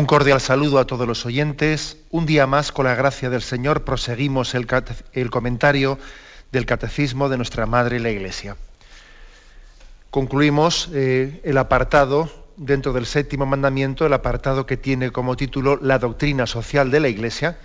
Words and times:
Un 0.00 0.06
cordial 0.06 0.40
saludo 0.40 0.78
a 0.78 0.86
todos 0.86 1.06
los 1.06 1.26
oyentes. 1.26 1.98
Un 2.10 2.24
día 2.24 2.46
más, 2.46 2.72
con 2.72 2.86
la 2.86 2.94
gracia 2.94 3.28
del 3.28 3.42
Señor, 3.42 3.84
proseguimos 3.84 4.54
el, 4.54 4.66
comentario 5.28 5.98
del 6.50 6.64
Catecismo 6.64 7.28
de 7.28 7.36
nuestra 7.36 7.66
Madre 7.66 8.00
la 8.00 8.08
Iglesia. 8.08 8.56
Concluimos 10.10 10.88
eh, 10.94 11.42
el 11.44 11.58
apartado, 11.58 12.30
dentro 12.56 12.94
del 12.94 13.04
séptimo 13.04 13.44
mandamiento, 13.44 14.06
el 14.06 14.14
apartado 14.14 14.64
que 14.64 14.78
tiene 14.78 15.10
como 15.10 15.36
título 15.36 15.78
La 15.82 15.98
doctrina 15.98 16.46
social 16.46 16.90
de 16.90 17.00
la 17.00 17.08
Iglesia. 17.08 17.58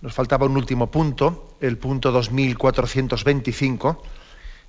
Nos 0.00 0.14
faltaba 0.14 0.46
un 0.46 0.56
último 0.56 0.92
punto, 0.92 1.56
el 1.60 1.76
punto 1.76 2.12
2425, 2.12 4.00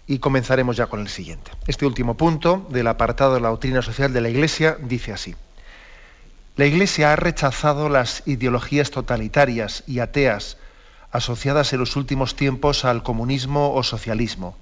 y 0.08 0.17
comenzaremos 0.17 0.76
ya 0.76 0.88
con 0.88 1.02
el 1.02 1.08
siguiente. 1.08 1.52
Este 1.67 1.86
último 1.86 2.17
punto 2.17 2.66
del 2.72 2.88
apartado 2.88 3.36
de 3.36 3.42
la 3.42 3.50
doctrina 3.50 3.84
social 3.84 4.12
de 4.12 4.22
la 4.22 4.30
Iglesia 4.30 4.76
dice 4.82 5.14
así. 5.14 5.36
La 6.58 6.66
Iglesia 6.66 7.11
ha 7.11 7.16
rechazado 7.17 7.89
las 7.89 8.23
ideologías 8.25 8.89
totalitarias 8.89 9.84
y 9.88 10.00
ateas 10.00 10.58
asociadas 11.11 11.73
en 11.73 11.80
los 11.80 11.98
últimos 11.98 12.38
tiempos 12.38 12.86
al 12.86 13.03
comunismo 13.03 13.73
o 13.73 13.84
socialismo. 13.84 14.56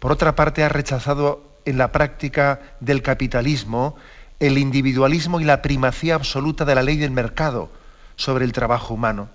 Por 0.00 0.12
otra 0.12 0.36
parte, 0.36 0.64
ha 0.64 0.68
rechazado 0.68 1.42
en 1.64 1.78
la 1.78 1.92
práctica 1.92 2.60
del 2.80 3.02
capitalismo 3.02 3.96
el 4.38 4.58
individualismo 4.58 5.40
y 5.40 5.44
la 5.44 5.62
primacía 5.62 6.14
absoluta 6.14 6.66
de 6.66 6.74
la 6.74 6.82
ley 6.82 6.98
del 6.98 7.10
mercado 7.10 7.70
sobre 8.16 8.44
el 8.44 8.52
trabajo 8.52 8.92
humano. 8.92 9.30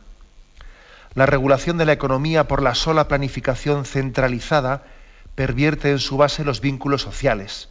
La 1.15 1.25
regulación 1.25 1.79
de 1.79 1.85
la 1.85 1.93
economía 1.93 2.47
por 2.47 2.61
la 2.61 2.75
sola 2.75 3.07
planificación 3.07 3.85
centralizada 3.85 4.83
pervierte 5.33 5.89
en 5.89 5.99
su 5.99 6.17
base 6.17 6.43
los 6.43 6.61
vínculos 6.61 7.01
sociales. 7.01 7.69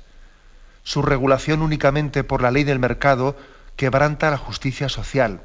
Su 0.83 1.03
regulación 1.03 1.63
únicamente 1.63 2.25
por 2.25 2.43
la 2.43 2.51
ley 2.51 2.65
del 2.65 2.81
mercado 2.81 3.37
quebranta 3.77 4.31
la 4.31 4.39
justicia 4.39 4.89
social, 4.89 5.43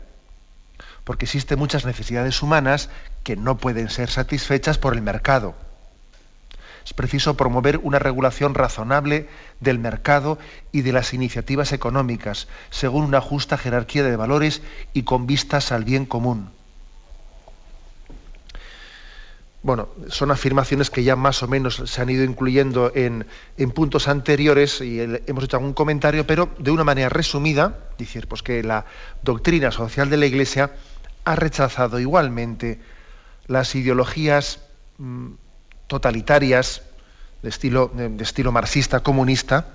porque 1.03 1.25
existen 1.25 1.59
muchas 1.59 1.85
necesidades 1.85 2.41
humanas 2.41 2.89
que 3.23 3.35
no 3.35 3.57
pueden 3.57 3.89
ser 3.89 4.09
satisfechas 4.09 4.77
por 4.77 4.93
el 4.93 5.01
mercado. 5.01 5.55
Es 6.85 6.93
preciso 6.93 7.35
promover 7.35 7.79
una 7.83 7.99
regulación 7.99 8.55
razonable 8.55 9.27
del 9.59 9.77
mercado 9.77 10.39
y 10.71 10.83
de 10.83 10.93
las 10.93 11.13
iniciativas 11.13 11.73
económicas, 11.73 12.47
según 12.69 13.03
una 13.03 13.19
justa 13.19 13.57
jerarquía 13.57 14.03
de 14.03 14.15
valores 14.15 14.61
y 14.93 15.03
con 15.03 15.27
vistas 15.27 15.73
al 15.73 15.83
bien 15.83 16.05
común. 16.05 16.56
Bueno, 19.67 19.89
son 20.07 20.31
afirmaciones 20.31 20.89
que 20.89 21.03
ya 21.03 21.17
más 21.17 21.43
o 21.43 21.47
menos 21.49 21.83
se 21.83 22.01
han 22.01 22.09
ido 22.09 22.23
incluyendo 22.23 22.89
en, 22.95 23.25
puntos 23.75 24.07
anteriores 24.07 24.79
y 24.79 25.01
hemos 25.01 25.43
hecho 25.43 25.57
algún 25.57 25.73
comentario, 25.73 26.25
pero 26.25 26.49
de 26.57 26.71
una 26.71 26.85
manera 26.85 27.09
resumida, 27.09 27.77
decir, 27.97 28.29
pues 28.29 28.43
que 28.43 28.63
la 28.63 28.85
doctrina 29.23 29.71
social 29.71 30.09
de 30.09 30.15
la 30.15 30.25
Iglesia 30.25 30.71
ha 31.25 31.35
rechazado 31.35 31.99
igualmente 31.99 32.79
las 33.47 33.75
ideologías 33.75 34.61
mm, 34.99 35.31
totalitarias 35.87 36.83
de 37.43 37.49
estilo, 37.49 37.91
de 37.93 38.23
estilo 38.23 38.53
marxista, 38.53 39.01
comunista, 39.01 39.65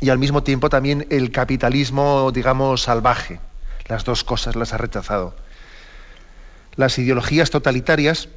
y 0.00 0.10
al 0.10 0.18
mismo 0.18 0.42
tiempo 0.42 0.68
también 0.68 1.06
el 1.10 1.30
capitalismo, 1.30 2.32
digamos, 2.32 2.82
salvaje. 2.82 3.38
Las 3.86 4.02
dos 4.04 4.24
cosas 4.24 4.56
las 4.56 4.72
ha 4.72 4.78
rechazado. 4.78 5.36
Las 6.74 6.98
ideologías 6.98 7.50
totalitarias, 7.50 8.28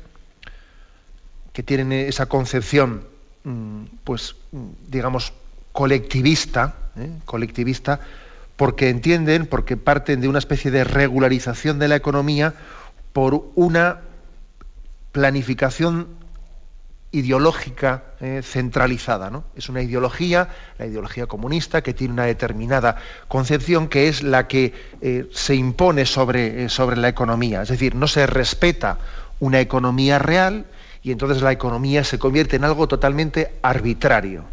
que 1.56 1.64
tienen 1.64 1.94
esa 1.94 2.26
concepción, 2.26 3.06
mm, 3.46 3.84
pues, 4.04 4.36
mm, 4.52 4.66
digamos, 4.90 5.32
colectivista, 5.72 6.76
¿eh? 6.98 7.10
colectivista, 7.24 8.02
porque 8.58 8.90
entienden, 8.90 9.48
porque 9.48 9.78
parten 9.78 10.20
de 10.20 10.28
una 10.28 10.40
especie 10.40 10.70
de 10.70 10.84
regularización 10.84 11.80
de 11.80 11.88
la 11.88 11.96
economía 11.96 12.56
por 13.14 13.46
una 13.56 14.02
planificación 15.14 16.10
ideológica 17.14 18.04
¿eh? 18.20 18.42
centralizada. 18.44 19.30
¿no? 19.30 19.46
Es 19.56 19.70
una 19.70 19.82
ideología, 19.82 20.50
la 20.78 20.88
ideología 20.88 21.26
comunista, 21.26 21.82
que 21.82 21.94
tiene 21.94 22.14
una 22.14 22.26
determinada 22.26 22.98
concepción 23.30 23.88
que 23.88 24.10
es 24.10 24.24
la 24.24 24.50
que 24.50 24.74
eh, 25.00 25.30
se 25.32 25.56
impone 25.56 26.06
sobre, 26.06 26.68
sobre 26.68 26.98
la 26.98 27.08
economía. 27.08 27.62
Es 27.62 27.70
decir, 27.70 27.96
no 27.96 28.08
se 28.10 28.28
respeta 28.28 28.98
una 29.40 29.62
economía 29.62 30.20
real, 30.20 30.66
y 31.06 31.12
entonces 31.12 31.44
la 31.44 31.52
economía 31.52 32.04
se 32.04 32.18
convierte 32.18 32.56
en 32.56 32.64
algo 32.64 32.88
totalmente 32.88 33.52
arbitrario, 33.62 34.44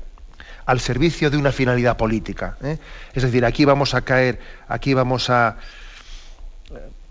al 0.67 0.81
servicio 0.81 1.31
de 1.31 1.39
una 1.39 1.51
finalidad 1.51 1.97
política. 1.97 2.59
¿eh? 2.63 2.77
Es 3.15 3.23
decir, 3.23 3.47
aquí 3.47 3.65
vamos 3.65 3.95
a 3.95 4.03
caer, 4.03 4.39
aquí 4.69 4.93
vamos 4.93 5.31
a 5.31 5.57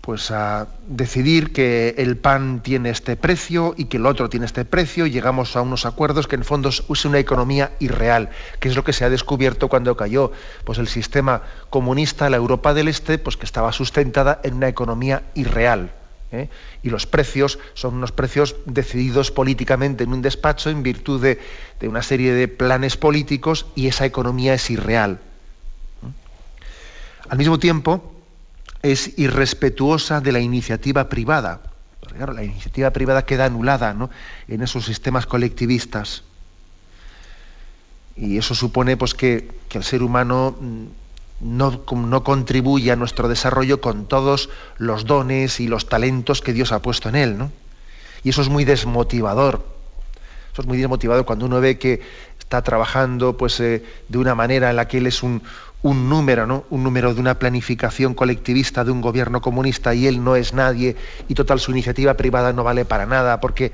pues 0.00 0.30
a 0.30 0.68
decidir 0.86 1.52
que 1.52 1.94
el 1.98 2.16
pan 2.16 2.60
tiene 2.60 2.90
este 2.90 3.16
precio 3.16 3.74
y 3.76 3.86
que 3.86 3.96
el 3.96 4.06
otro 4.06 4.28
tiene 4.28 4.46
este 4.46 4.64
precio 4.64 5.06
y 5.06 5.10
llegamos 5.10 5.56
a 5.56 5.62
unos 5.62 5.86
acuerdos 5.86 6.28
que 6.28 6.36
en 6.36 6.44
fondo 6.44 6.68
es 6.68 7.04
una 7.04 7.18
economía 7.18 7.72
irreal, 7.80 8.30
que 8.60 8.68
es 8.68 8.76
lo 8.76 8.84
que 8.84 8.92
se 8.92 9.04
ha 9.04 9.10
descubierto 9.10 9.68
cuando 9.68 9.96
cayó 9.96 10.30
pues 10.64 10.78
el 10.78 10.86
sistema 10.86 11.42
comunista, 11.68 12.30
la 12.30 12.36
Europa 12.36 12.74
del 12.74 12.88
Este, 12.88 13.18
pues 13.18 13.36
que 13.36 13.46
estaba 13.46 13.72
sustentada 13.72 14.40
en 14.44 14.54
una 14.54 14.68
economía 14.68 15.22
irreal. 15.34 15.92
¿Eh? 16.32 16.48
y 16.82 16.90
los 16.90 17.06
precios 17.06 17.58
son 17.74 17.94
unos 17.94 18.12
precios 18.12 18.56
decididos 18.66 19.30
políticamente 19.30 20.04
en 20.04 20.12
un 20.12 20.22
despacho 20.22 20.70
en 20.70 20.82
virtud 20.82 21.22
de, 21.22 21.38
una 21.88 22.02
serie 22.02 22.32
de 22.32 22.48
planes 22.48 22.96
políticos 22.96 23.66
y 23.74 23.86
esa 23.86 24.06
economía 24.06 24.54
es 24.54 24.70
irreal. 24.70 25.20
Al 27.28 27.38
mismo 27.38 27.58
tiempo, 27.58 28.14
es 28.82 29.18
irrespetuosa 29.18 30.20
de 30.20 30.32
la 30.32 30.40
iniciativa 30.40 31.08
privada. 31.08 31.62
la 32.16 32.44
iniciativa 32.44 32.90
privada 32.90 33.24
queda 33.24 33.46
anulada 33.46 33.96
en 34.48 34.62
esos 34.62 34.84
sistemas 34.84 35.26
colectivistas. 35.26 36.24
Y 38.16 38.36
eso 38.36 38.54
supone 38.54 38.96
pues, 38.96 39.14
que, 39.14 39.48
que 39.68 39.78
el 39.78 39.84
ser 39.84 40.02
humano 40.02 40.56
mm, 41.42 42.08
no, 42.08 42.24
contribuye 42.24 42.92
a 42.92 42.96
nuestro 42.96 43.28
desarrollo 43.28 43.80
con 43.80 44.06
todos 44.06 44.48
los 44.78 45.04
dones 45.04 45.60
y 45.60 45.68
los 45.68 45.88
talentos 45.88 46.40
que 46.40 46.52
Dios 46.52 46.72
ha 46.72 46.80
puesto 46.80 47.08
en 47.08 47.16
él. 47.16 47.38
¿no? 47.38 47.52
Y 48.22 48.30
eso 48.30 48.42
es 48.42 48.48
muy 48.48 48.64
desmotivador. 48.64 49.64
Eso 50.52 50.62
es 50.62 50.68
muy 50.68 50.78
desmotivador 50.78 51.24
cuando 51.24 51.46
uno 51.46 51.60
ve 51.60 51.78
que 51.78 52.00
está 52.38 52.62
trabajando 52.62 53.36
pues, 53.36 53.58
eh, 53.60 53.82
de 54.08 54.18
una 54.18 54.34
manera 54.34 54.70
en 54.70 54.76
la 54.76 54.86
que 54.86 54.98
él 54.98 55.06
es 55.06 55.22
un, 55.22 55.42
un 55.82 56.08
número, 56.08 56.46
¿no? 56.46 56.64
un 56.70 56.84
número 56.84 57.12
de 57.14 57.20
una 57.20 57.38
planificación 57.38 58.14
colectivista 58.14 58.84
de 58.84 58.90
un 58.90 59.00
gobierno 59.00 59.40
comunista 59.40 59.94
y 59.94 60.06
él 60.06 60.22
no 60.22 60.36
es 60.36 60.54
nadie 60.54 60.96
y 61.28 61.34
total 61.34 61.58
su 61.58 61.72
iniciativa 61.72 62.14
privada 62.14 62.52
no 62.52 62.62
vale 62.64 62.84
para 62.84 63.06
nada 63.06 63.40
porque 63.40 63.72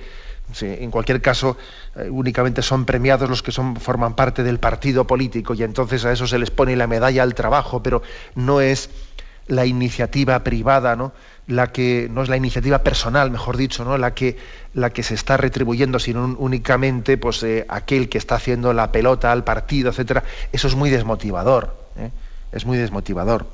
en 0.61 0.91
cualquier 0.91 1.21
caso, 1.21 1.56
eh, 1.97 2.09
únicamente 2.11 2.62
son 2.62 2.85
premiados 2.85 3.29
los 3.29 3.43
que 3.43 3.53
son, 3.53 3.77
forman 3.77 4.15
parte 4.15 4.43
del 4.43 4.59
partido 4.59 5.06
político 5.06 5.55
y 5.55 5.62
entonces 5.62 6.05
a 6.05 6.12
eso 6.12 6.27
se 6.27 6.39
les 6.39 6.50
pone 6.50 6.75
la 6.77 6.87
medalla 6.87 7.23
al 7.23 7.35
trabajo, 7.35 7.83
pero 7.83 8.03
no 8.35 8.61
es 8.61 8.91
la 9.47 9.67
iniciativa 9.67 10.43
privada, 10.45 10.97
¿no? 10.97 11.12
la 11.47 11.73
que 11.73 12.09
no 12.11 12.23
es 12.23 12.29
la 12.29 12.37
iniciativa 12.37 12.79
personal, 12.83 13.31
mejor 13.31 13.56
dicho, 13.56 13.85
¿no? 13.85 13.97
la 13.97 14.15
que 14.15 14.37
la 14.75 14.91
que 14.91 15.03
se 15.03 15.15
está 15.15 15.37
retribuyendo, 15.37 15.99
sino 15.99 16.37
únicamente 16.39 17.17
pues 17.17 17.43
eh, 17.43 17.65
aquel 17.69 18.09
que 18.09 18.19
está 18.19 18.35
haciendo 18.35 18.73
la 18.73 18.93
pelota 18.93 19.33
al 19.33 19.45
partido, 19.45 19.91
etcétera. 19.91 20.25
Eso 20.53 20.69
es 20.69 20.75
muy 20.75 20.91
desmotivador, 20.91 21.75
¿eh? 21.97 22.11
es 22.53 22.67
muy 22.67 22.77
desmotivador. 22.77 23.47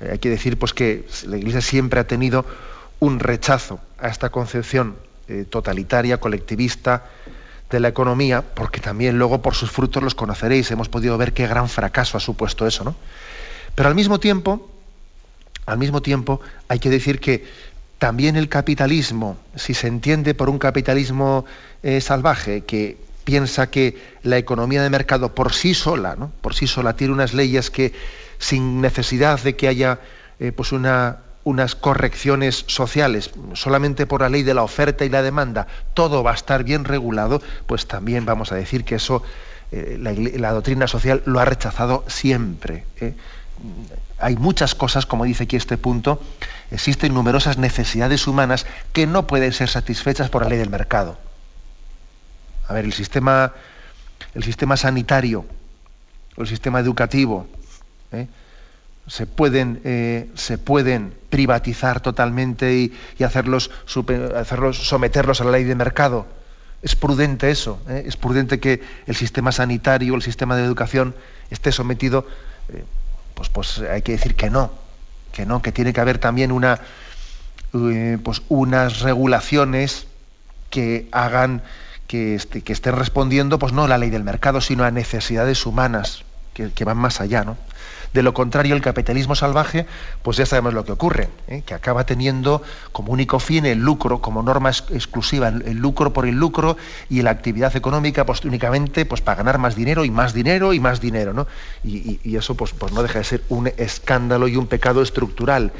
hay 0.00 0.18
que 0.18 0.30
decir 0.30 0.58
pues 0.58 0.74
que 0.74 1.06
la 1.26 1.36
Iglesia 1.36 1.60
siempre 1.60 2.00
ha 2.00 2.06
tenido 2.06 2.44
un 3.00 3.20
rechazo 3.20 3.80
a 3.98 4.08
esta 4.08 4.30
concepción 4.30 4.96
eh, 5.28 5.44
totalitaria, 5.48 6.18
colectivista 6.18 7.04
de 7.70 7.80
la 7.80 7.88
economía, 7.88 8.42
porque 8.42 8.80
también 8.80 9.18
luego 9.18 9.42
por 9.42 9.54
sus 9.54 9.70
frutos 9.70 10.02
los 10.02 10.14
conoceréis. 10.14 10.70
Hemos 10.70 10.88
podido 10.88 11.18
ver 11.18 11.32
qué 11.32 11.46
gran 11.46 11.68
fracaso 11.68 12.16
ha 12.16 12.20
supuesto 12.20 12.66
eso, 12.66 12.84
¿no? 12.84 12.96
Pero 13.74 13.88
al 13.88 13.94
mismo 13.94 14.18
tiempo, 14.18 14.70
al 15.66 15.78
mismo 15.78 16.00
tiempo, 16.02 16.40
hay 16.68 16.78
que 16.78 16.90
decir 16.90 17.20
que 17.20 17.44
también 17.98 18.36
el 18.36 18.48
capitalismo, 18.48 19.36
si 19.54 19.74
se 19.74 19.88
entiende 19.88 20.34
por 20.34 20.48
un 20.48 20.58
capitalismo 20.58 21.44
eh, 21.82 22.00
salvaje 22.00 22.62
que 22.62 22.96
piensa 23.24 23.70
que 23.70 23.98
la 24.22 24.38
economía 24.38 24.82
de 24.82 24.88
mercado 24.88 25.34
por 25.34 25.52
sí 25.52 25.74
sola, 25.74 26.16
¿no? 26.16 26.32
por 26.40 26.54
sí 26.54 26.66
sola, 26.66 26.96
tiene 26.96 27.12
unas 27.12 27.34
leyes 27.34 27.70
que 27.70 27.92
sin 28.38 28.80
necesidad 28.80 29.40
de 29.42 29.56
que 29.56 29.68
haya 29.68 30.00
eh, 30.40 30.52
pues 30.52 30.72
una, 30.72 31.18
unas 31.48 31.74
correcciones 31.74 32.64
sociales, 32.66 33.30
solamente 33.54 34.04
por 34.06 34.20
la 34.20 34.28
ley 34.28 34.42
de 34.42 34.52
la 34.52 34.62
oferta 34.62 35.06
y 35.06 35.08
la 35.08 35.22
demanda, 35.22 35.66
todo 35.94 36.22
va 36.22 36.32
a 36.32 36.34
estar 36.34 36.62
bien 36.62 36.84
regulado, 36.84 37.40
pues 37.66 37.86
también 37.86 38.26
vamos 38.26 38.52
a 38.52 38.54
decir 38.54 38.84
que 38.84 38.96
eso 38.96 39.22
eh, 39.72 39.96
la, 39.98 40.52
doctrina 40.52 40.86
social 40.86 41.22
lo 41.24 41.40
ha 41.40 41.46
rechazado 41.46 42.04
siempre. 42.06 42.84
¿eh? 43.00 43.14
Hay 44.18 44.36
muchas 44.36 44.74
cosas, 44.74 45.06
como 45.06 45.24
dice 45.24 45.44
aquí 45.44 45.56
este 45.56 45.78
punto, 45.78 46.20
existen 46.70 47.14
numerosas 47.14 47.56
necesidades 47.56 48.26
humanas 48.26 48.66
que 48.92 49.06
no 49.06 49.26
pueden 49.26 49.54
ser 49.54 49.70
satisfechas 49.70 50.28
por 50.28 50.42
la 50.42 50.50
ley 50.50 50.58
del 50.58 50.68
mercado. 50.68 51.18
A 52.68 52.74
ver, 52.74 52.84
el 52.84 52.92
sistema, 52.92 53.54
el 54.34 54.44
sistema 54.44 54.76
sanitario, 54.76 55.46
el 56.36 56.46
sistema 56.46 56.78
educativo, 56.80 57.46
¿eh? 58.12 58.26
Se, 59.08 59.26
pueden, 59.26 60.30
se 60.34 60.58
pueden 60.58 61.14
privatizar 61.30 62.00
totalmente 62.00 62.74
y, 62.74 63.22
hacerlos, 63.22 63.70
hacerlos, 64.36 64.88
someterlos 64.88 65.40
a 65.40 65.44
la 65.44 65.52
ley 65.52 65.64
de 65.64 65.74
mercado 65.74 66.26
es 66.82 66.94
prudente 66.94 67.50
eso, 67.50 67.80
¿eh? 67.88 68.04
es 68.06 68.16
prudente 68.16 68.60
que 68.60 68.82
el 69.06 69.16
sistema 69.16 69.50
sanitario, 69.52 70.14
el 70.14 70.22
sistema 70.22 70.56
de 70.56 70.64
educación 70.64 71.14
esté 71.50 71.72
sometido, 71.72 72.26
eh, 72.68 72.84
pues, 73.34 73.48
pues 73.48 73.78
hay 73.78 74.02
que 74.02 74.12
decir 74.12 74.36
que 74.36 74.48
no, 74.48 74.70
que 75.32 75.44
no, 75.44 75.60
que 75.60 75.72
tiene 75.72 75.92
que 75.92 76.00
haber 76.00 76.18
también 76.18 76.52
una, 76.52 76.80
eh, 77.74 78.18
pues 78.22 78.42
unas 78.48 79.00
regulaciones 79.00 80.06
que 80.70 81.08
hagan 81.10 81.62
que, 82.06 82.36
este, 82.36 82.62
que 82.62 82.72
estén 82.72 82.94
respondiendo, 82.94 83.58
pues 83.58 83.72
no 83.72 83.84
a 83.84 83.88
la 83.88 83.98
ley 83.98 84.10
del 84.10 84.24
mercado, 84.24 84.60
sino 84.60 84.84
a 84.84 84.90
necesidades 84.90 85.66
humanas 85.66 86.24
que, 86.54 86.70
que 86.70 86.84
van 86.84 86.96
más 86.96 87.20
allá, 87.20 87.44
¿no? 87.44 87.56
De 88.12 88.22
lo 88.22 88.32
contrario, 88.32 88.74
el 88.74 88.80
capitalismo 88.80 89.34
salvaje, 89.34 89.86
pues 90.22 90.38
ya 90.38 90.46
sabemos 90.46 90.72
lo 90.72 90.84
que 90.84 90.92
ocurre, 90.92 91.28
¿eh? 91.46 91.62
que 91.64 91.74
acaba 91.74 92.04
teniendo 92.04 92.62
como 92.92 93.12
único 93.12 93.38
fin 93.38 93.66
el 93.66 93.78
lucro, 93.78 94.20
como 94.20 94.42
norma 94.42 94.70
exclusiva, 94.70 95.48
el, 95.48 95.76
lucro 95.76 96.12
por 96.12 96.26
el 96.26 96.36
lucro 96.36 96.76
y 97.10 97.22
la 97.22 97.30
actividad 97.30 97.76
económica, 97.76 98.24
pues 98.24 98.44
únicamente 98.44 99.04
pues, 99.04 99.20
para 99.20 99.36
ganar 99.36 99.58
más 99.58 99.76
dinero 99.76 100.04
y 100.04 100.10
más 100.10 100.32
dinero 100.32 100.72
y 100.72 100.80
más 100.80 101.00
dinero. 101.00 101.34
¿no? 101.34 101.46
Y, 101.84 102.36
eso 102.36 102.54
pues, 102.54 102.72
pues 102.72 102.92
no 102.92 103.02
deja 103.02 103.18
de 103.18 103.24
ser 103.24 103.42
un 103.48 103.70
escándalo 103.76 104.48
y 104.48 104.56
un 104.56 104.66
pecado 104.66 105.02
estructural 105.02 105.72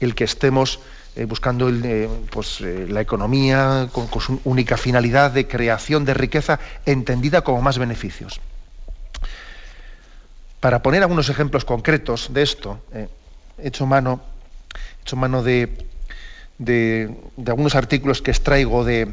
el 0.00 0.14
que 0.14 0.24
estemos 0.24 0.80
eh, 1.16 1.24
buscando 1.24 1.68
eh, 1.70 2.08
pues, 2.30 2.60
la 2.60 3.00
economía 3.00 3.88
con, 3.92 4.08
su 4.20 4.40
única 4.44 4.76
finalidad 4.76 5.30
de 5.30 5.46
creación 5.46 6.04
de 6.04 6.14
riqueza 6.14 6.58
entendida 6.84 7.42
como 7.42 7.62
más 7.62 7.78
beneficios. 7.78 8.40
Para 10.60 10.82
poner 10.82 11.00
algunos 11.02 11.30
ejemplos 11.30 11.64
concretos 11.64 12.32
de 12.32 12.42
esto, 12.42 12.78
eh, 12.92 13.08
he 13.58 13.68
hecho 13.68 13.86
mano, 13.86 14.20
hecho 15.02 15.16
de, 15.42 17.16
algunos 17.46 17.74
artículos 17.74 18.20
que 18.20 18.30
extraigo 18.30 18.84
de, 18.84 19.08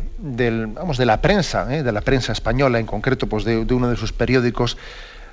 la 1.00 1.22
prensa, 1.22 1.74
eh, 1.74 1.84
de 1.84 1.92
la 1.94 2.02
prensa 2.02 2.34
española, 2.34 2.80
en 2.80 2.86
concreto 2.86 3.28
pues 3.28 3.46
de, 3.46 3.60
uno 3.60 3.90
de 3.90 3.96
sus 3.96 4.12
periódicos, 4.12 4.78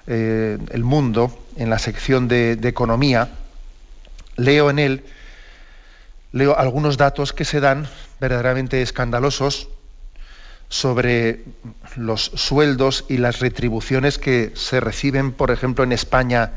eh, 0.07 0.57
El 0.71 0.85
Mundo, 0.85 1.37
en 1.57 1.69
la 1.69 1.81
sección 1.81 2.29
de, 2.29 2.53
Economía. 2.63 3.31
Leo 4.37 4.71
en 4.71 4.79
él, 4.79 5.05
algunos 6.57 6.97
datos 6.97 7.33
que 7.33 7.45
se 7.45 7.59
dan 7.59 7.89
verdaderamente 8.21 8.83
escandalosos 8.83 9.69
sobre 10.75 11.45
los 11.95 12.33
sueldos 12.35 13.05
y 13.09 13.19
las 13.19 13.39
retribuciones 13.39 14.19
que 14.19 14.51
se 14.57 14.81
reciben, 14.81 15.31
por 15.31 15.53
ejemplo, 15.53 15.85
en 15.85 15.93
España 15.93 16.51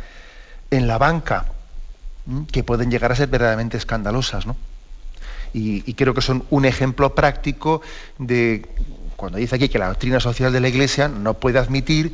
en 0.71 0.87
la 0.87 0.97
banca, 0.97 1.45
que 2.51 2.63
pueden 2.63 2.89
llegar 2.89 3.11
a 3.11 3.15
ser 3.15 3.29
verdaderamente 3.29 3.77
escandalosas. 3.77 4.45
Y, 5.53 5.93
creo 5.93 6.15
que 6.15 6.21
son 6.21 6.43
un 6.49 6.65
ejemplo 6.65 7.13
práctico 7.13 7.83
de 8.17 8.65
cuando 9.17 9.37
dice 9.37 9.55
aquí 9.55 9.69
que 9.69 9.77
la 9.77 9.89
doctrina 9.89 10.19
social 10.19 10.51
de 10.51 10.61
la 10.61 10.69
Iglesia 10.69 11.09
no 11.09 11.35
puede 11.35 11.59
admitir 11.59 12.11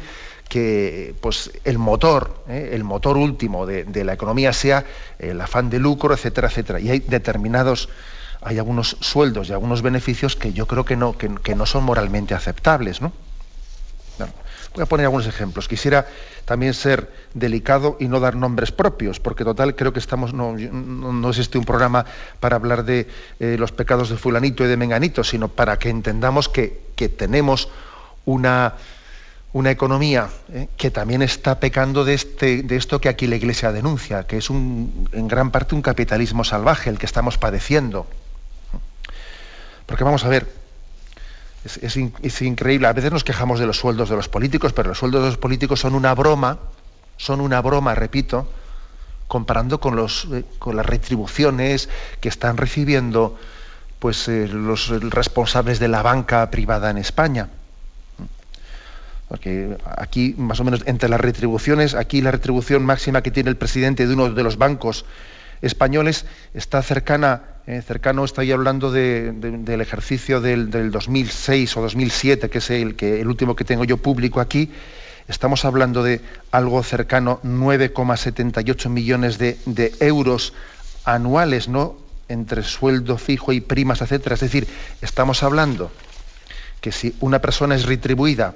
que 0.50 1.16
pues, 1.22 1.52
el 1.64 1.78
motor, 1.78 2.44
¿eh? 2.50 2.72
el 2.74 2.84
motor 2.84 3.16
último 3.16 3.66
de, 3.66 3.86
de, 3.86 4.04
la 4.04 4.12
economía 4.12 4.52
sea 4.52 4.84
el 5.20 5.40
afán 5.40 5.70
de 5.70 5.80
lucro, 5.80 6.14
etcétera, 6.14 6.50
etcétera. 6.50 6.82
Y 6.82 6.90
hay 6.90 7.00
determinados 7.00 7.88
hay 8.46 8.58
algunos 8.58 8.98
sueldos 9.00 9.50
y 9.50 9.54
algunos 9.54 9.82
beneficios 9.82 10.36
que 10.36 10.54
yo 10.54 10.68
creo 10.68 10.86
que 10.86 10.96
no, 10.96 11.18
que, 11.18 11.56
no 11.56 11.66
son 11.66 11.84
moralmente 11.84 12.34
aceptables. 12.34 13.02
¿no? 13.02 13.12
voy 14.74 14.84
a 14.84 14.86
poner 14.86 15.06
algunos 15.06 15.28
ejemplos. 15.28 15.68
Quisiera 15.68 16.08
también 16.46 16.74
ser 16.74 17.12
delicado 17.34 17.98
y 18.00 18.08
no 18.08 18.20
dar 18.20 18.36
nombres 18.36 18.72
propios, 18.72 19.20
porque 19.20 19.44
total 19.44 19.76
creo 19.76 19.94
que 19.94 20.00
estamos 20.00 20.34
no, 20.34 20.54
no, 20.54 21.30
existe 21.30 21.58
un 21.58 21.66
programa 21.66 22.06
para 22.40 22.56
hablar 22.56 22.84
de 22.84 23.08
eh, 23.40 23.56
los 23.60 23.72
pecados 23.72 24.10
de 24.10 24.18
fulanito 24.18 24.64
y 24.64 24.68
de 24.68 24.78
menganito, 24.78 25.24
sino 25.24 25.48
para 25.48 25.78
que 25.78 25.90
entendamos 25.90 26.50
que, 26.50 26.82
tenemos 27.18 27.68
una, 28.24 28.76
una 29.52 29.72
economía 29.72 30.30
eh, 30.54 30.70
que 30.78 30.90
también 30.90 31.22
está 31.22 31.60
pecando 31.60 32.06
de, 32.06 32.14
este, 32.14 32.64
de 32.64 32.78
esto 32.78 33.02
que 33.02 33.10
aquí 33.10 33.28
la 33.28 33.36
Iglesia 33.36 33.74
denuncia, 33.74 34.26
que 34.26 34.38
es 34.38 34.50
un, 34.50 35.10
en 35.12 35.28
gran 35.28 35.52
parte 35.52 35.76
un 35.76 35.82
capitalismo 35.82 36.46
salvaje 36.46 36.90
el 36.90 36.98
que 36.98 37.06
estamos 37.06 37.38
padeciendo. 37.38 38.08
Porque 39.94 40.06
vamos 40.06 40.26
a 40.26 40.28
ver, 40.28 40.48
es, 41.66 42.42
increíble, 42.42 42.88
a 42.88 42.94
veces 42.94 43.12
nos 43.12 43.24
quejamos 43.24 43.60
de 43.60 43.68
los 43.68 43.78
sueldos 43.78 44.10
de 44.10 44.16
los 44.16 44.28
políticos, 44.28 44.74
pero 44.74 44.90
los 44.90 44.98
sueldos 44.98 45.22
de 45.22 45.28
los 45.28 45.38
políticos 45.38 45.82
son 45.82 45.94
una 45.94 46.16
broma, 46.16 46.58
son 47.18 47.42
una 47.42 47.62
broma, 47.62 47.94
repito, 47.94 48.50
comparando 49.28 49.80
con, 49.80 49.96
los, 49.96 50.28
eh, 50.34 50.46
con 50.58 50.78
las 50.78 50.88
retribuciones 50.88 51.90
que 52.20 52.28
están 52.28 52.58
recibiendo 52.58 53.38
pues, 54.00 54.28
eh, 54.30 54.48
los 54.48 54.90
responsables 54.90 55.78
de 55.78 55.90
la 55.90 56.02
banca 56.02 56.50
privada 56.50 56.90
en 56.90 56.98
España. 56.98 57.50
Porque 59.28 59.78
aquí, 59.96 60.34
más 60.40 60.60
o 60.60 60.64
menos, 60.64 60.82
entre 60.88 61.08
las 61.08 61.22
retribuciones, 61.22 61.94
aquí 61.94 62.24
la 62.24 62.32
retribución 62.32 62.84
máxima 62.84 63.22
que 63.22 63.30
tiene 63.30 63.52
el 63.52 63.58
presidente 63.58 64.08
de 64.08 64.14
uno 64.16 64.32
de 64.32 64.42
los 64.42 64.58
bancos 64.58 65.06
españoles 65.62 66.26
está 66.54 66.82
cercana, 66.82 67.44
eh, 67.68 67.82
cercano, 67.82 68.26
estoy 68.26 68.52
hablando 68.52 68.92
del 68.92 69.82
ejercicio 69.82 70.42
del, 70.42 70.92
2006 70.92 71.78
o 71.78 71.82
2007, 71.82 72.50
que 72.50 72.58
es 72.58 72.70
el, 72.70 72.96
que, 72.96 73.22
el 73.22 73.28
último 73.28 73.56
que 73.56 73.64
tengo 73.64 73.84
yo 73.84 73.98
público 73.98 74.40
aquí, 74.42 74.72
estamos 75.28 75.66
hablando 75.66 76.04
de 76.04 76.22
algo 76.52 76.82
cercano 76.84 77.40
9,78 77.44 78.90
millones 78.90 79.38
de, 79.38 79.58
de, 79.66 79.94
euros 80.00 80.54
anuales, 81.06 81.68
¿no? 81.68 81.98
Entre 82.30 82.64
sueldo 82.64 83.18
fijo 83.18 83.52
y 83.52 83.62
primas, 83.62 84.02
etcétera. 84.02 84.36
Es 84.36 84.42
decir, 84.42 84.68
estamos 85.02 85.44
hablando 85.44 85.92
que 86.82 86.92
si 86.92 87.16
una 87.20 87.40
persona 87.40 87.76
es 87.76 87.86
retribuida 87.86 88.56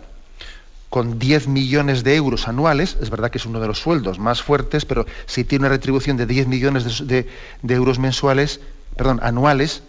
con 0.89 1.19
10 1.19 1.47
millones 1.47 2.03
de 2.03 2.15
euros 2.15 2.47
anuales, 2.47 2.97
es 3.01 3.09
verdad 3.09 3.29
que 3.29 3.37
es 3.37 3.45
uno 3.45 3.59
de 3.59 3.67
los 3.67 3.79
sueldos 3.79 4.19
más 4.19 4.41
fuertes, 4.41 4.85
pero 4.85 5.05
si 5.25 5.43
tiene 5.43 5.63
una 5.63 5.69
retribución 5.69 6.17
de 6.17 6.25
10 6.25 6.47
millones 6.47 7.07
de, 7.07 7.27
euros 7.67 7.99
mensuales, 7.99 8.61
perdón, 8.95 9.19
anuales, 9.21 9.83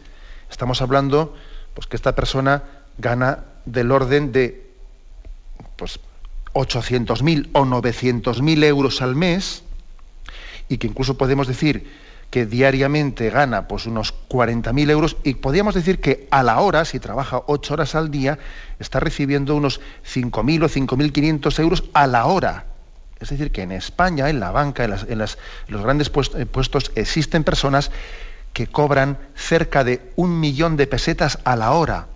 estamos 0.51 0.83
hablando 0.83 1.35
pues, 1.75 1.87
que 1.87 1.97
esta 1.97 2.15
persona 2.15 2.65
gana 2.99 3.45
del 3.65 3.93
orden 3.93 4.33
de 4.33 4.67
pues, 5.77 6.01
800.000 6.55 7.51
o 7.53 7.65
900.000 7.65 8.65
euros 8.65 9.01
al 9.01 9.15
mes, 9.15 9.63
y 10.69 10.79
que 10.79 10.87
incluso 10.87 11.17
podemos 11.17 11.47
decir 11.47 12.08
que 12.31 12.47
diariamente 12.47 13.31
gana 13.31 13.69
pues 13.69 13.87
unos 13.87 14.15
40.000 14.29 14.91
euros 14.91 15.17
y 15.23 15.35
podríamos 15.35 15.75
decir 15.75 16.01
que 16.01 16.29
a 16.31 16.43
la 16.43 16.61
hora, 16.61 16.85
si 16.85 17.01
trabaja 17.01 17.43
8 17.47 17.75
horas 17.75 17.95
al 17.95 18.11
día, 18.11 18.39
está 18.79 19.01
recibiendo 19.01 19.57
unos 19.57 19.81
5.000 20.07 20.65
o 20.65 20.69
5.500 20.69 21.59
euros 21.61 21.85
a 21.95 22.07
la 22.07 22.27
hora. 22.27 22.67
Es 23.19 23.31
decir, 23.31 23.51
que 23.51 23.63
en 23.63 23.73
España, 23.73 24.29
en 24.29 24.41
la 24.41 24.51
banca, 24.51 24.85
en, 24.85 25.19
los 25.19 25.83
grandes 25.83 26.13
eh, 26.37 26.47
puestos, 26.47 26.93
existen 26.95 27.45
personas 27.45 27.91
que 28.53 28.67
cobran 28.67 29.19
cerca 29.35 29.83
de 29.83 30.13
un 30.17 30.39
millón 30.39 30.77
de 30.77 30.87
pesetas 30.87 31.39
a 31.45 31.57
la 31.57 31.73
hora 31.73 32.09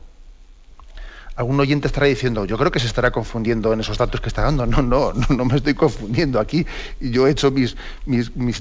algún 1.37 1.59
oyente 1.61 1.87
estará 1.87 2.07
diciendo, 2.07 2.45
yo 2.45 2.59
creo 2.59 2.71
que 2.71 2.81
se 2.81 2.87
estará 2.87 3.11
confundiendo 3.11 3.73
en 3.73 3.81
esos 3.81 3.99
datos 3.99 4.21
que 4.21 4.29
está 4.29 4.43
dando. 4.43 4.67
No, 4.73 4.83
no, 4.83 5.12
no, 5.12 5.27
no 5.29 5.45
me 5.45 5.57
estoy 5.57 5.75
confundiendo 5.75 6.41
aquí. 6.41 6.67
Yo 7.01 7.27
he 7.27 7.31
hecho 7.31 7.51
mis, 7.51 7.77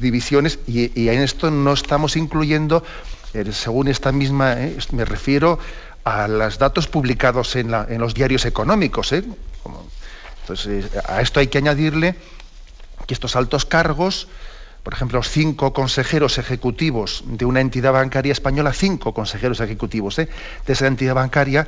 divisiones 0.02 0.60
y, 0.68 1.10
en 1.10 1.22
esto 1.22 1.52
no 1.52 1.74
estamos 1.74 2.16
incluyendo, 2.16 2.84
eh, 3.34 3.52
según 3.52 3.88
esta 3.88 4.12
misma, 4.12 4.54
eh, 4.54 4.78
me 4.92 5.06
refiero 5.06 5.60
a 6.04 6.28
los 6.28 6.58
datos 6.58 6.88
publicados 6.88 7.56
en 7.56 8.00
los 8.00 8.14
diarios 8.14 8.46
económicos. 8.46 9.12
Eh. 9.14 9.24
Entonces, 10.42 10.86
a 11.08 11.22
esto 11.22 11.40
hay 11.40 11.48
que 11.48 11.60
añadirle 11.60 12.16
que 13.06 13.14
estos 13.14 13.36
altos 13.36 13.66
cargos, 13.66 14.28
por 14.84 14.94
ejemplo, 14.94 15.20
los 15.20 15.30
cinco 15.30 15.74
consejeros 15.74 16.38
ejecutivos 16.38 17.24
de 17.26 17.46
una 17.46 17.62
entidad 17.62 17.94
bancaria 17.94 18.32
española, 18.32 18.74
cinco 18.74 19.14
consejeros 19.14 19.60
ejecutivos 19.60 20.16
de 20.16 20.30
esa 20.66 20.88
entidad 20.88 21.16
bancaria, 21.16 21.68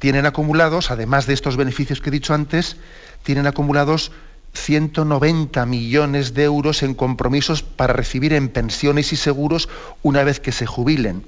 tienen 0.00 0.24
acumulados, 0.24 0.90
además 0.90 1.26
de 1.26 1.34
estos 1.34 1.58
beneficios 1.58 2.00
que 2.00 2.08
he 2.08 2.10
dicho 2.10 2.32
antes, 2.34 2.78
tienen 3.22 3.46
acumulados 3.46 4.10
190 4.54 5.64
millones 5.66 6.32
de 6.32 6.44
euros 6.44 6.82
en 6.82 6.94
compromisos 6.94 7.62
para 7.62 7.92
recibir 7.92 8.32
en 8.32 8.48
pensiones 8.48 9.12
y 9.12 9.16
seguros 9.16 9.68
una 10.02 10.24
vez 10.24 10.40
que 10.40 10.52
se 10.52 10.66
jubilen. 10.66 11.26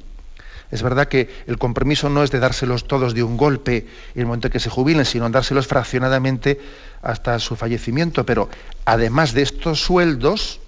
Es 0.71 0.83
verdad 0.83 1.07
que 1.07 1.29
el 1.47 1.59
compromiso 1.59 2.09
no 2.09 2.25
es 2.25 2.31
de 2.31 2.41
dárselos 2.41 2.89
todos 2.89 3.13
de 3.13 3.23
un 3.23 3.37
golpe 3.37 3.87
en 4.15 4.21
el 4.21 4.27
momento 4.27 4.49
en 4.49 4.53
que 4.53 4.59
se 4.59 4.71
jubilen, 4.71 5.05
sino 5.05 5.29
dárselos 5.29 5.67
fraccionadamente 5.67 6.59
hasta 7.03 7.39
su 7.41 7.57
fallecimiento. 7.57 8.25
Pero 8.25 8.49
además 8.87 9.35
de 9.35 9.43
estos 9.43 9.83
sueldos, 9.83 10.61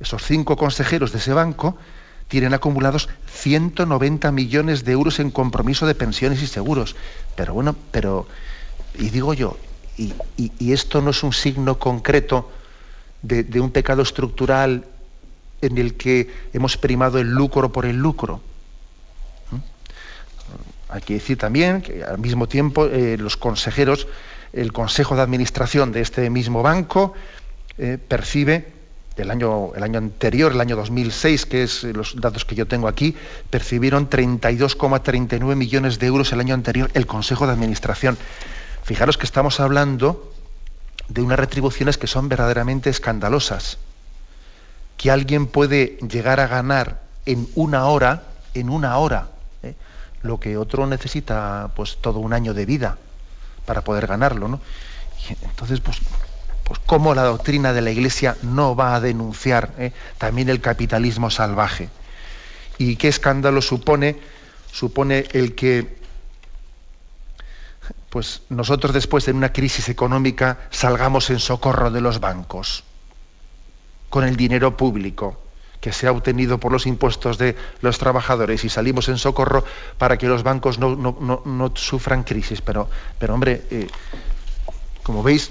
esos 0.00 0.24
cinco 0.24 0.56
consejeros 0.56 1.12
de 1.12 1.18
ese 1.18 1.34
banco 1.34 1.76
tienen 2.30 2.54
acumulados 2.54 3.08
190 3.26 4.30
millones 4.30 4.84
de 4.84 4.92
euros 4.92 5.18
en 5.18 5.32
compromiso 5.32 5.84
de 5.84 5.96
pensiones 5.96 6.40
y 6.40 6.46
seguros. 6.46 6.94
Pero 7.34 7.54
bueno, 7.54 7.74
pero, 7.90 8.28
y 8.96 9.10
digo 9.10 9.34
yo, 9.34 9.58
y, 9.98 10.14
esto 10.72 11.02
no 11.02 11.10
es 11.10 11.24
un 11.24 11.32
signo 11.32 11.80
concreto 11.80 12.48
de, 13.22 13.60
un 13.60 13.72
pecado 13.72 14.02
estructural 14.02 14.84
en 15.60 15.76
el 15.76 15.94
que 15.94 16.30
hemos 16.52 16.76
primado 16.76 17.18
el 17.18 17.30
lucro 17.30 17.72
por 17.72 17.84
el 17.84 17.96
lucro. 17.96 18.40
¿Mm? 19.50 19.56
Hay 20.90 21.00
que 21.02 21.14
decir 21.14 21.36
también 21.36 21.82
que 21.82 22.04
al 22.04 22.18
mismo 22.18 22.46
tiempo 22.46 22.86
eh, 22.86 23.16
los 23.18 23.36
consejeros, 23.36 24.06
el 24.52 24.72
consejo 24.72 25.16
de 25.16 25.22
administración 25.22 25.90
de 25.90 26.00
este 26.00 26.30
mismo 26.30 26.62
banco 26.62 27.12
eh, 27.76 27.98
percibe 27.98 28.79
el 29.20 29.30
año, 29.30 29.74
el 29.74 29.82
año 29.82 29.98
anterior, 29.98 30.52
el 30.52 30.60
año 30.60 30.76
2006, 30.76 31.46
que 31.46 31.62
es 31.62 31.84
los 31.84 32.20
datos 32.20 32.44
que 32.44 32.54
yo 32.54 32.66
tengo 32.66 32.88
aquí, 32.88 33.16
percibieron 33.50 34.08
32,39 34.08 35.56
millones 35.56 35.98
de 35.98 36.06
euros 36.06 36.32
el 36.32 36.40
año 36.40 36.54
anterior 36.54 36.90
el 36.94 37.06
Consejo 37.06 37.46
de 37.46 37.52
Administración. 37.52 38.18
Fijaros 38.82 39.18
que 39.18 39.26
estamos 39.26 39.60
hablando 39.60 40.32
de 41.08 41.22
unas 41.22 41.38
retribuciones 41.38 41.98
que 41.98 42.06
son 42.06 42.28
verdaderamente 42.28 42.90
escandalosas. 42.90 43.78
Que 44.96 45.10
alguien 45.10 45.46
puede 45.46 45.98
llegar 46.08 46.40
a 46.40 46.46
ganar 46.46 47.02
en 47.26 47.48
una 47.54 47.86
hora, 47.86 48.22
en 48.54 48.70
una 48.70 48.96
hora, 48.98 49.28
¿eh? 49.62 49.74
lo 50.22 50.40
que 50.40 50.56
otro 50.56 50.86
necesita 50.86 51.70
pues 51.74 51.98
todo 52.00 52.18
un 52.18 52.32
año 52.32 52.54
de 52.54 52.66
vida 52.66 52.98
para 53.66 53.82
poder 53.82 54.06
ganarlo, 54.06 54.48
¿no? 54.48 54.60
entonces, 55.42 55.80
pues, 55.80 56.00
pues 56.70 56.80
cómo 56.86 57.16
la 57.16 57.24
doctrina 57.24 57.72
de 57.72 57.80
la 57.80 57.90
Iglesia 57.90 58.36
no 58.42 58.76
va 58.76 58.94
a 58.94 59.00
denunciar 59.00 59.72
¿eh? 59.76 59.92
también 60.18 60.48
el 60.48 60.60
capitalismo 60.60 61.28
salvaje. 61.28 61.88
Y 62.78 62.94
qué 62.94 63.08
escándalo 63.08 63.60
supone, 63.60 64.20
supone 64.70 65.26
el 65.32 65.56
que 65.56 65.98
pues 68.08 68.42
nosotros 68.50 68.94
después 68.94 69.26
de 69.26 69.32
una 69.32 69.52
crisis 69.52 69.88
económica 69.88 70.58
salgamos 70.70 71.30
en 71.30 71.40
socorro 71.40 71.90
de 71.90 72.02
los 72.02 72.20
bancos, 72.20 72.84
con 74.08 74.22
el 74.22 74.36
dinero 74.36 74.76
público 74.76 75.40
que 75.80 75.92
se 75.92 76.06
ha 76.06 76.12
obtenido 76.12 76.60
por 76.60 76.70
los 76.70 76.86
impuestos 76.86 77.36
de 77.36 77.56
los 77.80 77.98
trabajadores 77.98 78.64
y 78.64 78.68
salimos 78.68 79.08
en 79.08 79.18
socorro 79.18 79.64
para 79.98 80.18
que 80.18 80.28
los 80.28 80.44
bancos 80.44 80.78
no, 80.78 81.72
sufran 81.74 82.22
crisis. 82.22 82.60
Pero, 82.60 82.88
pero 83.18 83.34
hombre, 83.34 83.64
eh, 83.72 83.88
como 85.02 85.24
veis, 85.24 85.50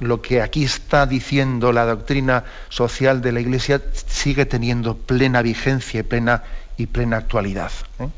lo 0.00 0.22
que 0.22 0.42
aquí 0.42 0.64
está 0.64 1.06
diciendo 1.06 1.72
la 1.72 1.84
doctrina 1.84 2.44
social 2.68 3.20
de 3.20 3.32
la 3.32 3.40
Iglesia 3.40 3.82
sigue 4.06 4.46
teniendo 4.46 4.96
plena 4.96 5.42
vigencia 5.42 6.00
y 6.00 6.02
plena, 6.02 6.44
y 6.76 6.86
plena 6.86 7.16
actualidad. 7.16 7.72
¿eh? 7.98 8.08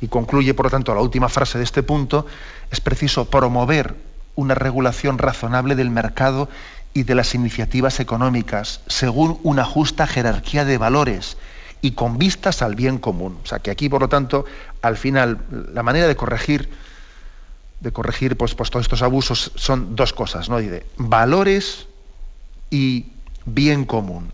Y 0.00 0.08
concluye, 0.08 0.54
por 0.54 0.66
lo 0.66 0.70
tanto, 0.70 0.94
la 0.94 1.00
última 1.00 1.28
frase 1.28 1.58
de 1.58 1.64
este 1.64 1.82
punto, 1.82 2.26
es 2.70 2.80
preciso 2.80 3.30
promover 3.30 3.94
una 4.34 4.54
regulación 4.54 5.18
razonable 5.18 5.74
del 5.74 5.90
mercado 5.90 6.48
y 6.94 7.04
de 7.04 7.14
las 7.14 7.34
iniciativas 7.34 8.00
económicas, 8.00 8.80
según 8.86 9.38
una 9.42 9.64
justa 9.64 10.06
jerarquía 10.06 10.64
de 10.64 10.78
valores 10.78 11.36
y 11.82 11.92
con 11.92 12.18
vistas 12.18 12.62
al 12.62 12.74
bien 12.74 12.98
común. 12.98 13.38
O 13.42 13.46
sea 13.46 13.60
que 13.60 13.70
aquí, 13.70 13.88
por 13.88 14.02
lo 14.02 14.08
tanto, 14.08 14.44
al 14.82 14.96
final, 14.96 15.38
la 15.72 15.82
manera 15.82 16.06
de 16.06 16.16
corregir, 16.16 16.68
de 17.80 17.92
corregir 17.92 18.36
pues, 18.36 18.54
pues 18.54 18.70
todos 18.70 18.84
estos 18.84 19.02
abusos 19.02 19.52
son 19.54 19.96
dos 19.96 20.12
cosas, 20.12 20.48
¿no? 20.48 20.58
valores 20.96 21.86
y 22.70 23.06
bien 23.44 23.84
común. 23.84 24.32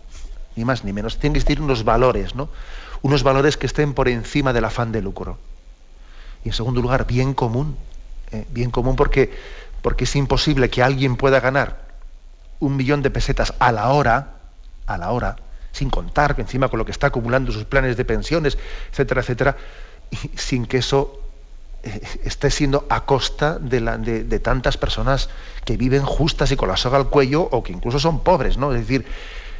Ni 0.55 0.65
más 0.65 0.83
ni 0.83 0.93
menos. 0.93 1.19
Tienen 1.19 1.33
que 1.33 1.39
existir 1.39 1.61
unos 1.61 1.83
valores, 1.83 2.35
¿no? 2.35 2.49
Unos 3.01 3.23
valores 3.23 3.57
que 3.57 3.67
estén 3.67 3.93
por 3.93 4.09
encima 4.09 4.53
del 4.53 4.65
afán 4.65 4.91
de 4.91 5.01
lucro. 5.01 5.37
Y 6.43 6.49
en 6.49 6.53
segundo 6.53 6.81
lugar, 6.81 7.05
bien 7.05 7.33
común. 7.33 7.77
Eh, 8.31 8.45
bien 8.49 8.71
común 8.71 8.95
porque, 8.95 9.31
porque 9.81 10.03
es 10.03 10.15
imposible 10.15 10.69
que 10.69 10.83
alguien 10.83 11.15
pueda 11.15 11.39
ganar 11.39 11.87
un 12.59 12.75
millón 12.75 13.01
de 13.01 13.11
pesetas 13.11 13.53
a 13.59 13.71
la 13.71 13.89
hora, 13.89 14.33
a 14.87 14.97
la 14.97 15.11
hora, 15.11 15.37
sin 15.71 15.89
contar 15.89 16.35
encima 16.39 16.69
con 16.69 16.79
lo 16.79 16.85
que 16.85 16.91
está 16.91 17.07
acumulando 17.07 17.51
sus 17.51 17.65
planes 17.65 17.95
de 17.95 18.03
pensiones, 18.03 18.57
etcétera, 18.91 19.21
etcétera, 19.21 19.57
sin 20.35 20.65
que 20.65 20.77
eso 20.77 21.26
esté 22.23 22.51
siendo 22.51 22.85
a 22.89 23.05
costa 23.05 23.57
de, 23.59 24.39
tantas 24.39 24.77
personas 24.77 25.29
que 25.65 25.77
viven 25.77 26.03
justas 26.03 26.51
y 26.51 26.55
con 26.55 26.69
la 26.69 26.77
soga 26.77 26.97
al 26.97 27.09
cuello 27.09 27.41
o 27.51 27.63
que 27.63 27.73
incluso 27.73 27.99
son 27.99 28.23
pobres, 28.23 28.57
¿no? 28.57 28.73
Es 28.73 28.81
decir, 28.81 29.05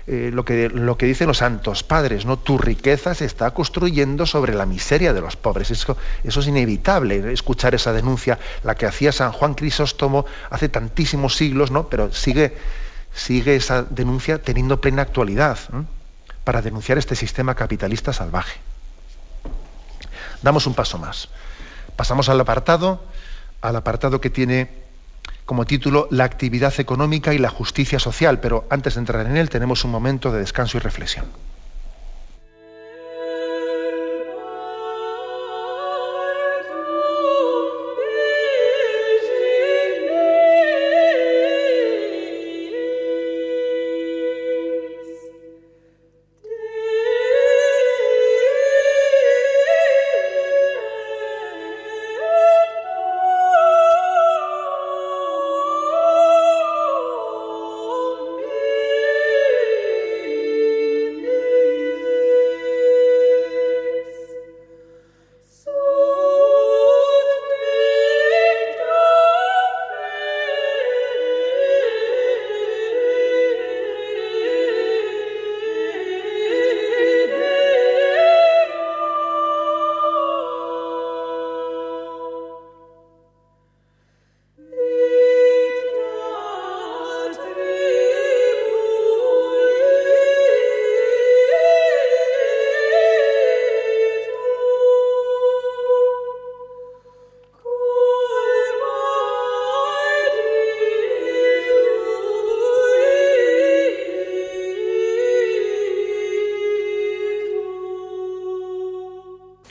eh, 0.07 0.29
lo, 0.33 0.45
que, 0.45 0.69
lo 0.69 0.97
que 0.97 1.05
dicen 1.05 1.27
los 1.27 1.39
santos 1.39 1.83
padres, 1.83 2.25
¿no? 2.25 2.37
Tu 2.37 2.57
riqueza 2.57 3.13
se 3.13 3.25
está 3.25 3.51
construyendo 3.51 4.25
sobre 4.25 4.53
la 4.53 4.65
miseria 4.65 5.13
de 5.13 5.19
los 5.19 5.35
pobres. 5.35 5.69
Eso, 5.71 5.97
eso 6.23 6.39
es 6.39 6.47
inevitable, 6.47 7.33
escuchar 7.33 7.75
esa 7.75 7.91
denuncia, 7.91 8.39
la 8.63 8.75
que 8.75 8.85
hacía 8.85 9.11
San 9.11 9.31
Juan 9.31 9.53
Crisóstomo 9.53 10.25
hace 10.49 10.69
tantísimos 10.69 11.35
siglos, 11.35 11.71
¿no? 11.71 11.89
Pero 11.89 12.13
sigue, 12.13 12.55
sigue 13.13 13.55
esa 13.57 13.83
denuncia 13.83 14.41
teniendo 14.41 14.79
plena 14.79 15.01
actualidad 15.01 15.59
para 16.45 16.61
denunciar 16.61 16.97
este 16.97 17.15
sistema 17.15 17.55
capitalista 17.55 18.13
salvaje. 18.13 18.57
Damos 20.41 20.67
un 20.67 20.73
paso 20.73 20.97
más. 20.97 21.27
Pasamos 21.97 22.29
al 22.29 22.39
apartado, 22.39 23.03
al 23.61 23.75
apartado 23.75 24.21
que 24.21 24.29
tiene 24.29 24.69
como 25.45 25.65
título 25.65 26.07
La 26.11 26.25
actividad 26.25 26.73
económica 26.79 27.33
y 27.33 27.39
la 27.39 27.49
justicia 27.49 27.99
social, 27.99 28.39
pero 28.39 28.65
antes 28.69 28.93
de 28.93 28.99
entrar 28.99 29.25
en 29.25 29.35
él 29.35 29.49
tenemos 29.49 29.83
un 29.83 29.91
momento 29.91 30.31
de 30.31 30.39
descanso 30.39 30.77
y 30.77 30.79
reflexión. 30.79 31.25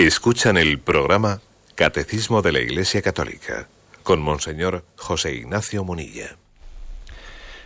Escuchan 0.07 0.57
el 0.57 0.79
programa 0.79 1.41
Catecismo 1.75 2.41
de 2.41 2.53
la 2.53 2.61
Iglesia 2.61 3.03
Católica 3.03 3.67
con 4.05 4.23
Monseñor 4.23 4.85
José 4.95 5.35
Ignacio 5.35 5.83
Munilla. 5.83 6.37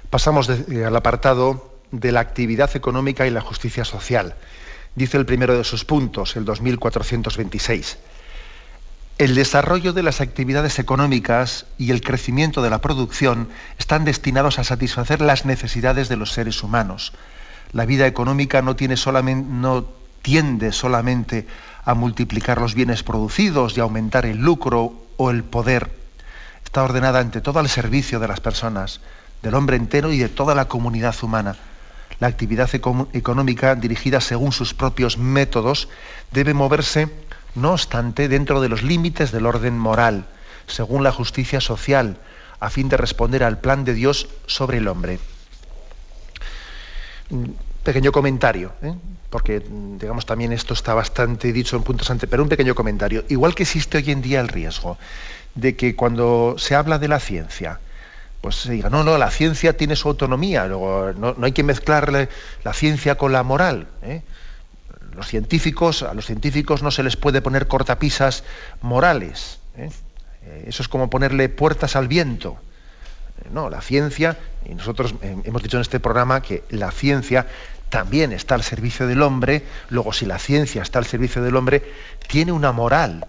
Pasamos 0.09 0.49
eh, 0.49 0.87
al 0.87 0.97
apartado 0.97 1.79
de 1.91 2.13
la 2.13 2.21
actividad 2.21 2.75
económica 2.75 3.27
y 3.27 3.31
la 3.31 3.43
justicia 3.43 3.85
social. 3.85 4.37
Dice 4.95 5.19
el 5.19 5.27
primero 5.27 5.55
de 5.55 5.65
sus 5.65 5.85
puntos, 5.85 6.35
el 6.35 6.47
2426. 6.47 7.99
el 9.19 9.35
desarrollo 9.35 9.93
de 9.93 10.03
las 10.03 10.23
actividades 10.23 10.79
económicas 10.79 11.67
y 11.77 11.91
el 11.91 12.01
crecimiento 12.01 12.63
de 12.63 12.71
la 12.71 12.81
producción 12.81 13.51
están 13.79 14.07
destinados 14.07 14.59
a 14.59 14.65
satisfacer 14.65 15.21
las 15.21 15.45
necesidades 15.45 16.09
de 16.09 16.17
los 16.17 16.33
seres 16.33 16.63
humanos. 16.63 17.13
La 17.73 17.85
vida 17.85 18.07
económica 18.07 18.63
no, 18.63 18.77
tiene 18.77 18.97
solamente, 18.97 19.47
no 19.47 20.00
tiende 20.23 20.73
solamente 20.73 21.47
a 21.85 21.95
multiplicar 21.95 22.61
los 22.61 22.75
bienes 22.75 23.03
producidos 23.03 23.77
y 23.77 23.81
aumentar 23.81 24.27
el 24.27 24.39
lucro 24.39 24.95
o 25.17 25.31
el 25.31 25.45
poder. 25.45 25.91
Está 26.65 26.83
ordenada 26.83 27.21
ante 27.21 27.41
todo 27.41 27.59
al 27.59 27.69
servicio 27.69 28.21
de 28.21 28.29
las 28.29 28.41
personas, 28.41 29.01
del 29.43 29.55
hombre 29.55 29.77
entero 29.77 30.13
y 30.13 30.19
de 30.19 30.29
toda 30.29 30.55
la 30.55 30.69
comunidad 30.69 31.15
humana. 31.23 31.57
La 32.21 32.27
actividad 32.27 32.71
económica 32.75 33.75
dirigida 33.75 34.21
según 34.21 34.53
sus 34.53 34.75
propios 34.75 35.17
métodos 35.17 35.89
debe 36.33 36.53
moverse 36.53 37.09
no 37.55 37.73
obstante, 37.73 38.29
dentro 38.29 38.61
de 38.61 38.69
los 38.69 38.83
límites 38.83 39.33
del 39.33 39.47
orden 39.47 39.79
moral, 39.79 40.27
según 40.67 41.03
la 41.03 41.13
justicia 41.13 41.61
social, 41.61 42.19
a 42.61 42.71
fin 42.71 42.89
de 42.89 42.97
responder 42.97 43.43
al 43.43 43.59
plan 43.59 43.85
de 43.85 43.95
Dios 43.95 44.29
sobre 44.47 44.79
el 44.79 44.89
hombre. 44.89 45.19
Pequeño 47.83 48.13
comentario, 48.13 48.73
¿eh? 48.83 48.95
porque 49.31 49.63
digamos 49.99 50.27
también 50.27 50.53
esto 50.53 50.75
está 50.75 50.93
bastante 50.93 51.53
dicho 51.53 51.77
en 51.77 51.83
puntos 51.83 52.11
antes, 52.11 52.29
pero 52.29 52.43
un 52.43 52.49
pequeño 52.49 52.75
comentario. 52.75 53.25
Igual 53.29 53.55
que 53.55 53.63
existe 53.63 53.99
hoy 53.99 54.11
en 54.11 54.23
día 54.23 54.41
el 54.41 54.49
riesgo 54.49 54.99
de 55.55 55.77
que 55.77 55.97
cuando 55.97 56.57
se 56.59 56.75
habla 56.75 56.99
de 56.99 57.09
la 57.09 57.21
ciencia, 57.21 57.81
pues 58.41 58.57
se 58.57 58.73
diga, 58.73 58.91
no, 58.91 59.05
no, 59.05 59.19
la 59.19 59.31
ciencia 59.31 59.77
tiene 59.77 59.97
su 59.97 60.09
autonomía, 60.09 60.67
no, 60.67 61.37
hay 61.41 61.53
que 61.53 61.63
mezclar 61.63 62.29
la 62.65 62.73
ciencia 62.73 63.17
con 63.17 63.33
la 63.33 63.43
moral. 63.43 63.87
¿eh? 64.03 64.23
los 65.15 65.27
científicos, 65.27 66.03
a 66.03 66.15
los 66.15 66.27
científicos 66.27 66.83
no 66.83 66.91
se 66.91 67.03
les 67.03 67.17
puede 67.17 67.43
poner 67.43 67.67
cortapisas 67.67 68.45
morales. 68.81 69.59
¿eh? 69.77 69.91
Eso 70.67 70.83
es 70.83 70.89
como 70.89 71.11
ponerle 71.11 71.49
puertas 71.49 71.97
al 71.97 72.09
viento. 72.09 72.57
No, 73.53 73.71
la 73.71 73.81
ciencia, 73.81 74.39
y 74.65 74.75
nosotros 74.75 75.15
hemos 75.23 75.63
dicho 75.63 75.77
en 75.77 75.83
este 75.83 76.01
programa 76.01 76.43
que 76.43 76.65
la 76.71 76.91
ciencia 76.91 77.47
también 77.89 78.33
está 78.33 78.55
al 78.55 78.63
servicio 78.63 79.07
del 79.07 79.23
hombre, 79.23 79.65
luego 79.89 80.13
si 80.13 80.25
la 80.25 80.39
ciencia 80.39 80.83
está 80.83 80.99
al 80.99 81.07
servicio 81.07 81.43
del 81.43 81.57
hombre, 81.57 81.83
tiene 82.29 82.53
una 82.53 82.73
moral. 82.73 83.27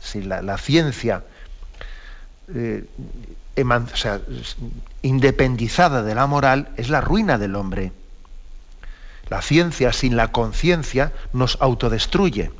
Si 0.00 0.22
la, 0.22 0.58
ciencia, 0.58 1.24
independizada 5.02 6.02
de 6.02 6.14
la 6.14 6.26
moral, 6.26 6.68
es 6.76 6.88
la 6.88 7.00
ruina 7.00 7.36
del 7.36 7.56
hombre. 7.56 7.92
La 9.28 9.42
ciencia 9.42 9.92
sin 9.92 10.16
la 10.16 10.32
conciencia 10.32 11.12
nos 11.32 11.56
autodestruye, 11.60 12.50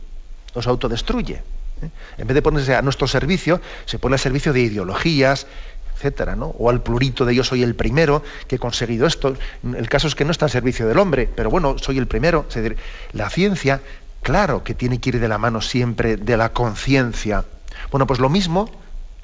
nos 0.54 0.66
autodestruye. 0.66 1.42
¿eh? 1.82 1.90
En 2.18 2.26
vez 2.26 2.34
de 2.34 2.42
ponerse 2.42 2.74
a 2.74 2.82
nuestro 2.82 3.06
servicio, 3.06 3.60
se 3.86 3.98
pone 3.98 4.14
al 4.14 4.20
servicio 4.20 4.52
de 4.52 4.60
ideologías, 4.60 5.46
etcétera, 6.00 6.34
¿no? 6.34 6.46
O 6.58 6.70
al 6.70 6.82
plurito 6.82 7.26
de 7.26 7.34
yo 7.34 7.44
soy 7.44 7.62
el 7.62 7.74
primero 7.74 8.22
que 8.48 8.56
he 8.56 8.58
conseguido 8.58 9.06
esto. 9.06 9.36
El 9.62 9.88
caso 9.90 10.08
es 10.08 10.14
que 10.14 10.24
no 10.24 10.30
está 10.30 10.46
al 10.46 10.50
servicio 10.50 10.88
del 10.88 10.98
hombre, 10.98 11.28
pero 11.34 11.50
bueno, 11.50 11.76
soy 11.78 11.98
el 11.98 12.06
primero. 12.06 12.46
La 13.12 13.28
ciencia, 13.28 13.82
claro 14.22 14.64
que 14.64 14.74
tiene 14.74 14.98
que 14.98 15.10
ir 15.10 15.20
de 15.20 15.28
la 15.28 15.36
mano 15.36 15.60
siempre 15.60 16.16
de 16.16 16.36
la 16.38 16.54
conciencia. 16.54 17.44
Bueno, 17.90 18.06
pues 18.06 18.18
lo 18.18 18.30
mismo, 18.30 18.70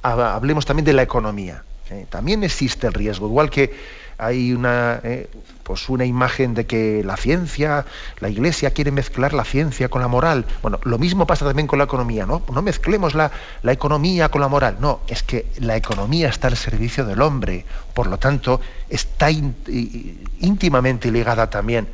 hablemos 0.02 0.66
también 0.66 0.84
de 0.84 0.92
la 0.92 1.02
economía. 1.02 1.64
¿eh? 1.90 2.06
También 2.10 2.44
existe 2.44 2.86
el 2.86 2.92
riesgo, 2.92 3.26
igual 3.26 3.48
que 3.48 3.74
hay 4.18 4.52
una, 4.52 5.00
eh, 5.02 5.28
pues 5.62 5.88
una 5.88 6.04
imagen 6.04 6.54
de 6.54 6.66
que 6.66 7.02
la 7.04 7.16
ciencia, 7.16 7.84
la 8.20 8.28
iglesia 8.28 8.70
quiere 8.70 8.90
mezclar 8.90 9.32
la 9.34 9.44
ciencia 9.44 9.88
con 9.88 10.00
la 10.00 10.08
moral. 10.08 10.46
Bueno, 10.62 10.80
lo 10.84 10.98
mismo 10.98 11.26
pasa 11.26 11.44
también 11.44 11.66
con 11.66 11.78
la 11.78 11.84
economía, 11.84 12.24
¿no? 12.24 12.42
No 12.52 12.62
mezclemos 12.62 13.14
la, 13.14 13.30
la 13.62 13.72
economía 13.72 14.30
con 14.30 14.40
la 14.40 14.48
moral. 14.48 14.76
No, 14.80 15.00
es 15.08 15.22
que 15.22 15.46
la 15.58 15.76
economía 15.76 16.28
está 16.28 16.48
al 16.48 16.56
servicio 16.56 17.04
del 17.04 17.20
hombre, 17.20 17.66
por 17.94 18.06
lo 18.06 18.18
tanto, 18.18 18.60
está 18.88 19.30
íntimamente 19.30 21.10
ligada 21.10 21.50
también 21.50 21.88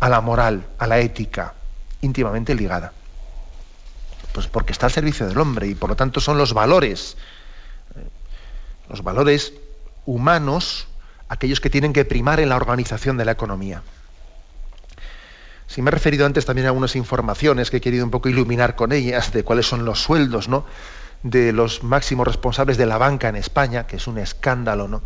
a 0.00 0.08
la 0.08 0.20
moral, 0.20 0.66
a 0.78 0.86
la 0.86 0.98
ética, 0.98 1.54
íntimamente 2.00 2.54
ligada. 2.54 2.92
Pues 4.32 4.46
porque 4.46 4.72
está 4.72 4.86
al 4.86 4.92
servicio 4.92 5.26
del 5.26 5.38
hombre 5.38 5.68
y 5.68 5.74
por 5.74 5.90
lo 5.90 5.96
tanto 5.96 6.20
son 6.20 6.38
los 6.38 6.52
valores, 6.54 7.16
eh, 7.96 8.08
los 8.88 9.02
valores 9.02 9.52
humanos 10.06 10.86
aquellos 11.30 11.60
que 11.60 11.70
tienen 11.70 11.92
que 11.92 12.04
primar 12.04 12.40
en 12.40 12.48
la 12.48 12.56
organización 12.56 13.16
de 13.16 13.24
la 13.24 13.32
economía. 13.32 13.82
Si 15.68 15.80
me 15.80 15.90
he 15.90 15.92
referido 15.92 16.26
antes 16.26 16.44
también 16.44 16.66
a 16.66 16.70
algunas 16.70 16.96
informaciones 16.96 17.70
que 17.70 17.76
he 17.76 17.80
querido 17.80 18.04
un 18.04 18.10
poco 18.10 18.28
iluminar 18.28 18.74
con 18.74 18.90
ellas 18.90 19.32
de 19.32 19.44
cuáles 19.44 19.66
son 19.66 19.84
los 19.84 20.02
sueldos 20.02 20.48
¿no? 20.48 20.66
de 21.22 21.52
los 21.52 21.84
máximos 21.84 22.26
responsables 22.26 22.76
de 22.76 22.86
la 22.86 22.98
banca 22.98 23.28
en 23.28 23.36
España, 23.36 23.86
que 23.86 23.96
es 23.96 24.08
un 24.08 24.18
escándalo, 24.18 24.88
¿no? 24.88 25.02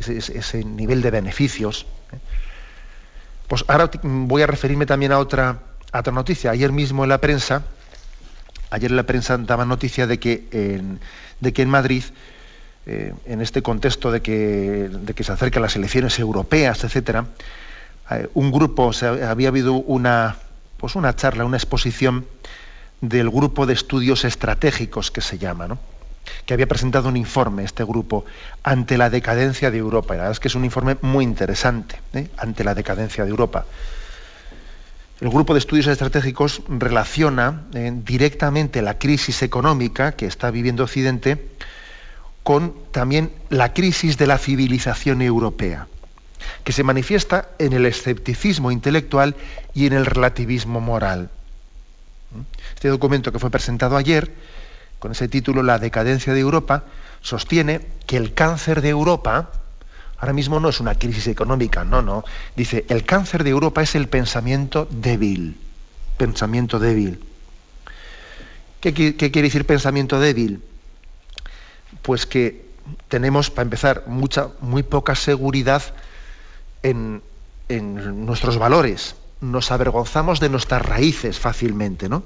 ese, 0.00 0.64
nivel 0.64 1.02
de 1.02 1.10
beneficios. 1.10 1.84
¿eh? 2.10 2.18
Pues 3.46 3.62
ahora 3.68 3.90
voy 4.02 4.40
a 4.40 4.46
referirme 4.46 4.86
también 4.86 5.12
a 5.12 5.18
otra, 5.18 5.58
noticia. 6.10 6.52
Ayer 6.52 6.72
mismo 6.72 7.04
en 7.04 7.10
la 7.10 7.20
prensa, 7.20 7.64
ayer 8.70 8.90
en 8.90 8.96
la 8.96 9.04
prensa 9.04 9.36
daba 9.36 9.66
noticia 9.66 10.06
de 10.06 10.18
que 10.18 10.48
en 10.50 11.68
Madrid 11.68 12.02
eh, 12.88 13.12
en 13.26 13.40
este 13.40 13.62
contexto 13.62 14.12
de 14.12 14.22
que, 14.22 14.88
se 15.18 15.32
acercan 15.32 15.60
las 15.60 15.74
elecciones 15.74 16.20
europeas, 16.20 16.84
etcétera, 16.84 17.26
eh, 18.12 18.28
un 18.34 18.52
grupo, 18.52 18.92
había 19.28 19.48
habido 19.48 19.74
una, 19.74 20.36
pues 20.76 20.94
una 20.94 21.16
charla, 21.16 21.44
una 21.44 21.56
exposición 21.56 22.26
del 23.00 23.28
grupo 23.28 23.66
de 23.66 23.74
estudios 23.74 24.24
estratégicos 24.24 25.10
que 25.10 25.20
se 25.20 25.36
llama, 25.36 25.66
¿no? 25.66 25.80
que 26.44 26.54
había 26.54 26.68
presentado 26.68 27.08
un 27.08 27.16
informe, 27.16 27.64
este 27.64 27.82
grupo, 27.82 28.24
ante 28.62 28.96
la 28.96 29.10
decadencia 29.10 29.72
de 29.72 29.78
Europa. 29.78 30.14
Y 30.14 30.18
la 30.18 30.22
verdad 30.22 30.32
es 30.32 30.40
que 30.40 30.46
es 30.46 30.54
un 30.54 30.64
informe 30.64 30.96
muy 31.02 31.24
interesante, 31.24 31.98
¿eh? 32.12 32.28
ante 32.36 32.62
la 32.62 32.76
decadencia 32.76 33.24
de 33.24 33.30
Europa. 33.30 33.66
El 35.20 35.30
grupo 35.30 35.54
de 35.54 35.58
estudios 35.58 35.88
estratégicos 35.88 36.62
relaciona 36.68 37.62
directamente 38.04 38.80
la 38.80 38.98
crisis 38.98 39.42
económica 39.42 40.12
que 40.12 40.26
está 40.26 40.52
viviendo 40.52 40.84
Occidente 40.84 41.42
con 42.46 42.74
también 42.92 43.32
la 43.50 43.72
crisis 43.72 44.18
de 44.18 44.28
la 44.28 44.38
civilización 44.38 45.20
europea, 45.20 45.88
que 46.62 46.70
se 46.70 46.84
manifiesta 46.84 47.48
en 47.58 47.72
el 47.72 47.86
escepticismo 47.86 48.70
intelectual 48.70 49.34
y 49.74 49.86
en 49.86 49.94
el 49.94 50.06
relativismo 50.06 50.80
moral. 50.80 51.28
Este 52.72 52.86
documento 52.86 53.32
que 53.32 53.40
fue 53.40 53.50
presentado 53.50 53.96
ayer, 53.96 54.32
con 55.00 55.10
ese 55.10 55.26
título 55.26 55.64
La 55.64 55.80
decadencia 55.80 56.34
de 56.34 56.38
Europa, 56.38 56.84
sostiene 57.20 57.80
que 58.06 58.16
el 58.16 58.32
cáncer 58.32 58.80
de 58.80 58.90
Europa, 58.90 59.50
ahora 60.16 60.32
mismo 60.32 60.60
no 60.60 60.68
es 60.68 60.78
una 60.78 60.94
crisis 60.94 61.26
económica, 61.26 61.82
no, 61.82 62.00
no, 62.00 62.24
dice, 62.54 62.84
el 62.88 63.02
cáncer 63.04 63.42
de 63.42 63.50
Europa 63.50 63.82
es 63.82 63.96
el 63.96 64.06
pensamiento 64.06 64.86
débil, 64.88 65.58
pensamiento 66.16 66.78
débil. 66.78 67.18
¿Qué, 68.80 68.94
qué 68.94 69.16
quiere 69.16 69.48
decir 69.48 69.66
pensamiento 69.66 70.20
débil? 70.20 70.62
Pues 72.02 72.26
que 72.26 72.66
tenemos, 73.08 73.50
para 73.50 73.64
empezar, 73.64 74.04
mucha, 74.06 74.48
muy 74.60 74.82
poca 74.82 75.14
seguridad 75.14 75.82
en, 76.82 77.22
nuestros 77.68 78.58
valores. 78.58 79.16
Nos 79.40 79.72
avergonzamos 79.72 80.40
de 80.40 80.48
nuestras 80.48 80.82
raíces 80.82 81.38
fácilmente, 81.38 82.08
¿no? 82.08 82.22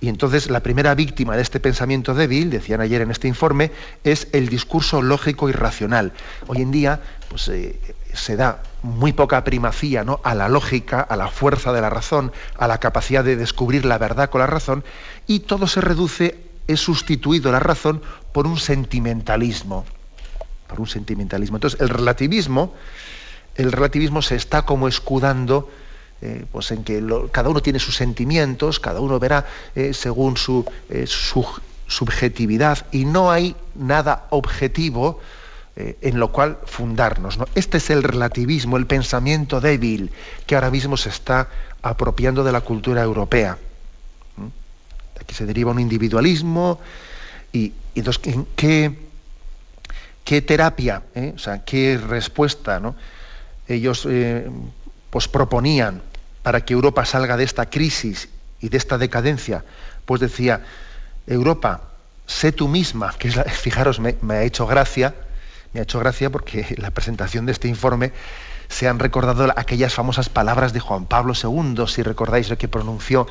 Y 0.00 0.08
entonces 0.08 0.50
la 0.50 0.60
primera 0.60 0.94
víctima 0.94 1.36
de 1.36 1.42
este 1.42 1.60
pensamiento 1.60 2.14
débil, 2.14 2.50
decían 2.50 2.80
ayer 2.80 3.02
en 3.02 3.10
este 3.10 3.28
informe, 3.28 3.70
es 4.02 4.28
el 4.32 4.48
discurso 4.48 5.02
lógico 5.02 5.50
y 5.50 5.52
racional. 5.52 6.12
Hoy 6.46 6.62
en 6.62 6.70
día 6.70 7.00
pues, 7.28 7.48
eh, 7.48 7.78
se 8.14 8.36
da 8.36 8.62
muy 8.82 9.12
poca 9.12 9.44
primacía 9.44 10.02
¿no? 10.02 10.20
a 10.24 10.34
la 10.34 10.48
lógica, 10.48 11.00
a 11.02 11.16
la 11.16 11.28
fuerza 11.28 11.72
de 11.72 11.82
la 11.82 11.90
razón, 11.90 12.32
a 12.56 12.66
la 12.66 12.78
capacidad 12.78 13.22
de 13.22 13.36
descubrir 13.36 13.84
la 13.84 13.98
verdad 13.98 14.30
con 14.30 14.40
la 14.40 14.46
razón, 14.46 14.84
y 15.26 15.40
todo 15.40 15.66
se 15.66 15.82
reduce 15.82 16.50
es 16.66 16.80
sustituido 16.80 17.50
la 17.52 17.60
razón 17.60 18.00
por 18.32 18.46
un 18.46 18.58
sentimentalismo. 18.58 19.84
Por 20.66 20.80
un 20.80 20.86
sentimentalismo. 20.86 21.56
Entonces, 21.56 21.80
el 21.80 21.88
relativismo, 21.88 22.74
el 23.56 23.72
relativismo 23.72 24.22
se 24.22 24.36
está 24.36 24.62
como 24.62 24.88
escudando 24.88 25.68
eh, 26.22 26.44
pues 26.52 26.70
en 26.70 26.84
que 26.84 27.02
cada 27.32 27.48
uno 27.48 27.62
tiene 27.62 27.78
sus 27.78 27.96
sentimientos, 27.96 28.78
cada 28.78 29.00
uno 29.00 29.18
verá 29.18 29.46
eh, 29.74 29.94
según 29.94 30.36
su, 30.36 30.66
eh, 30.90 31.06
su, 31.06 31.46
subjetividad 31.86 32.86
y 32.92 33.04
no 33.04 33.32
hay 33.32 33.56
nada 33.74 34.26
objetivo 34.30 35.18
en 35.76 36.20
lo 36.20 36.30
cual 36.30 36.58
fundarnos. 36.66 37.38
Este 37.54 37.78
es 37.78 37.90
el 37.90 38.02
relativismo, 38.02 38.76
el 38.76 38.86
pensamiento 38.86 39.60
débil 39.60 40.12
que 40.46 40.54
ahora 40.54 40.70
mismo 40.70 40.96
se 40.96 41.08
está 41.08 41.48
apropiando 41.80 42.44
de 42.44 42.52
la 42.52 42.60
cultura 42.60 43.02
europea 43.02 43.56
que 45.26 45.34
se 45.34 45.46
deriva 45.46 45.70
un 45.70 45.80
individualismo. 45.80 46.80
Y, 47.52 47.72
entonces, 47.94 48.36
¿qué, 48.56 48.96
terapia, 50.42 51.02
eh? 51.14 51.32
o 51.34 51.38
sea, 51.38 51.64
qué 51.64 51.98
respuesta 51.98 52.78
¿no? 52.78 52.94
ellos 53.66 54.06
eh, 54.08 54.48
pues 55.10 55.26
proponían 55.28 56.02
para 56.42 56.64
que 56.64 56.72
Europa 56.74 57.04
salga 57.04 57.36
de 57.36 57.44
esta 57.44 57.66
crisis 57.66 58.28
y 58.60 58.68
de 58.68 58.76
esta 58.76 58.98
decadencia? 58.98 59.64
Pues 60.06 60.20
decía, 60.20 60.64
Europa, 61.26 61.82
sé 62.26 62.52
tú 62.52 62.68
misma, 62.68 63.12
que 63.18 63.28
es 63.28 63.36
la, 63.36 63.44
fijaros, 63.62 63.98
me, 64.00 64.16
ha 64.30 64.42
hecho 64.42 64.66
gracia, 64.66 65.14
me 65.72 65.80
ha 65.80 65.82
hecho 65.82 65.98
gracia 65.98 66.30
porque 66.30 66.66
en 66.70 66.82
la 66.82 66.90
presentación 66.90 67.46
de 67.46 67.52
este 67.52 67.68
informe 67.68 68.12
se 68.68 68.86
han 68.86 69.00
recordado 69.00 69.52
aquellas 69.56 69.94
famosas 69.94 70.28
palabras 70.28 70.72
de 70.72 70.78
Juan 70.78 71.06
Pablo 71.06 71.34
II, 71.34 71.86
si 71.88 72.02
recordáis 72.02 72.48
lo 72.48 72.56
que 72.56 72.68
pronunció 72.68 73.26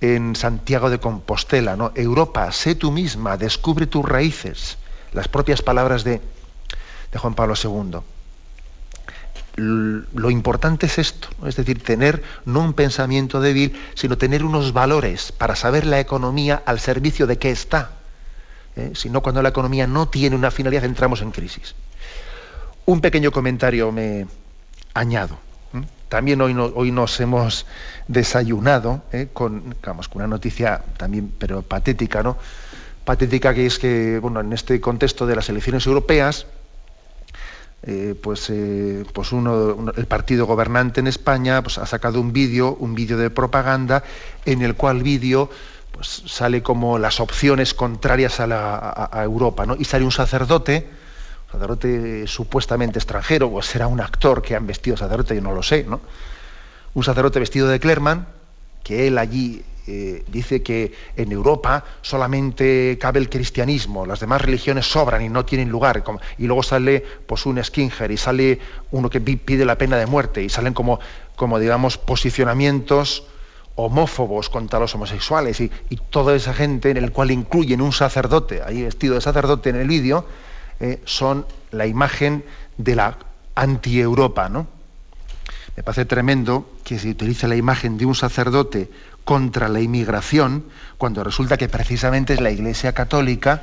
en 0.00 0.36
Santiago 0.36 0.90
de 0.90 0.98
Compostela, 0.98 1.76
¿no? 1.76 1.92
Europa, 1.94 2.50
sé 2.52 2.74
tú 2.74 2.90
misma, 2.90 3.36
descubre 3.36 3.86
tus 3.86 4.06
raíces. 4.08 4.78
Las 5.12 5.28
propias 5.28 5.62
palabras 5.62 6.04
de, 6.04 6.20
de 7.12 7.18
Juan 7.18 7.34
Pablo 7.34 7.54
II 7.62 8.00
lo 9.56 10.30
importante 10.30 10.86
es 10.86 10.98
esto, 10.98 11.28
es 11.46 11.56
decir, 11.56 11.82
tener 11.82 12.22
no 12.44 12.60
un 12.60 12.72
pensamiento 12.72 13.40
débil, 13.40 13.78
sino 13.94 14.16
tener 14.16 14.44
unos 14.44 14.72
valores 14.72 15.32
para 15.32 15.56
saber 15.56 15.86
la 15.86 16.00
economía 16.00 16.62
al 16.64 16.80
servicio 16.80 17.26
de 17.26 17.38
qué 17.38 17.50
está. 17.50 17.92
¿eh? 18.76 18.92
Si 18.94 19.10
no, 19.10 19.22
cuando 19.22 19.42
la 19.42 19.50
economía 19.50 19.86
no 19.86 20.08
tiene 20.08 20.36
una 20.36 20.50
finalidad, 20.50 20.84
entramos 20.84 21.20
en 21.20 21.30
crisis. 21.30 21.74
Un 22.86 23.00
pequeño 23.00 23.32
comentario 23.32 23.92
me 23.92 24.26
añado. 24.94 25.38
También 26.10 26.40
hoy, 26.40 26.90
nos 26.90 27.20
hemos 27.20 27.66
desayunado 28.08 29.02
¿eh? 29.12 29.28
con, 29.32 29.76
con 29.80 30.00
una 30.12 30.26
noticia 30.26 30.82
también, 30.96 31.32
pero 31.38 31.62
patética, 31.62 32.20
¿no? 32.22 32.36
Patética 33.04 33.54
que 33.54 33.64
es 33.64 33.78
que, 33.78 34.18
bueno, 34.18 34.40
en 34.40 34.52
este 34.52 34.80
contexto 34.80 35.24
de 35.24 35.36
las 35.36 35.48
elecciones 35.48 35.86
europeas, 35.86 36.46
eh, 37.84 38.16
pues, 38.20 38.50
eh, 38.50 39.04
pues 39.12 39.30
el 39.32 40.06
partido 40.06 40.46
gobernante 40.46 40.98
en 40.98 41.06
España 41.06 41.62
pues, 41.62 41.78
ha 41.78 41.86
sacado 41.86 42.20
un 42.20 42.32
vídeo, 42.32 42.74
un 42.80 42.96
vídeo 42.96 43.16
de 43.16 43.30
propaganda, 43.30 44.02
en 44.44 44.62
el 44.62 44.74
cual 44.74 45.04
vídeo 45.04 45.48
pues, 45.92 46.24
sale 46.26 46.60
como 46.60 46.98
las 46.98 47.20
opciones 47.20 47.72
contrarias 47.72 48.40
a, 48.40 48.48
la, 48.48 49.10
Europa, 49.22 49.64
¿no? 49.64 49.76
Y 49.78 49.84
sale 49.84 50.04
un 50.04 50.10
sacerdote, 50.10 50.90
sacerdote 51.50 52.26
supuestamente 52.26 52.98
extranjero, 52.98 53.52
o 53.52 53.62
será 53.62 53.86
un 53.86 54.00
actor 54.00 54.42
que 54.42 54.54
han 54.54 54.66
vestido 54.66 54.96
sacerdote, 54.96 55.34
yo 55.34 55.40
no 55.40 55.52
lo 55.52 55.62
sé, 55.62 55.84
¿no? 55.84 56.00
Un 56.94 57.04
sacerdote 57.04 57.40
vestido 57.40 57.68
de 57.68 57.80
Clerman, 57.80 58.26
que 58.82 59.06
él 59.06 59.18
allí 59.18 59.62
eh, 59.86 60.24
dice 60.28 60.62
que 60.62 60.92
en 61.16 61.32
Europa 61.32 61.84
solamente 62.02 62.96
cabe 63.00 63.18
el 63.18 63.28
cristianismo, 63.28 64.06
las 64.06 64.20
demás 64.20 64.40
religiones 64.42 64.86
sobran 64.86 65.22
y 65.22 65.28
no 65.28 65.44
tienen 65.44 65.68
lugar. 65.68 66.04
Y 66.38 66.46
luego 66.46 66.62
sale 66.62 67.04
pues, 67.26 67.46
un 67.46 67.62
Skinger 67.62 68.10
y 68.10 68.16
sale 68.16 68.58
uno 68.90 69.10
que 69.10 69.20
pide 69.20 69.64
la 69.64 69.76
pena 69.78 69.96
de 69.96 70.06
muerte 70.06 70.42
y 70.42 70.48
salen 70.48 70.74
como, 70.74 71.00
como 71.34 71.58
digamos, 71.58 71.98
posicionamientos 71.98 73.24
homófobos 73.74 74.50
contra 74.50 74.78
los 74.78 74.94
homosexuales 74.94 75.60
y, 75.60 75.70
toda 76.10 76.34
esa 76.34 76.52
gente 76.52 76.90
en 76.90 76.96
el 76.96 77.12
cual 77.12 77.30
incluyen 77.30 77.80
un 77.80 77.92
sacerdote, 77.92 78.62
ahí 78.62 78.82
vestido 78.82 79.14
de 79.14 79.20
sacerdote 79.20 79.70
en 79.70 79.76
el 79.76 79.88
vídeo, 79.88 80.26
eh, 80.80 81.00
son 81.04 81.46
la 81.70 81.86
imagen 81.86 82.44
de 82.76 82.96
la 82.96 83.18
anti-Europa, 83.54 84.48
¿no? 84.48 84.66
Me 85.76 85.82
parece 85.82 86.04
tremendo 86.04 86.68
que 86.84 86.98
se 86.98 87.10
utilice 87.10 87.46
la 87.48 87.56
imagen 87.56 87.96
de 87.96 88.06
un 88.06 88.14
sacerdote 88.14 88.90
contra 89.24 89.68
la 89.68 89.80
inmigración, 89.80 90.64
cuando 90.98 91.22
resulta 91.22 91.56
que 91.56 91.68
precisamente 91.68 92.34
es 92.34 92.40
la 92.40 92.50
Iglesia 92.50 92.92
Católica, 92.92 93.62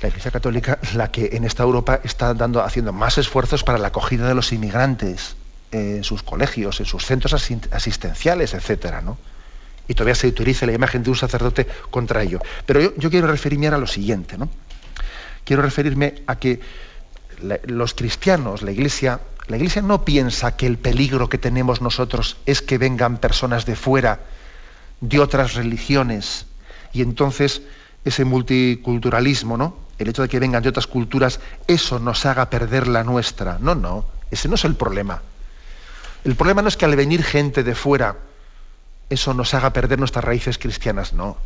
la 0.00 0.08
Iglesia 0.08 0.30
Católica 0.30 0.78
la 0.94 1.10
que 1.10 1.30
en 1.32 1.44
esta 1.44 1.62
Europa 1.62 2.00
está 2.04 2.34
dando, 2.34 2.62
haciendo 2.62 2.92
más 2.92 3.18
esfuerzos 3.18 3.64
para 3.64 3.78
la 3.78 3.88
acogida 3.88 4.28
de 4.28 4.34
los 4.34 4.52
inmigrantes 4.52 5.36
en 5.72 6.04
sus 6.04 6.22
colegios, 6.22 6.78
en 6.80 6.86
sus 6.86 7.04
centros 7.04 7.34
asistenciales, 7.34 8.54
etcétera, 8.54 9.00
¿no? 9.00 9.18
Y 9.88 9.94
todavía 9.94 10.14
se 10.14 10.28
utiliza 10.28 10.64
la 10.66 10.72
imagen 10.72 11.02
de 11.02 11.10
un 11.10 11.16
sacerdote 11.16 11.66
contra 11.90 12.22
ello. 12.22 12.40
Pero 12.64 12.96
yo, 12.96 13.10
quiero 13.10 13.26
referirme 13.26 13.66
a 13.66 13.76
lo 13.76 13.86
siguiente, 13.86 14.38
¿no? 14.38 14.48
Quiero 15.44 15.62
referirme 15.62 16.22
a 16.26 16.36
que 16.36 16.60
los 17.64 17.94
cristianos, 17.94 18.62
la 18.62 18.72
Iglesia, 18.72 19.20
la 19.46 19.56
Iglesia 19.56 19.82
no 19.82 20.04
piensa 20.04 20.56
que 20.56 20.66
el 20.66 20.78
peligro 20.78 21.28
que 21.28 21.38
tenemos 21.38 21.80
nosotros 21.80 22.36
es 22.46 22.62
que 22.62 22.78
vengan 22.78 23.18
personas 23.18 23.66
de 23.66 23.76
fuera, 23.76 24.20
de 25.00 25.20
otras 25.20 25.54
religiones, 25.54 26.46
y 26.92 27.02
entonces 27.02 27.62
ese 28.04 28.24
multiculturalismo, 28.24 29.56
¿no? 29.56 29.76
El 29.98 30.08
hecho 30.08 30.22
de 30.22 30.28
que 30.28 30.40
vengan 30.40 30.62
de 30.62 30.68
otras 30.68 30.86
culturas, 30.86 31.40
eso 31.66 31.98
nos 31.98 32.26
haga 32.26 32.50
perder 32.50 32.88
la 32.88 33.04
nuestra. 33.04 33.58
No, 33.60 33.74
no, 33.74 34.04
ese 34.30 34.48
no 34.48 34.56
es 34.56 34.64
el 34.64 34.74
problema. 34.74 35.22
El 36.24 36.36
problema 36.36 36.62
no 36.62 36.68
es 36.68 36.76
que 36.76 36.84
al 36.84 36.96
venir 36.96 37.22
gente 37.22 37.62
de 37.62 37.74
fuera, 37.74 38.16
eso 39.10 39.34
nos 39.34 39.54
haga 39.54 39.72
perder 39.72 39.98
nuestras 39.98 40.24
raíces 40.24 40.58
cristianas, 40.58 41.12
no. 41.12 41.36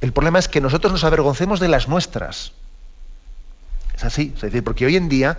El 0.00 0.12
problema 0.12 0.38
es 0.38 0.48
que 0.48 0.60
nosotros 0.60 0.92
nos 0.92 1.04
avergoncemos 1.04 1.60
de 1.60 1.68
las 1.68 1.88
nuestras. 1.88 2.52
Es 3.94 4.04
así, 4.04 4.32
es 4.34 4.40
decir, 4.40 4.64
porque 4.64 4.86
hoy 4.86 4.96
en 4.96 5.08
día 5.08 5.38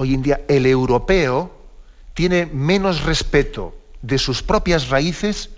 hoy 0.00 0.14
en 0.14 0.22
día 0.22 0.40
el 0.48 0.64
europeo 0.66 1.54
tiene 2.14 2.46
menos 2.46 3.02
respeto 3.02 3.74
de 4.00 4.18
sus 4.18 4.42
propias 4.42 4.88
raíces 4.88 5.50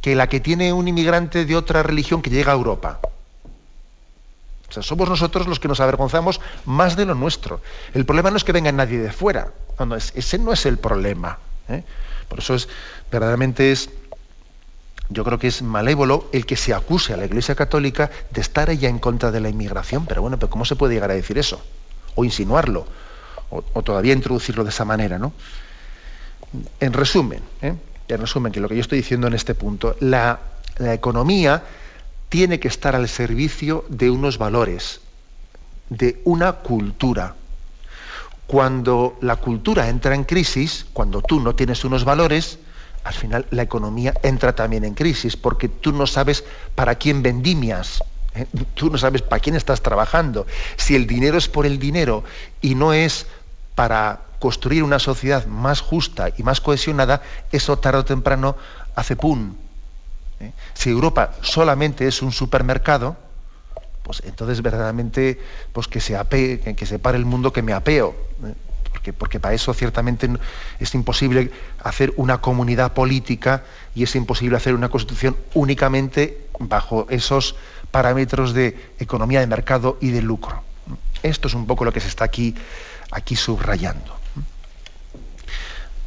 que 0.00 0.16
la 0.16 0.28
que 0.28 0.40
tiene 0.40 0.72
un 0.72 0.88
inmigrante 0.88 1.44
de 1.44 1.56
otra 1.56 1.82
religión 1.82 2.20
que 2.20 2.30
llega 2.30 2.52
a 2.52 2.56
Europa. 2.56 2.98
O 4.68 4.72
sea, 4.72 4.82
somos 4.82 5.08
nosotros 5.08 5.46
los 5.46 5.60
que 5.60 5.68
nos 5.68 5.78
avergonzamos 5.78 6.40
más 6.64 6.96
de 6.96 7.06
lo 7.06 7.14
nuestro. 7.14 7.60
El 7.94 8.04
problema 8.04 8.30
no 8.30 8.36
es 8.36 8.44
que 8.44 8.52
venga 8.52 8.72
nadie 8.72 8.98
de 8.98 9.12
fuera. 9.12 9.52
No, 9.78 9.94
ese 9.94 10.38
no 10.38 10.52
es 10.52 10.66
el 10.66 10.78
problema. 10.78 11.38
¿eh? 11.68 11.84
Por 12.28 12.40
eso 12.40 12.56
es, 12.56 12.68
verdaderamente 13.10 13.70
es, 13.70 13.88
yo 15.08 15.24
creo 15.24 15.38
que 15.38 15.48
es 15.48 15.62
malévolo 15.62 16.28
el 16.32 16.46
que 16.46 16.56
se 16.56 16.72
acuse 16.72 17.12
a 17.12 17.16
la 17.16 17.26
Iglesia 17.26 17.54
Católica 17.54 18.10
de 18.30 18.40
estar 18.40 18.70
ella 18.70 18.88
en 18.88 18.98
contra 18.98 19.30
de 19.30 19.40
la 19.40 19.48
inmigración. 19.48 20.06
Pero 20.06 20.22
bueno, 20.22 20.38
pero 20.38 20.50
¿cómo 20.50 20.64
se 20.64 20.76
puede 20.76 20.94
llegar 20.94 21.10
a 21.10 21.14
decir 21.14 21.38
eso? 21.38 21.62
O 22.14 22.24
insinuarlo 22.24 22.86
o, 23.50 23.82
todavía 23.82 24.12
introducirlo 24.12 24.64
de 24.64 24.70
esa 24.70 24.84
manera, 24.84 25.18
¿no? 25.18 25.32
En 26.80 26.92
resumen, 26.92 27.40
¿eh? 27.62 27.74
en 28.08 28.20
resumen, 28.20 28.52
que 28.52 28.60
lo 28.60 28.68
que 28.68 28.74
yo 28.74 28.80
estoy 28.80 28.98
diciendo 28.98 29.26
en 29.26 29.34
este 29.34 29.54
punto, 29.54 29.96
la, 30.00 30.40
la 30.78 30.94
economía 30.94 31.62
tiene 32.28 32.58
que 32.58 32.68
estar 32.68 32.96
al 32.96 33.08
servicio 33.08 33.84
de 33.88 34.10
unos 34.10 34.38
valores, 34.38 35.00
de 35.88 36.20
una 36.24 36.52
cultura. 36.52 37.34
Cuando 38.46 39.16
la 39.20 39.36
cultura 39.36 39.88
entra 39.88 40.14
en 40.14 40.24
crisis, 40.24 40.86
cuando 40.92 41.22
tú 41.22 41.40
no 41.40 41.54
tienes 41.54 41.84
unos 41.84 42.04
valores, 42.04 42.58
al 43.04 43.14
final 43.14 43.46
la 43.50 43.62
economía 43.62 44.14
entra 44.22 44.54
también 44.54 44.84
en 44.84 44.94
crisis, 44.94 45.36
porque 45.36 45.68
tú 45.68 45.92
no 45.92 46.06
sabes 46.06 46.42
para 46.74 46.94
quién 46.96 47.22
vendimias, 47.22 48.02
¿eh? 48.34 48.46
tú 48.74 48.90
no 48.90 48.98
sabes 48.98 49.22
para 49.22 49.40
quién 49.40 49.54
estás 49.54 49.82
trabajando. 49.82 50.46
Si 50.76 50.96
el 50.96 51.06
dinero 51.06 51.36
es 51.36 51.48
por 51.48 51.66
el 51.66 51.78
dinero 51.78 52.24
y 52.62 52.74
no 52.74 52.92
es 52.94 53.26
para 53.74 54.22
construir 54.38 54.82
una 54.82 54.98
sociedad 54.98 55.46
más 55.46 55.80
justa 55.80 56.30
y 56.36 56.42
más 56.42 56.60
cohesionada, 56.60 57.22
eso 57.52 57.78
tarde 57.78 58.00
o 58.00 58.04
temprano 58.04 58.56
hace 58.94 59.16
pum. 59.16 59.54
¿eh? 60.40 60.52
Si 60.72 60.90
Europa 60.90 61.32
solamente 61.42 62.08
es 62.08 62.22
un 62.22 62.32
supermercado, 62.32 63.16
pues 64.02 64.22
entonces 64.24 64.62
verdaderamente 64.62 65.40
pues 65.72 65.88
que 65.88 66.00
se 66.00 66.16
apee, 66.16 66.60
que 66.60 66.86
se 66.86 66.98
pare 66.98 67.18
el 67.18 67.26
mundo 67.26 67.52
que 67.52 67.62
me 67.62 67.72
apeo. 67.74 68.14
¿eh? 68.46 68.54
Porque, 69.04 69.12
porque 69.12 69.38
para 69.38 69.54
eso 69.54 69.74
ciertamente 69.74 70.30
es 70.80 70.94
imposible 70.94 71.50
hacer 71.82 72.14
una 72.16 72.40
comunidad 72.40 72.94
política 72.94 73.64
y 73.94 74.02
es 74.02 74.16
imposible 74.16 74.56
hacer 74.56 74.74
una 74.74 74.88
constitución 74.88 75.36
únicamente 75.52 76.46
bajo 76.58 77.06
esos 77.10 77.54
parámetros 77.90 78.54
de 78.54 78.92
economía 78.98 79.40
de 79.40 79.46
mercado 79.46 79.98
y 80.00 80.08
de 80.08 80.22
lucro. 80.22 80.62
Esto 81.22 81.48
es 81.48 81.54
un 81.54 81.66
poco 81.66 81.84
lo 81.84 81.92
que 81.92 82.00
se 82.00 82.08
está 82.08 82.24
aquí 82.24 82.54
aquí 83.10 83.36
subrayando. 83.36 84.16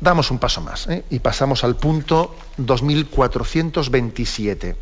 Damos 0.02 0.32
un 0.32 0.40
paso 0.40 0.62
más 0.62 0.88
¿eh? 0.88 1.06
y 1.12 1.20
pasamos 1.20 1.64
al 1.64 1.76
punto 1.76 2.36
2427. 2.58 4.76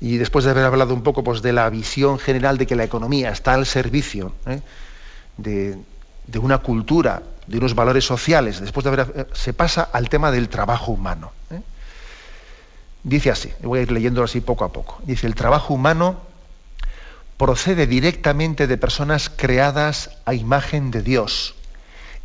Y 0.00 0.16
después 0.16 0.46
de 0.46 0.52
haber 0.52 0.64
hablado 0.64 0.94
un 0.94 1.02
poco 1.02 1.22
pues, 1.22 1.42
de 1.42 1.52
la 1.52 1.68
visión 1.68 2.18
general 2.18 2.56
de 2.56 2.66
que 2.66 2.76
la 2.76 2.84
economía 2.84 3.30
está 3.30 3.52
al 3.52 3.66
servicio 3.66 4.32
¿eh? 4.46 4.62
de, 5.36 5.76
una 6.38 6.58
cultura, 6.58 7.22
de 7.46 7.58
unos 7.58 7.74
valores 7.74 8.04
sociales, 8.04 8.60
después 8.60 8.84
de 8.84 8.90
haber, 8.90 9.12
eh, 9.14 9.26
se 9.32 9.52
pasa 9.52 9.82
al 9.82 10.08
tema 10.08 10.30
del 10.30 10.48
trabajo 10.48 10.92
humano. 10.92 11.32
Dice 13.02 13.30
así, 13.30 13.50
voy 13.62 13.78
a 13.78 13.82
ir 13.82 13.92
leyéndolo 13.92 14.26
así 14.26 14.40
poco 14.40 14.64
a 14.64 14.72
poco. 14.72 15.00
Dice, 15.04 15.26
el 15.26 15.34
trabajo 15.34 15.72
humano 15.72 16.20
procede 17.38 17.86
directamente 17.86 18.66
de 18.66 18.76
personas 18.76 19.30
creadas 19.30 20.10
a 20.26 20.34
imagen 20.34 20.90
de 20.90 21.00
Dios 21.00 21.54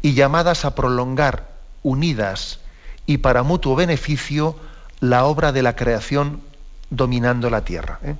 y 0.01 0.13
llamadas 0.13 0.65
a 0.65 0.75
prolongar, 0.75 1.47
unidas 1.83 2.59
y 3.05 3.19
para 3.19 3.43
mutuo 3.43 3.75
beneficio, 3.75 4.57
la 4.99 5.25
obra 5.25 5.53
de 5.53 5.61
la 5.61 5.75
creación 5.75 6.41
dominando 6.89 7.49
la 7.49 7.63
tierra. 7.63 7.99
¿eh? 8.03 8.15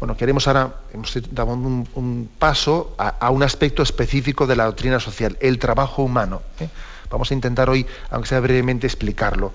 Bueno, 0.00 0.16
queremos 0.16 0.46
ahora, 0.46 0.76
hemos 0.92 1.12
dado 1.32 1.52
un, 1.52 2.30
paso 2.38 2.94
a, 2.98 3.30
un 3.30 3.42
aspecto 3.42 3.82
específico 3.82 4.46
de 4.46 4.56
la 4.56 4.66
doctrina 4.66 5.00
social, 5.00 5.36
el 5.40 5.58
trabajo 5.58 6.02
humano. 6.02 6.42
¿eh? 6.60 6.68
Vamos 7.10 7.30
a 7.30 7.34
intentar 7.34 7.68
hoy, 7.68 7.86
aunque 8.10 8.28
sea 8.28 8.40
brevemente, 8.40 8.86
explicarlo. 8.86 9.52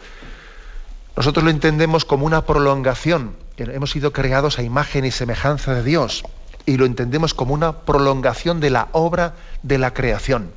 Nosotros 1.16 1.44
lo 1.44 1.50
entendemos 1.50 2.04
como 2.04 2.26
una 2.26 2.46
prolongación 2.46 3.36
hemos 3.58 3.92
sido 3.92 4.12
creados 4.14 4.60
a 4.60 4.64
imagen 4.64 5.06
y 5.06 5.12
semejanza 5.12 5.76
de 5.76 5.84
Dios 5.84 6.24
y 6.66 6.78
lo 6.78 6.86
entendemos 6.86 7.34
como 7.34 7.54
una 7.54 7.80
prolongación 7.80 8.60
de 8.60 8.70
la 8.70 8.88
obra 8.94 9.36
de 9.62 9.78
la 9.78 9.94
creación. 9.94 10.52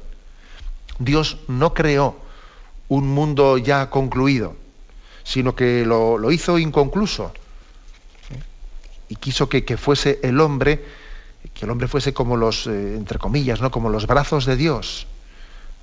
Dios 0.99 1.38
no 1.49 1.75
creó 1.75 2.16
un 2.88 3.09
mundo 3.09 3.59
ya 3.59 3.90
concluido, 3.90 4.57
sino 5.25 5.55
que 5.55 5.85
lo, 5.85 6.31
hizo 6.31 6.59
inconcluso. 6.59 7.33
Y 9.09 9.16
quiso 9.16 9.49
que, 9.49 9.77
fuese 9.77 10.19
el 10.23 10.40
hombre, 10.40 10.85
que 11.55 11.64
el 11.64 11.71
hombre 11.71 11.88
fuese 11.88 12.12
como 12.12 12.37
los, 12.37 12.66
eh, 12.66 12.97
entre 12.97 13.19
comillas, 13.19 13.61
¿no? 13.61 13.71
como 13.71 13.88
los 13.88 14.07
brazos 14.07 14.47
de 14.47 14.57
Dios, 14.57 15.07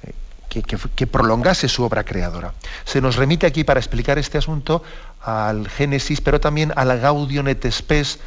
¿eh? 0.04 0.62
que, 0.96 1.08
prolongase 1.08 1.70
su 1.70 1.84
obra 1.84 2.04
creadora. 2.04 2.54
Se 2.86 3.02
nos 3.02 3.16
remite 3.16 3.48
aquí 3.48 3.64
para 3.64 3.80
explicar 3.80 4.18
este 4.18 4.38
asunto 4.38 4.84
al 5.22 5.70
Génesis, 5.70 6.22
pero 6.22 6.40
también 6.40 6.74
al 6.76 7.00
Gaudium 7.00 7.48
et 7.48 7.66
Spes, 7.72 8.20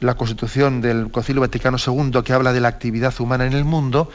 la 0.00 0.14
constitución 0.14 0.80
del 0.80 1.10
Concilio 1.10 1.40
Vaticano 1.40 1.78
II 1.78 2.22
que 2.24 2.32
habla 2.32 2.52
de 2.52 2.60
la 2.60 2.68
actividad 2.68 3.14
humana 3.20 3.46
en 3.46 3.52
el 3.52 3.64
mundo, 3.64 4.10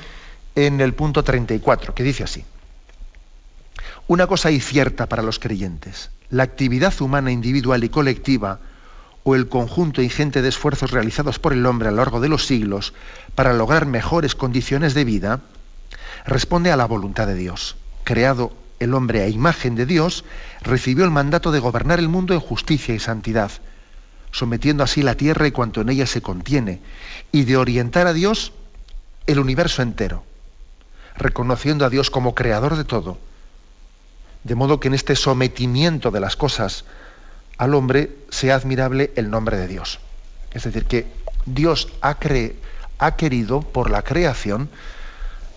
en 0.56 0.82
el 0.82 0.94
punto 0.94 1.24
34, 1.24 1.94
que 1.94 2.04
dice 2.04 2.24
así. 2.24 2.44
Una 4.08 4.26
cosa 4.26 4.50
hay 4.50 4.60
cierta 4.60 5.08
para 5.08 5.22
los 5.22 5.38
creyentes. 5.38 6.12
La 6.30 6.44
actividad 6.44 6.94
humana 7.02 7.32
individual 7.32 7.84
y 7.84 7.90
colectiva, 7.90 8.60
o 9.28 9.36
el 9.36 9.50
conjunto 9.50 10.02
ingente 10.02 10.42
de 10.42 10.48
esfuerzos 10.48 10.92
realizados 10.92 11.38
por 11.38 11.52
el 11.52 11.66
hombre 11.66 11.90
a 11.90 11.92
lo 11.92 11.98
largo 11.98 12.22
de 12.22 12.30
los 12.30 12.46
siglos 12.46 12.94
para 13.36 13.52
lograr 13.52 13.86
mejores 13.86 14.36
condiciones 14.36 14.94
de 14.94 15.04
vida, 15.04 15.42
responde 16.26 16.72
a 16.72 16.78
la 16.78 16.86
voluntad 16.86 17.28
de 17.28 17.36
Dios. 17.36 17.76
Creado 18.06 18.54
el 18.80 18.94
hombre 18.94 19.24
a 19.24 19.28
imagen 19.28 19.76
de 19.76 19.86
Dios, 19.86 20.24
recibió 20.62 21.04
el 21.04 21.12
mandato 21.12 21.52
de 21.52 21.60
gobernar 21.60 22.00
el 22.00 22.08
mundo 22.08 22.34
en 22.34 22.40
justicia 22.40 22.96
y 22.96 23.00
santidad, 23.00 23.52
sometiendo 24.32 24.82
así 24.82 25.02
la 25.02 25.16
tierra 25.16 25.46
y 25.46 25.52
cuanto 25.52 25.82
en 25.82 25.90
ella 25.90 26.08
se 26.08 26.22
contiene, 26.22 26.80
y 27.34 27.44
de 27.44 27.58
orientar 27.58 28.08
a 28.08 28.14
Dios 28.14 28.54
el 29.26 29.40
universo 29.40 29.82
entero, 29.82 30.24
reconociendo 31.18 31.84
a 31.84 31.90
Dios 31.90 32.10
como 32.10 32.34
creador 32.34 32.78
de 32.78 32.86
todo 32.86 33.18
de 34.48 34.56
modo 34.56 34.80
que 34.80 34.88
en 34.88 34.94
este 34.94 35.16
sometimiento 35.16 36.10
de 36.10 36.22
las 36.22 36.38
cosas 36.38 36.86
al 37.58 37.74
hombre 37.74 38.16
sea 38.30 38.56
admirable 38.56 39.12
el 39.16 39.30
nombre 39.30 39.58
de 39.58 39.68
Dios. 39.68 40.00
Es 40.52 40.64
decir, 40.64 40.86
que 40.86 41.08
Dios 41.46 41.90
ha, 42.02 42.18
ha 43.00 43.16
querido, 43.16 43.62
por 43.62 43.90
la 43.90 44.02
creación, 44.04 44.70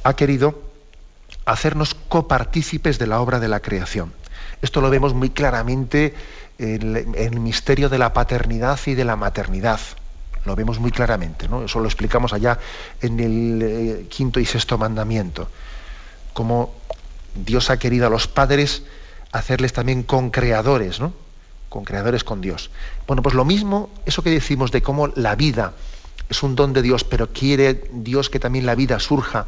ha 0.02 0.14
querido 0.14 0.62
hacernos 1.44 1.94
copartícipes 1.94 2.98
de 2.98 3.06
la 3.06 3.20
obra 3.20 3.40
de 3.40 3.48
la 3.48 3.60
creación. 3.60 4.12
Esto 4.62 4.80
lo 4.80 4.90
vemos 4.90 5.14
muy 5.14 5.30
claramente 5.30 6.14
en 6.58 7.14
el 7.14 7.40
misterio 7.40 7.88
de 7.88 7.98
la 7.98 8.12
paternidad 8.12 8.78
y 8.86 8.94
de 8.94 9.04
la 9.04 9.16
maternidad. 9.16 9.80
Lo 10.44 10.56
vemos 10.56 10.78
muy 10.78 10.90
claramente, 10.90 11.48
¿no? 11.48 11.64
Eso 11.64 11.80
lo 11.80 11.86
explicamos 11.86 12.32
allá 12.32 12.58
en 13.00 13.20
el 13.20 13.62
eh, 13.62 14.06
quinto 14.08 14.40
y 14.40 14.46
sexto 14.46 14.78
mandamiento. 14.78 15.48
Como 16.32 16.74
Dios 17.34 17.70
ha 17.70 17.78
querido 17.78 18.06
a 18.06 18.10
los 18.10 18.26
padres 18.26 18.82
hacerles 19.32 19.72
también 19.72 20.02
con-creadores, 20.02 21.00
¿no? 21.00 21.12
Con-creadores 21.70 22.22
con 22.22 22.42
Dios. 22.42 22.70
Bueno, 23.06 23.22
pues 23.22 23.34
lo 23.34 23.46
mismo, 23.46 23.88
eso 24.04 24.22
que 24.22 24.28
decimos 24.28 24.72
de 24.72 24.82
cómo 24.82 25.06
la 25.06 25.34
vida 25.36 25.72
es 26.28 26.42
un 26.42 26.54
don 26.54 26.74
de 26.74 26.82
Dios, 26.82 27.04
pero 27.04 27.32
quiere 27.32 27.88
Dios 27.92 28.28
que 28.28 28.38
también 28.38 28.66
la 28.66 28.74
vida 28.74 29.00
surja 29.00 29.46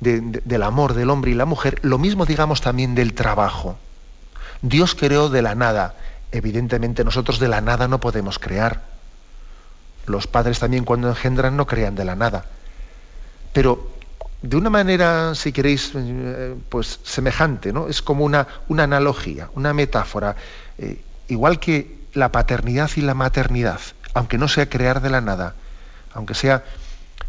del 0.00 0.62
amor 0.62 0.94
del 0.94 1.10
hombre 1.10 1.30
y 1.30 1.34
la 1.34 1.44
mujer, 1.44 1.78
lo 1.82 1.98
mismo 1.98 2.24
digamos 2.24 2.62
también 2.62 2.94
del 2.94 3.12
trabajo. 3.12 3.76
Dios 4.62 4.94
creó 4.94 5.28
de 5.28 5.42
la 5.42 5.54
nada. 5.54 5.94
Evidentemente 6.32 7.04
nosotros 7.04 7.38
de 7.38 7.48
la 7.48 7.60
nada 7.60 7.86
no 7.86 8.00
podemos 8.00 8.38
crear. 8.38 8.82
Los 10.06 10.26
padres 10.26 10.58
también 10.58 10.84
cuando 10.84 11.08
engendran 11.08 11.56
no 11.56 11.66
crean 11.66 11.94
de 11.94 12.04
la 12.04 12.16
nada. 12.16 12.46
Pero 13.52 13.90
de 14.42 14.56
una 14.56 14.70
manera, 14.70 15.34
si 15.34 15.52
queréis, 15.52 15.92
eh, 15.94 16.54
pues 16.68 17.00
semejante, 17.04 17.72
¿no? 17.72 17.88
Es 17.88 18.00
como 18.00 18.24
una, 18.24 18.46
una 18.68 18.84
analogía, 18.84 19.50
una 19.54 19.74
metáfora. 19.74 20.36
Eh, 20.78 21.00
igual 21.30 21.58
que 21.58 21.98
la 22.12 22.32
paternidad 22.32 22.90
y 22.96 23.00
la 23.00 23.14
maternidad, 23.14 23.80
aunque 24.14 24.38
no 24.38 24.48
sea 24.48 24.68
crear 24.68 25.00
de 25.00 25.10
la 25.10 25.20
nada, 25.20 25.54
aunque 26.12 26.34
sea 26.34 26.64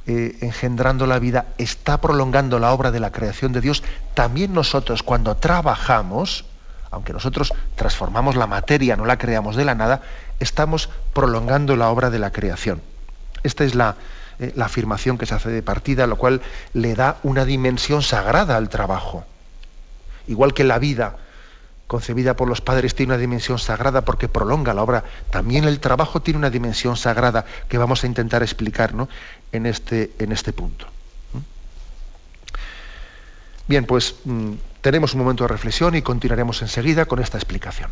eh, 0.08 0.38
engendrando 0.42 1.06
la 1.06 1.20
vida, 1.20 1.46
está 1.58 2.02
prolongando 2.02 2.60
la 2.60 2.72
obra 2.72 2.92
de 2.92 3.00
la 3.00 3.12
creación 3.12 3.54
de 3.54 3.62
Dios, 3.62 3.84
también 4.16 4.54
nosotros 4.54 5.04
cuando 5.04 5.38
trabajamos, 5.38 6.46
aunque 6.90 7.14
nosotros 7.14 7.54
transformamos 7.76 8.36
la 8.36 8.48
materia, 8.48 8.96
no 8.96 9.06
la 9.06 9.18
creamos 9.18 9.56
de 9.56 9.66
la 9.66 9.76
nada, 9.76 10.02
estamos 10.40 10.90
prolongando 11.14 11.76
la 11.76 11.90
obra 11.90 12.10
de 12.10 12.20
la 12.20 12.32
creación. 12.32 12.82
Esta 13.44 13.64
es 13.64 13.76
la, 13.76 13.96
eh, 14.40 14.52
la 14.56 14.66
afirmación 14.66 15.18
que 15.20 15.28
se 15.28 15.36
hace 15.36 15.50
de 15.50 15.62
partida, 15.62 16.08
lo 16.08 16.18
cual 16.18 16.42
le 16.74 16.96
da 16.96 17.18
una 17.22 17.46
dimensión 17.46 18.02
sagrada 18.02 18.58
al 18.58 18.70
trabajo. 18.70 19.26
Igual 20.28 20.54
que 20.54 20.64
la 20.64 20.80
vida 20.80 21.18
concebida 21.92 22.38
por 22.38 22.48
los 22.48 22.62
padres 22.62 22.96
tiene 22.96 23.12
una 23.12 23.20
dimensión 23.20 23.60
sagrada 23.60 24.06
porque 24.06 24.30
prolonga 24.30 24.74
la 24.74 24.82
obra, 24.82 25.04
también 25.30 25.66
el 25.66 25.82
trabajo 25.82 26.22
tiene 26.22 26.38
una 26.38 26.50
dimensión 26.50 26.96
sagrada 26.96 27.44
que 27.68 27.78
vamos 27.78 28.06
a 28.06 28.08
intentar 28.08 28.44
explicar 28.44 28.94
en, 29.52 29.66
este, 29.66 30.12
en 30.18 30.32
este 30.32 30.54
punto. 30.54 30.88
Bien, 33.68 33.84
pues 33.84 34.16
mm, 34.24 34.54
tenemos 34.80 35.14
un 35.16 35.20
momento 35.20 35.44
de 35.44 35.50
reflexión 35.50 35.94
y 35.96 36.02
continuaremos 36.02 36.62
enseguida 36.62 37.04
con 37.08 37.20
esta 37.20 37.38
explicación. 37.38 37.92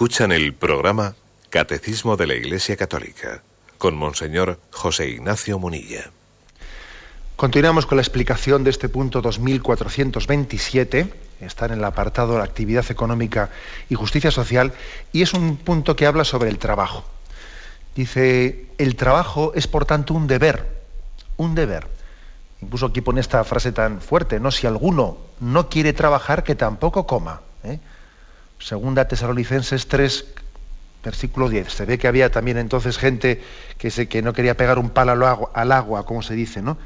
Escuchan 0.00 0.32
el 0.32 0.54
programa 0.54 1.14
Catecismo 1.50 2.16
de 2.16 2.26
la 2.26 2.32
Iglesia 2.32 2.74
Católica 2.74 3.42
con 3.76 3.94
Monseñor 3.98 4.58
José 4.72 5.10
Ignacio 5.10 5.58
Munilla. 5.58 6.10
Continuamos 7.36 7.84
con 7.84 7.96
la 7.96 8.02
explicación 8.02 8.64
de 8.64 8.70
este 8.70 8.88
punto 8.88 9.20
2427, 9.20 11.12
está 11.42 11.66
en 11.66 11.72
el 11.72 11.84
apartado 11.84 12.36
de 12.36 12.42
actividad 12.42 12.90
económica 12.90 13.50
y 13.90 13.94
justicia 13.94 14.30
social, 14.30 14.72
y 15.12 15.20
es 15.20 15.34
un 15.34 15.58
punto 15.58 15.96
que 15.96 16.06
habla 16.06 16.24
sobre 16.24 16.48
el 16.48 16.56
trabajo. 16.56 17.04
Dice, 17.94 18.68
el 18.78 18.96
trabajo 18.96 19.52
es 19.54 19.66
por 19.66 19.84
tanto 19.84 20.14
un 20.14 20.26
deber, 20.26 20.80
un 21.36 21.54
deber. 21.54 21.86
Incluso 22.62 22.86
aquí 22.86 23.02
pone 23.02 23.20
esta 23.20 23.44
frase 23.44 23.70
tan 23.70 24.00
fuerte, 24.00 24.40
¿no? 24.40 24.50
Si 24.50 24.66
alguno 24.66 25.18
no 25.40 25.68
quiere 25.68 25.92
trabajar, 25.92 26.42
que 26.42 26.54
tampoco 26.54 27.06
coma. 27.06 27.42
¿eh? 27.64 27.80
Segunda 28.60 29.08
Tesalonicenses 29.08 29.88
3, 29.88 30.24
versículo 31.02 31.48
10. 31.48 31.72
Se 31.72 31.86
ve 31.86 31.98
que 31.98 32.06
había 32.06 32.30
también 32.30 32.58
entonces 32.58 32.98
gente 32.98 33.42
que, 33.78 34.22
no 34.22 34.32
quería 34.32 34.56
pegar 34.56 34.78
un 34.78 34.90
palo 34.90 35.48
al 35.54 35.72
agua, 35.72 36.04
como 36.04 36.22
se 36.22 36.34
dice, 36.34 36.60
¿no? 36.60 36.76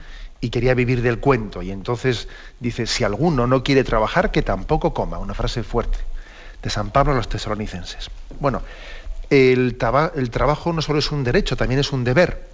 Y 0.40 0.50
quería 0.50 0.74
vivir 0.74 1.02
del 1.02 1.18
cuento. 1.18 1.62
Y 1.62 1.72
entonces 1.72 2.28
dice, 2.60 2.87
si 2.87 3.02
alguno 3.02 3.46
no 3.46 3.64
quiere 3.64 3.82
trabajar, 3.82 4.30
que 4.30 4.42
tampoco 4.42 4.94
coma. 4.94 5.18
Una 5.18 5.34
frase 5.34 5.62
fuerte 5.62 5.98
de 6.62 6.70
San 6.70 6.90
Pablo 6.90 7.12
a 7.12 7.16
los 7.16 7.28
tesalonicenses. 7.28 8.08
Bueno, 8.38 8.62
el 9.30 9.76
trabajo 9.76 10.72
no 10.72 10.80
solo 10.80 11.00
es 11.00 11.10
un 11.10 11.24
derecho, 11.24 11.56
también 11.56 11.80
es 11.80 11.92
un 11.92 12.04
deber. 12.04 12.46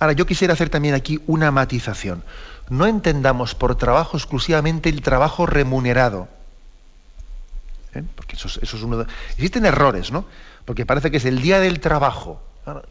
Ahora, 0.00 0.12
yo 0.12 0.26
quisiera 0.26 0.54
hacer 0.54 0.70
también 0.70 0.94
aquí 0.94 1.20
una 1.26 1.50
matización. 1.50 2.24
No 2.68 2.86
entendamos 2.86 3.54
por 3.54 3.76
trabajo 3.76 4.16
exclusivamente 4.16 4.88
el 4.88 5.02
trabajo 5.02 5.46
remunerado 5.46 6.28
¿eh? 7.94 8.02
Porque 8.14 8.36
eso 8.36 8.48
es, 8.48 8.74
uno 8.74 9.06
Existen 9.32 9.66
errores, 9.66 10.12
¿no? 10.12 10.24
Porque 10.64 10.86
parece 10.86 11.10
que 11.10 11.16
es 11.18 11.24
el 11.24 11.40
día 11.40 11.60
del 11.60 11.80
trabajo. 11.80 12.42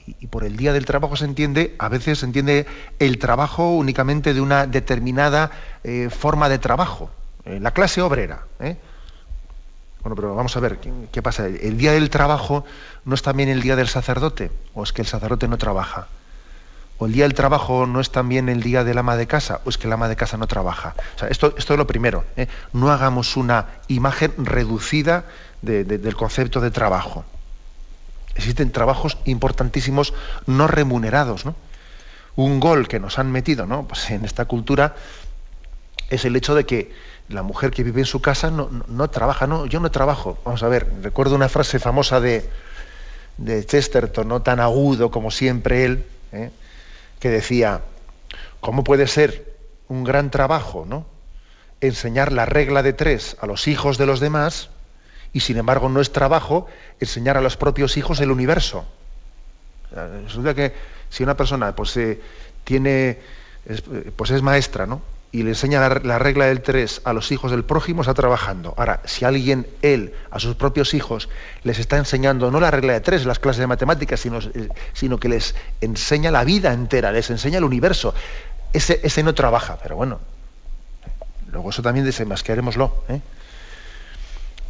y, 0.07 0.27
por 0.27 0.43
el 0.43 0.57
día 0.57 0.73
del 0.73 0.85
trabajo 0.85 1.15
se 1.15 1.25
entiende, 1.25 1.75
a 1.77 1.89
veces 1.89 2.19
se 2.19 2.25
entiende 2.25 2.65
el 2.99 3.19
trabajo 3.19 3.75
únicamente 3.75 4.33
de 4.33 4.41
una 4.41 4.65
determinada 4.65 5.51
eh, 5.83 6.09
forma 6.09 6.49
de 6.49 6.57
trabajo. 6.57 7.11
Eh, 7.45 7.59
la 7.59 7.71
clase 7.71 8.01
obrera. 8.01 8.45
Bueno, 8.59 10.15
pero 10.15 10.35
vamos 10.35 10.55
a 10.55 10.59
ver, 10.59 10.79
¿qué 11.11 11.21
pasa? 11.21 11.47
¿El 11.47 11.77
día 11.77 11.91
del 11.91 12.09
trabajo 12.09 12.65
no 13.05 13.15
es 13.15 13.21
también 13.21 13.49
el 13.49 13.61
día 13.61 13.75
del 13.75 13.87
sacerdote? 13.87 14.51
¿O 14.73 14.83
es 14.83 14.93
que 14.93 15.01
el 15.01 15.07
sacerdote 15.07 15.47
no 15.47 15.57
trabaja? 15.57 16.07
¿O 16.99 17.05
el 17.05 17.13
día 17.13 17.25
del 17.25 17.35
trabajo 17.35 17.85
no 17.85 17.99
es 17.99 18.11
también 18.11 18.49
el 18.49 18.63
día 18.63 18.83
del 18.83 18.97
ama 18.97 19.15
de 19.15 19.27
casa? 19.27 19.61
¿O 19.65 19.69
es 19.69 19.77
que 19.77 19.87
el 19.87 19.93
ama 19.93 20.07
de 20.07 20.15
casa 20.15 20.37
no 20.37 20.47
trabaja? 20.47 20.95
O 21.15 21.19
sea, 21.19 21.27
esto, 21.27 21.53
esto 21.57 21.73
es 21.73 21.77
lo 21.77 21.85
primero. 21.85 22.25
¿eh? 22.35 22.47
No 22.73 22.91
hagamos 22.91 23.37
una 23.37 23.67
imagen 23.87 24.33
reducida 24.37 25.25
del 25.61 26.15
concepto 26.15 26.59
de 26.59 26.71
trabajo. 26.71 27.23
Existen 28.35 28.71
trabajos 28.71 29.17
importantísimos 29.25 30.13
no 30.47 30.67
remunerados. 30.67 31.45
¿no? 31.45 31.55
Un 32.35 32.59
gol 32.59 32.87
que 32.87 32.99
nos 32.99 33.19
han 33.19 33.31
metido 33.31 33.67
¿no? 33.67 33.87
pues 33.87 34.09
en 34.09 34.25
esta 34.25 34.45
cultura 34.45 34.95
es 36.09 36.25
el 36.25 36.35
hecho 36.35 36.55
de 36.55 36.65
que 36.65 36.91
la 37.29 37.43
mujer 37.43 37.71
que 37.71 37.83
vive 37.83 37.99
en 38.01 38.05
su 38.05 38.21
casa 38.21 38.49
no, 38.49 38.69
no, 38.87 39.09
trabaja, 39.09 39.45
no, 39.45 39.67
yo 39.67 39.79
no 39.79 39.91
trabajo. 39.91 40.39
Vamos 40.45 40.63
a 40.63 40.67
ver, 40.67 40.87
recuerdo 41.03 41.35
una 41.35 41.49
frase 41.49 41.77
famosa 41.77 42.19
de, 42.19 42.49
de 43.37 43.65
Chesterton, 43.65 44.27
no 44.27 44.41
tan 44.41 44.59
agudo 44.59 45.11
como 45.11 45.29
siempre 45.29 45.83
él, 45.83 46.05
¿eh? 46.31 46.49
Que 47.19 47.29
decía, 47.29 47.81
¿cómo 48.59 48.83
puede 48.83 49.07
ser 49.07 49.55
un 49.87 50.03
gran 50.03 50.31
trabajo, 50.31 50.85
¿no? 50.87 51.05
enseñar 51.79 52.31
la 52.31 52.45
regla 52.45 52.81
de 52.81 52.93
tres 52.93 53.37
a 53.39 53.45
los 53.45 53.67
hijos 53.67 53.99
de 53.99 54.07
los 54.07 54.19
demás 54.19 54.69
y 55.31 55.41
sin 55.41 55.57
embargo 55.57 55.89
no 55.89 56.01
es 56.01 56.11
trabajo 56.11 56.65
enseñar 56.99 57.37
a 57.37 57.41
los 57.41 57.57
propios 57.57 57.97
hijos 57.97 58.19
el 58.19 58.31
universo? 58.31 58.85
Resulta 60.25 60.53
que 60.53 60.73
si 61.09 61.23
una 61.23 61.37
persona 61.37 61.75
pues, 61.75 61.95
eh, 61.97 62.19
tiene, 62.63 63.19
pues 64.15 64.31
es 64.31 64.41
maestra, 64.41 64.85
¿no? 64.85 65.01
Y 65.31 65.43
le 65.43 65.49
enseña 65.49 65.79
la, 65.89 66.19
regla 66.19 66.45
del 66.45 66.61
3 66.61 67.01
a 67.03 67.13
los 67.13 67.31
hijos 67.31 67.51
del 67.51 67.63
prójimo, 67.65 68.01
está 68.01 68.13
trabajando. 68.13 68.73
Ahora, 68.77 69.01
si 69.05 69.25
alguien, 69.25 69.67
él, 69.81 70.13
a 70.31 70.39
sus 70.39 70.55
propios 70.55 70.93
hijos, 70.93 71.29
les 71.63 71.79
está 71.79 71.97
enseñando 71.97 72.49
no 72.49 72.59
la 72.59 72.71
regla 72.71 72.93
de 72.93 73.01
3 73.01 73.23
en 73.23 73.27
las 73.27 73.39
clases 73.39 73.59
de 73.59 73.67
matemáticas, 73.67 74.19
sino, 74.19 74.39
eh, 74.39 74.69
sino, 74.93 75.19
que 75.19 75.29
les 75.29 75.55
enseña 75.81 76.31
la 76.31 76.43
vida 76.43 76.71
entera, 76.73 77.11
les 77.11 77.29
enseña 77.29 77.57
el 77.57 77.65
universo, 77.65 78.13
ese, 78.73 79.01
ese 79.03 79.23
no 79.23 79.33
trabaja, 79.33 79.77
pero 79.81 79.95
bueno. 79.95 80.19
Luego 81.51 81.69
eso 81.69 81.81
también 81.81 82.05
desenmascarémoslo. 82.05 83.03
¿eh? 83.09 83.21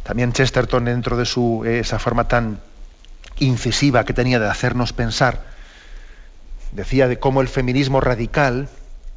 También 0.02 0.32
Chesterton, 0.32 0.84
dentro 0.84 1.16
de 1.16 1.24
su, 1.24 1.64
eh, 1.66 1.80
esa 1.80 1.98
forma 1.98 2.28
tan 2.28 2.60
incisiva 3.38 4.04
que 4.04 4.12
tenía 4.12 4.38
de 4.38 4.48
hacernos 4.48 4.92
pensar, 4.92 5.44
decía 6.72 7.08
de 7.08 7.18
cómo 7.18 7.40
el 7.40 7.48
feminismo 7.48 8.00
radical, 8.00 8.68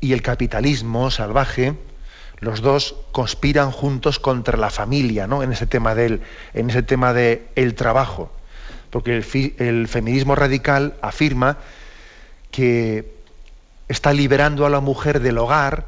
y 0.01 0.13
el 0.13 0.23
capitalismo 0.23 1.11
salvaje, 1.11 1.75
los 2.39 2.61
dos 2.61 2.95
conspiran 3.11 3.71
juntos 3.71 4.19
contra 4.19 4.57
la 4.57 4.71
familia, 4.71 5.27
¿no? 5.27 5.43
En 5.43 5.53
ese 5.53 5.67
tema 5.67 5.93
del, 5.93 6.21
en 6.53 6.71
ese 6.71 6.81
tema 6.81 7.13
de 7.13 7.47
el 7.55 7.75
trabajo, 7.75 8.31
porque 8.89 9.23
el, 9.59 9.87
feminismo 9.87 10.35
radical 10.35 10.95
afirma 11.03 11.59
que 12.49 13.13
está 13.87 14.11
liberando 14.11 14.65
a 14.65 14.71
la 14.71 14.79
mujer 14.79 15.19
del 15.19 15.37
hogar 15.37 15.85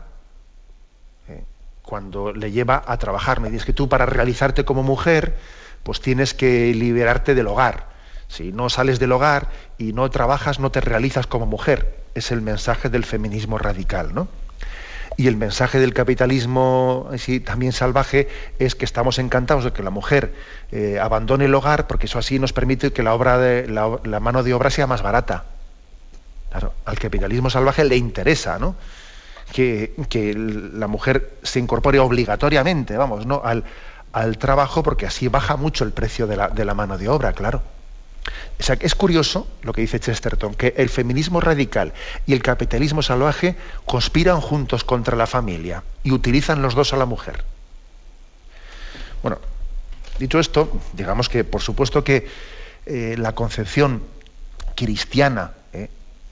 eh, 1.27 1.43
cuando 1.81 2.31
le 2.33 2.51
lleva 2.51 2.83
a 2.85 2.97
trabajar. 2.97 3.39
Me 3.39 3.49
dices 3.49 3.65
que 3.65 3.73
tú 3.73 3.89
para 3.89 4.05
realizarte 4.05 4.63
como 4.63 4.83
mujer, 4.83 5.35
pues 5.81 6.01
tienes 6.01 6.35
que 6.35 6.71
liberarte 6.75 7.33
del 7.33 7.47
hogar. 7.47 7.91
Si 8.27 8.51
no 8.51 8.69
sales 8.69 8.99
del 8.99 9.11
hogar 9.11 9.49
y 9.79 9.93
no 9.93 10.09
trabajas, 10.11 10.59
no 10.59 10.71
te 10.71 10.81
realizas 10.81 11.25
como 11.25 11.47
mujer 11.47 12.02
es 12.15 12.31
el 12.31 12.41
mensaje 12.41 12.89
del 12.89 13.05
feminismo 13.05 13.57
radical, 13.57 14.13
¿no? 14.13 14.27
Y 15.15 15.27
el 15.27 15.37
mensaje 15.37 15.79
del 15.79 15.93
capitalismo 15.93 17.09
sí, 17.17 17.39
también 17.39 17.71
salvaje 17.71 18.27
es 18.57 18.73
que 18.75 18.85
estamos 18.85 19.19
encantados 19.19 19.63
de 19.63 19.71
que 19.71 19.83
la 19.83 19.91
mujer 19.91 20.33
eh, 20.71 20.97
abandone 20.99 21.45
el 21.45 21.53
hogar 21.53 21.85
porque 21.85 22.07
eso 22.07 22.17
así 22.17 22.39
nos 22.39 22.51
permite 22.51 22.91
que 22.91 23.03
la, 23.03 23.13
obra 23.13 23.37
de, 23.37 23.67
la, 23.67 24.19
mano 24.19 24.41
de 24.41 24.53
obra 24.53 24.69
sea 24.71 24.87
más 24.87 25.03
barata. 25.03 25.45
Claro, 26.49 26.73
al 26.85 26.97
capitalismo 26.97 27.49
salvaje 27.49 27.83
le 27.83 27.95
interesa, 27.95 28.57
¿no? 28.57 28.75
Que, 29.51 29.93
la 30.73 30.87
mujer 30.87 31.37
se 31.43 31.59
incorpore 31.59 31.99
obligatoriamente, 31.99 32.97
vamos, 32.97 33.27
¿no? 33.27 33.41
Al, 33.43 33.63
al 34.13 34.37
trabajo 34.39 34.81
porque 34.81 35.05
así 35.05 35.27
baja 35.27 35.57
mucho 35.57 35.83
el 35.83 35.91
precio 35.91 36.25
de 36.25 36.37
la, 36.37 36.47
de 36.47 36.65
la 36.65 36.73
mano 36.73 36.97
de 36.97 37.09
obra, 37.09 37.33
claro. 37.33 37.61
Es 38.57 38.95
curioso 38.95 39.47
lo 39.63 39.73
que 39.73 39.81
dice 39.81 39.99
Chesterton, 39.99 40.55
que 40.55 40.73
el 40.77 40.89
feminismo 40.89 41.41
radical 41.41 41.93
y 42.25 42.33
el 42.33 42.41
capitalismo 42.41 43.01
salvaje 43.01 43.55
conspiran 43.85 44.39
juntos 44.39 44.83
contra 44.83 45.17
la 45.17 45.27
familia 45.27 45.83
y 46.03 46.11
utilizan 46.11 46.61
los 46.61 46.73
dos 46.73 46.93
a 46.93 46.97
la 46.97 47.05
mujer. 47.05 47.43
Bueno, 49.21 49.39
dicho 50.19 50.39
esto, 50.39 50.71
digamos 50.93 51.27
que 51.27 51.43
por 51.43 51.61
supuesto 51.61 52.03
que 52.03 52.27
eh, 52.85 53.15
la 53.17 53.33
concepción 53.33 54.03
cristiana 54.75 55.51
eh, 55.73 55.89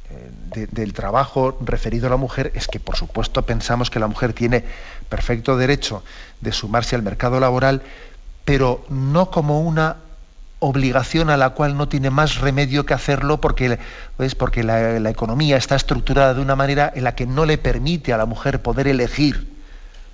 eh, 0.09 0.67
del 0.71 0.93
trabajo 0.93 1.57
referido 1.61 2.07
a 2.07 2.09
la 2.09 2.17
mujer 2.17 2.51
es 2.55 2.67
que 2.67 2.79
por 2.79 2.95
supuesto 2.95 3.41
pensamos 3.45 3.89
que 3.89 3.99
la 3.99 4.07
mujer 4.07 4.33
tiene 4.33 4.63
perfecto 5.09 5.57
derecho 5.57 6.03
de 6.39 6.51
sumarse 6.51 6.95
al 6.95 7.03
mercado 7.03 7.39
laboral, 7.39 7.81
pero 8.45 8.85
no 8.89 9.31
como 9.31 9.61
una 9.61 9.97
obligación 10.63 11.31
a 11.31 11.37
la 11.37 11.49
cual 11.49 11.75
no 11.75 11.89
tiene 11.89 12.11
más 12.11 12.37
remedio 12.37 12.85
que 12.85 12.93
hacerlo 12.93 13.41
porque, 13.41 13.79
pues, 14.15 14.35
porque 14.35 14.63
la, 14.63 15.09
economía 15.09 15.57
está 15.57 15.75
estructurada 15.75 16.35
de 16.35 16.41
una 16.41 16.55
manera 16.55 16.93
en 16.95 17.03
la 17.03 17.15
que 17.15 17.25
no 17.25 17.45
le 17.45 17.57
permite 17.57 18.13
a 18.13 18.17
la 18.17 18.27
mujer 18.27 18.61
poder 18.61 18.87
elegir 18.87 19.51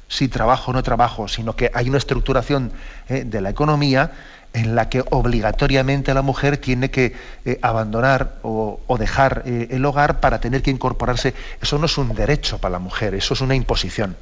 si 0.07 0.29
trabajo 0.29 0.71
o 0.71 0.73
no 0.73 0.83
trabajo, 0.83 1.27
sino 1.27 1.57
que 1.57 1.69
hay 1.73 1.89
una 1.89 1.97
estructuración 1.97 2.71
eh, 3.09 3.25
de 3.25 3.41
la 3.41 3.49
economía 3.49 4.11
en 4.53 4.73
la 4.73 4.87
que 4.87 5.03
obligatoriamente 5.11 6.13
la 6.13 6.21
mujer 6.21 6.57
tiene 6.57 6.89
que 6.91 7.13
eh, 7.43 7.59
abandonar 7.61 8.35
o, 8.41 8.79
dejar 8.97 9.43
eh, 9.45 9.67
el 9.71 9.83
hogar 9.83 10.21
para 10.21 10.39
tener 10.39 10.61
que 10.61 10.71
incorporarse. 10.71 11.33
Eso 11.61 11.77
no 11.77 11.87
es 11.87 11.97
un 11.97 12.15
derecho 12.15 12.57
para 12.57 12.71
la 12.71 12.79
mujer, 12.79 13.15
eso 13.15 13.33
es 13.33 13.41
una 13.41 13.53
imposición. 13.53 14.15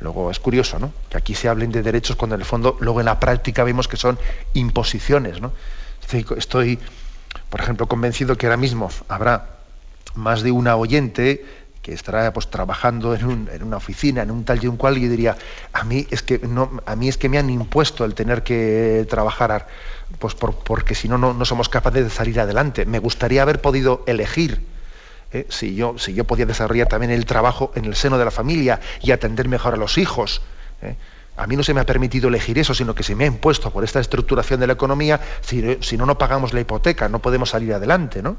Luego 0.00 0.30
es 0.30 0.40
curioso, 0.40 0.78
¿no? 0.78 0.92
Que 1.08 1.16
aquí 1.16 1.34
se 1.34 1.48
hablen 1.48 1.70
de 1.70 1.82
derechos 1.82 2.16
cuando 2.16 2.34
en 2.34 2.40
el 2.40 2.46
fondo 2.46 2.76
luego 2.80 3.00
en 3.00 3.06
la 3.06 3.20
práctica 3.20 3.64
vemos 3.64 3.88
que 3.88 3.96
son 3.96 4.18
imposiciones, 4.52 5.40
¿no? 5.40 5.52
Estoy, 6.36 6.78
por 7.48 7.60
ejemplo, 7.60 7.86
convencido 7.86 8.36
que 8.36 8.46
ahora 8.46 8.56
mismo 8.56 8.90
habrá 9.08 9.56
más 10.14 10.42
de 10.42 10.52
una 10.52 10.76
oyente 10.76 11.44
que 11.82 11.92
estará 11.92 12.32
pues, 12.32 12.48
trabajando 12.48 13.14
en, 13.14 13.62
una 13.62 13.76
oficina, 13.76 14.22
en 14.22 14.30
un 14.30 14.44
tal 14.44 14.62
y 14.62 14.66
un 14.66 14.76
cual, 14.76 14.96
y 14.96 15.06
diría, 15.06 15.36
a 15.72 15.84
mí 15.84 16.06
es 16.10 16.22
que 16.22 16.38
no, 16.38 16.82
a 16.86 16.96
mí 16.96 17.08
es 17.08 17.18
que 17.18 17.28
me 17.28 17.38
han 17.38 17.50
impuesto 17.50 18.04
el 18.04 18.14
tener 18.14 18.42
que 18.42 19.06
trabajar, 19.08 19.68
pues 20.18 20.34
porque 20.34 20.94
si 20.94 21.08
no, 21.08 21.18
no 21.18 21.44
somos 21.44 21.68
capaces 21.68 22.04
de 22.04 22.10
salir 22.10 22.40
adelante. 22.40 22.86
Me 22.86 22.98
gustaría 23.00 23.42
haber 23.42 23.60
podido 23.60 24.02
elegir 24.06 24.62
¿eh? 25.34 25.46
si, 25.50 25.74
yo, 25.74 25.98
si 25.98 26.14
yo 26.14 26.24
podía 26.24 26.46
desarrollar 26.46 26.88
también 26.88 27.10
el 27.10 27.26
trabajo 27.26 27.72
en 27.74 27.84
el 27.84 27.94
seno 27.96 28.16
de 28.16 28.24
la 28.24 28.30
familia 28.30 28.80
y 29.02 29.10
atender 29.10 29.48
mejor 29.48 29.74
a 29.74 29.76
los 29.76 29.98
hijos. 29.98 30.40
¿eh? 30.80 30.96
A 31.36 31.46
mí 31.46 31.56
no 31.56 31.62
se 31.62 31.74
me 31.74 31.80
ha 31.80 31.86
permitido 31.86 32.28
elegir 32.28 32.58
eso, 32.58 32.74
sino 32.74 32.94
que 32.94 33.02
se 33.02 33.14
me 33.14 33.24
ha 33.24 33.26
impuesto 33.26 33.70
por 33.70 33.84
esta 33.84 34.00
estructuración 34.00 34.60
de 34.60 34.68
la 34.68 34.72
economía, 34.72 35.20
si, 35.42 35.78
si 35.80 35.96
no, 35.96 36.06
no 36.06 36.16
pagamos 36.16 36.52
la 36.54 36.60
hipoteca, 36.60 37.08
no 37.08 37.18
podemos 37.18 37.50
salir 37.50 37.74
adelante, 37.74 38.22
¿no? 38.22 38.36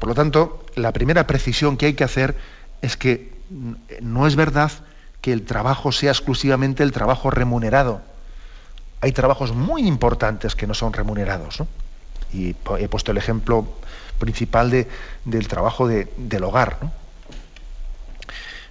por 0.00 0.08
lo 0.08 0.14
tanto, 0.14 0.64
la 0.76 0.92
primera 0.92 1.26
precisión 1.26 1.76
que 1.76 1.84
hay 1.84 1.94
que 1.94 2.04
hacer 2.04 2.34
es 2.80 2.96
que 2.96 3.34
no 4.00 4.26
es 4.26 4.34
verdad 4.34 4.72
que 5.20 5.30
el 5.30 5.44
trabajo 5.44 5.92
sea 5.92 6.10
exclusivamente 6.10 6.82
el 6.82 6.92
trabajo 6.92 7.30
remunerado. 7.30 8.00
Hay 9.02 9.12
trabajos 9.12 9.54
muy 9.54 9.86
importantes 9.86 10.54
que 10.54 10.66
no 10.66 10.72
son 10.72 10.94
remunerados. 10.94 11.62
Y 12.32 12.56
he 12.78 12.88
puesto 12.88 13.12
el 13.12 13.18
ejemplo 13.18 13.66
principal 14.18 14.86
del 15.24 15.48
trabajo 15.48 15.86
del 15.88 16.44
hogar. 16.44 16.78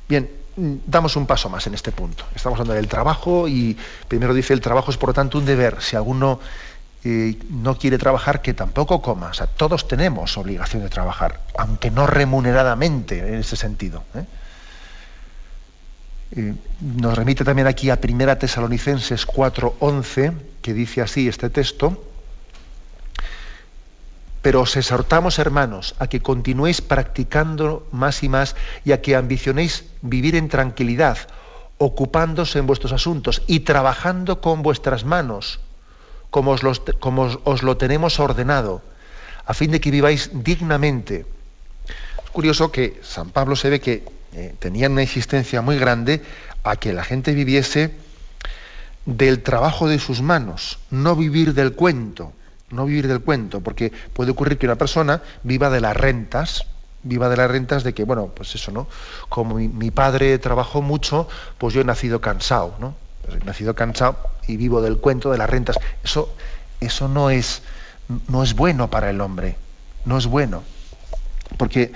Bien, 0.07 0.29
damos 0.55 1.15
un 1.15 1.25
paso 1.25 1.49
más 1.49 1.65
en 1.67 1.73
este 1.73 1.91
punto. 1.91 2.25
Estamos 2.35 2.59
hablando 2.59 2.73
del 2.75 2.87
trabajo 2.87 3.47
y 3.47 3.77
primero 4.07 4.33
dice 4.33 4.53
el 4.53 4.61
trabajo 4.61 4.91
es 4.91 4.97
por 4.97 5.09
lo 5.09 5.13
tanto 5.13 5.37
un 5.37 5.45
deber. 5.45 5.81
Si 5.81 5.95
alguno 5.95 6.39
eh, 7.05 7.37
no 7.49 7.77
quiere 7.77 7.97
trabajar, 7.97 8.41
que 8.41 8.53
tampoco 8.53 9.01
coma. 9.01 9.27
O 9.27 9.33
sea, 9.33 9.47
todos 9.47 9.87
tenemos 9.87 10.37
obligación 10.37 10.83
de 10.83 10.89
trabajar, 10.89 11.41
aunque 11.57 11.91
no 11.91 12.07
remuneradamente 12.07 13.19
en 13.19 13.35
ese 13.35 13.57
sentido. 13.57 14.03
¿eh? 14.15 14.25
Eh, 16.35 16.53
nos 16.79 17.17
remite 17.17 17.43
también 17.43 17.67
aquí 17.67 17.89
a 17.89 17.99
Primera 17.99 18.39
Tesalonicenses 18.39 19.27
4:11, 19.27 20.33
que 20.61 20.73
dice 20.73 21.01
así 21.01 21.27
este 21.27 21.49
texto. 21.49 22.01
Pero 24.43 24.59
os 24.59 24.75
exhortamos, 24.75 25.39
hermanos, 25.39 25.95
a 26.03 26.11
que 26.11 26.19
continuéis 26.19 26.83
practicando 26.83 27.87
más 27.95 28.21
y 28.23 28.29
más 28.29 28.59
y 28.83 28.91
a 28.91 28.99
que 28.99 29.15
ambicionéis 29.15 29.87
vivir 30.03 30.35
en 30.35 30.51
tranquilidad, 30.51 31.17
ocupándose 31.77 32.59
en 32.59 32.67
vuestros 32.67 32.91
asuntos 32.91 33.41
y 33.47 33.61
trabajando 33.61 34.41
con 34.41 34.61
vuestras 34.61 35.05
manos, 35.05 35.61
como 36.29 36.51
os, 36.51 37.63
lo 37.63 37.77
tenemos 37.77 38.19
ordenado, 38.19 38.83
a 39.45 39.53
fin 39.53 39.71
de 39.71 39.79
que 39.79 39.91
viváis 39.91 40.29
dignamente. 40.33 41.25
Es 42.21 42.29
curioso 42.31 42.69
que 42.69 42.99
San 43.01 43.29
Pablo 43.29 43.55
se 43.55 43.69
ve 43.69 43.79
que 43.79 44.03
eh, 44.33 44.55
tenía 44.59 44.89
una 44.89 45.03
insistencia 45.03 45.61
muy 45.61 45.79
grande 45.79 46.21
a 46.65 46.75
que 46.75 46.91
la 46.91 47.05
gente 47.05 47.33
viviese 47.33 47.95
del 49.05 49.41
trabajo 49.41 49.87
de 49.87 49.99
sus 49.99 50.21
manos, 50.21 50.79
no 50.91 51.15
vivir 51.15 51.53
del 51.53 51.75
cuento, 51.75 52.33
no 52.73 52.85
vivir 52.85 53.07
del 53.07 53.21
cuento, 53.21 53.61
porque 53.61 53.91
puede 54.13 54.31
ocurrir 54.31 54.57
que 54.57 54.65
una 54.65 54.75
persona 54.75 55.21
viva 55.43 55.69
de 55.69 55.81
las 55.81 55.95
rentas, 55.95 56.65
viva 57.03 57.29
de 57.29 57.37
las 57.37 57.49
rentas 57.49 57.83
de 57.83 57.93
que, 57.93 58.03
bueno, 58.03 58.27
pues 58.27 58.55
eso, 58.55 58.71
¿no? 58.71 58.87
Como 59.29 59.55
mi, 59.55 59.91
padre 59.91 60.37
trabajó 60.39 60.81
mucho, 60.81 61.27
pues 61.57 61.73
yo 61.73 61.81
he 61.81 61.85
nacido 61.85 62.21
cansado, 62.21 62.75
¿no? 62.79 62.95
Pues 63.25 63.41
he 63.41 63.45
nacido 63.45 63.75
cansado 63.75 64.17
y 64.47 64.57
vivo 64.57 64.81
del 64.81 64.97
cuento 64.97 65.31
de 65.31 65.37
las 65.37 65.49
rentas. 65.49 65.79
Eso, 66.03 66.33
eso 66.79 67.07
no 67.07 67.29
es, 67.29 67.61
no 68.27 68.43
es 68.43 68.53
bueno 68.55 68.89
para 68.89 69.09
el 69.09 69.21
hombre, 69.21 69.57
no 70.05 70.17
es 70.17 70.25
bueno, 70.27 70.63
porque 71.57 71.93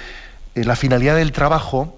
eh, 0.55 0.63
la 0.63 0.75
finalidad 0.75 1.15
del 1.15 1.31
trabajo 1.31 1.97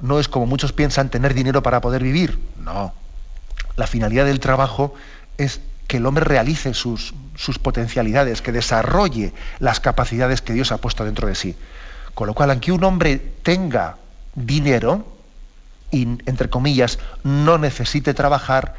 no 0.00 0.18
es 0.18 0.28
como 0.28 0.46
muchos 0.46 0.72
piensan 0.72 1.10
tener 1.10 1.34
dinero 1.34 1.62
para 1.62 1.80
poder 1.80 2.02
vivir, 2.02 2.38
no. 2.58 2.94
La 3.76 3.86
finalidad 3.86 4.26
del 4.26 4.40
trabajo 4.40 4.94
es 5.38 5.60
que 5.90 5.96
el 5.96 6.06
hombre 6.06 6.24
realice 6.24 6.72
sus, 6.72 7.14
sus 7.34 7.58
potencialidades, 7.58 8.42
que 8.42 8.52
desarrolle 8.52 9.32
las 9.58 9.80
capacidades 9.80 10.40
que 10.40 10.52
Dios 10.52 10.70
ha 10.70 10.76
puesto 10.76 11.04
dentro 11.04 11.26
de 11.26 11.34
sí. 11.34 11.56
Con 12.14 12.28
lo 12.28 12.34
cual, 12.34 12.52
aunque 12.52 12.70
un 12.70 12.84
hombre 12.84 13.16
tenga 13.42 13.96
dinero 14.36 15.04
y, 15.90 16.02
entre 16.02 16.48
comillas, 16.48 17.00
no 17.24 17.58
necesite 17.58 18.14
trabajar, 18.14 18.76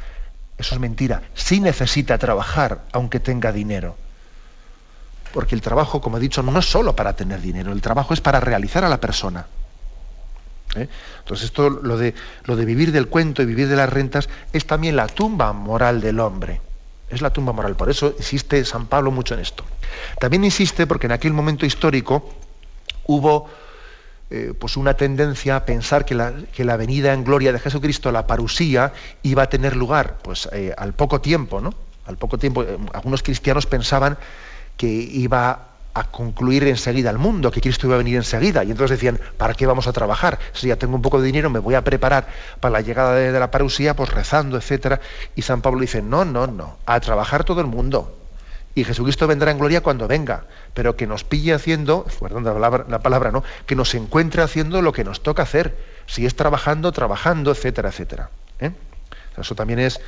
eso 0.58 0.74
es 0.74 0.80
mentira. 0.80 1.22
Sí 1.34 1.60
necesita 1.60 2.18
trabajar, 2.18 2.84
aunque 2.94 3.20
tenga 3.20 3.52
dinero. 3.52 3.98
Porque 5.34 5.54
el 5.54 5.60
trabajo, 5.60 6.00
como 6.00 6.16
he 6.16 6.22
dicho, 6.22 6.42
no 6.42 6.58
es 6.58 6.66
solo 6.66 6.96
para 6.96 7.14
tener 7.14 7.42
dinero, 7.42 7.74
el 7.74 7.82
trabajo 7.82 8.14
es 8.14 8.22
para 8.22 8.40
realizar 8.40 8.86
a 8.86 8.90
la 8.90 9.02
persona. 9.02 9.48
¿Eh? 10.76 10.88
Entonces, 11.20 11.48
esto, 11.48 11.70
lo 11.70 11.98
de, 11.98 12.16
lo 12.46 12.56
de 12.56 12.64
vivir 12.64 12.94
del 12.94 13.10
cuento 13.10 13.42
y 13.42 13.46
vivir 13.48 13.68
de 13.68 13.76
las 13.76 13.90
rentas, 13.90 14.30
es 14.54 14.66
también 14.66 14.96
la 14.96 15.08
tumba 15.08 15.52
moral 15.52 16.00
del 16.00 16.22
hombre. 16.22 16.62
Es 17.12 17.22
la 17.22 17.32
tumba 17.32 17.52
moral. 17.52 17.76
Por 17.76 17.90
eso 17.90 18.14
insiste 18.18 18.64
San 18.66 18.88
Pablo 18.88 19.12
mucho 19.12 19.34
en 19.34 19.42
esto. 19.42 19.64
También 20.20 20.44
insiste 20.44 20.88
porque 20.88 21.08
en 21.08 21.12
aquel 21.12 21.34
momento 21.34 21.66
histórico 21.66 22.28
hubo 23.06 23.50
eh, 24.30 24.54
pues 24.58 24.78
una 24.78 24.94
tendencia 24.94 25.58
a 25.58 25.66
pensar 25.66 26.06
que 26.06 26.16
la, 26.16 26.34
que 26.54 26.64
la, 26.64 26.78
venida 26.78 27.14
en 27.14 27.26
gloria 27.26 27.52
de 27.52 27.60
Jesucristo, 27.60 28.14
la 28.14 28.28
parusía, 28.28 28.94
iba 29.24 29.44
a 29.44 29.50
tener 29.50 29.76
lugar 29.76 30.20
pues, 30.22 30.48
eh, 30.54 30.74
al 30.78 30.94
poco 30.94 31.20
tiempo, 31.20 31.60
¿no? 31.60 31.74
Al 32.06 32.16
poco 32.16 32.38
tiempo, 32.38 32.64
eh, 32.64 32.78
algunos 32.94 33.24
cristianos 33.24 33.66
pensaban 33.66 34.18
que 34.78 34.88
iba 34.88 35.71
a 35.94 36.04
concluir 36.06 36.68
enseguida 36.68 37.10
el 37.10 37.18
mundo, 37.18 37.52
que 37.52 37.62
Cristo 37.62 37.88
iba 37.88 37.96
a 37.96 37.98
venir 37.98 38.16
enseguida. 38.16 38.64
Y 38.64 38.72
entonces 38.72 38.98
decían, 38.98 39.20
¿para 39.38 39.54
qué 39.54 39.66
vamos 39.66 39.88
a 39.88 39.94
trabajar? 39.94 40.40
Si 40.54 40.68
ya 40.68 40.76
tengo 40.76 40.96
un 40.96 41.02
poco 41.02 41.20
de 41.20 41.26
dinero, 41.26 41.50
me 41.50 41.60
voy 41.60 41.76
a 41.76 41.84
preparar 41.84 42.28
para 42.60 42.74
la 42.74 42.82
llegada 42.82 43.16
de, 43.16 43.38
la 43.38 43.52
parusía, 43.52 43.96
pues 43.96 44.10
rezando, 44.10 44.58
etcétera. 44.58 45.02
Y 45.36 45.42
San 45.42 45.62
Pablo 45.62 45.82
dice, 45.82 46.02
no, 46.02 46.26
no, 46.26 46.48
no, 46.48 46.78
a 46.86 47.00
trabajar 47.00 47.44
todo 47.44 47.62
el 47.62 47.68
mundo 47.68 48.18
y 48.74 48.84
Jesucristo 48.84 49.28
vendrá 49.28 49.52
en 49.52 49.60
gloria 49.60 49.82
cuando 49.82 50.08
venga, 50.08 50.46
pero 50.74 50.96
que 50.96 51.06
nos 51.06 51.24
pille 51.24 51.54
haciendo, 51.54 52.06
perdón 52.22 52.46
la 52.46 53.00
palabra, 53.00 53.32
¿no? 53.32 53.44
Que 53.66 53.76
nos 53.76 53.94
encuentre 53.96 54.42
haciendo 54.42 54.82
lo 54.82 54.94
que 54.94 55.04
nos 55.04 55.24
toca 55.24 55.44
hacer, 55.44 55.76
si 56.06 56.26
es 56.26 56.36
trabajando, 56.36 56.92
trabajando, 56.92 57.52
etcétera, 57.52 57.90
etcétera. 57.90 58.30
¿eh? 58.60 58.72
Eso 59.38 59.56
también 59.56 59.80
es 59.80 60.00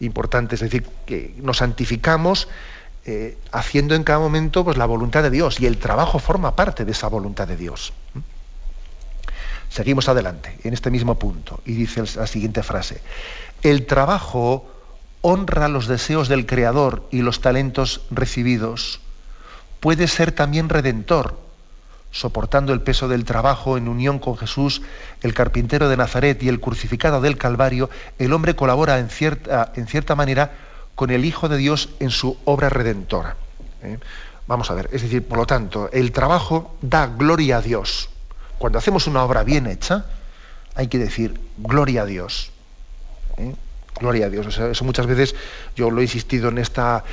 importante, 0.00 0.54
es 0.56 0.60
decir, 0.60 0.86
que 1.06 1.34
nos 1.38 1.58
santificamos 1.58 2.48
eh, 3.06 3.38
haciendo 3.50 3.94
en 3.94 4.04
cada 4.04 4.18
momento 4.18 4.62
pues, 4.62 4.76
la 4.76 4.86
voluntad 4.86 5.22
de 5.22 5.30
Dios 5.30 5.58
y 5.58 5.66
el 5.66 5.78
trabajo 5.78 6.18
forma 6.18 6.54
parte 6.54 6.84
de 6.84 6.92
esa 6.92 7.08
voluntad 7.08 7.48
de 7.48 7.56
Dios. 7.56 7.92
Seguimos 9.70 10.08
adelante, 10.08 10.58
en 10.64 10.74
este 10.74 10.90
mismo 10.90 11.18
punto, 11.18 11.60
y 11.64 11.74
dice 11.74 12.02
la 12.16 12.26
siguiente 12.26 12.62
frase, 12.62 13.00
el 13.62 13.86
trabajo 13.86 14.68
honra 15.22 15.68
los 15.68 15.86
deseos 15.86 16.28
del 16.28 16.44
Creador 16.44 17.06
y 17.10 17.22
los 17.22 17.40
talentos 17.40 18.02
recibidos, 18.10 19.00
puede 19.78 20.08
ser 20.08 20.32
también 20.32 20.68
redentor, 20.68 21.38
soportando 22.10 22.72
el 22.72 22.82
peso 22.82 23.06
del 23.08 23.24
trabajo 23.24 23.76
en 23.76 23.88
unión 23.88 24.18
con 24.18 24.36
Jesús, 24.36 24.82
el 25.22 25.34
carpintero 25.34 25.88
de 25.88 25.96
Nazaret 25.96 26.42
y 26.42 26.48
el 26.48 26.60
crucificado 26.60 27.20
del 27.20 27.38
Calvario, 27.38 27.88
el 28.18 28.32
hombre 28.32 28.56
colabora 28.56 28.98
en 28.98 29.08
cierta, 29.08 29.72
en 29.76 29.86
cierta 29.86 30.16
manera 30.16 30.52
con 30.94 31.10
el 31.10 31.24
Hijo 31.24 31.48
de 31.48 31.56
Dios 31.56 31.90
en 32.00 32.10
su 32.10 32.36
obra 32.44 32.68
redentora. 32.68 33.36
¿eh? 33.82 33.98
Vamos 34.46 34.70
a 34.70 34.74
ver, 34.74 34.88
es 34.92 35.02
decir, 35.02 35.26
por 35.26 35.38
lo 35.38 35.46
tanto, 35.46 35.90
el 35.92 36.12
trabajo 36.12 36.76
da 36.82 37.06
gloria 37.06 37.58
a 37.58 37.62
Dios. 37.62 38.10
Cuando 38.58 38.78
hacemos 38.78 39.06
una 39.06 39.24
obra 39.24 39.44
bien 39.44 39.66
hecha, 39.66 40.06
hay 40.74 40.88
que 40.88 40.98
decir 40.98 41.40
gloria 41.56 42.02
a 42.02 42.06
Dios. 42.06 42.50
¿eh? 43.36 43.54
Gloria 43.98 44.26
a 44.26 44.28
Dios. 44.30 44.58
eso 44.58 44.84
muchas 44.84 45.06
veces 45.06 45.34
yo 45.76 45.90
lo 45.90 46.00
he 46.00 46.04
insistido 46.04 46.48
en, 46.48 46.58
esta, 46.58 47.04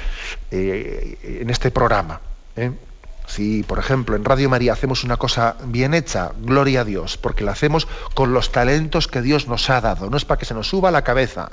eh, 0.51 1.39
en 1.41 1.49
este 1.49 1.71
programa. 1.71 2.21
Si, 3.27 3.63
por 3.63 3.77
ejemplo, 3.77 4.15
en 4.15 4.23
Radio 4.23 4.49
María 4.49 4.73
hacemos 4.73 5.03
una 5.03 5.17
cosa 5.17 5.57
bien 5.65 5.93
hecha, 5.93 6.31
gloria 6.39 6.81
a 6.81 6.83
Dios, 6.85 7.17
porque 7.17 7.43
la 7.43 7.51
hacemos 7.51 7.87
con 8.13 8.33
los 8.33 8.51
talentos 8.53 9.07
que 9.07 9.21
Dios 9.21 9.47
nos 9.47 9.69
ha 9.69 9.81
dado. 9.81 10.09
No 10.09 10.15
es 10.15 10.23
para 10.23 10.39
que 10.39 10.45
se 10.45 10.53
nos 10.53 10.69
suba 10.69 10.91
la 10.91 11.03
cabeza. 11.03 11.51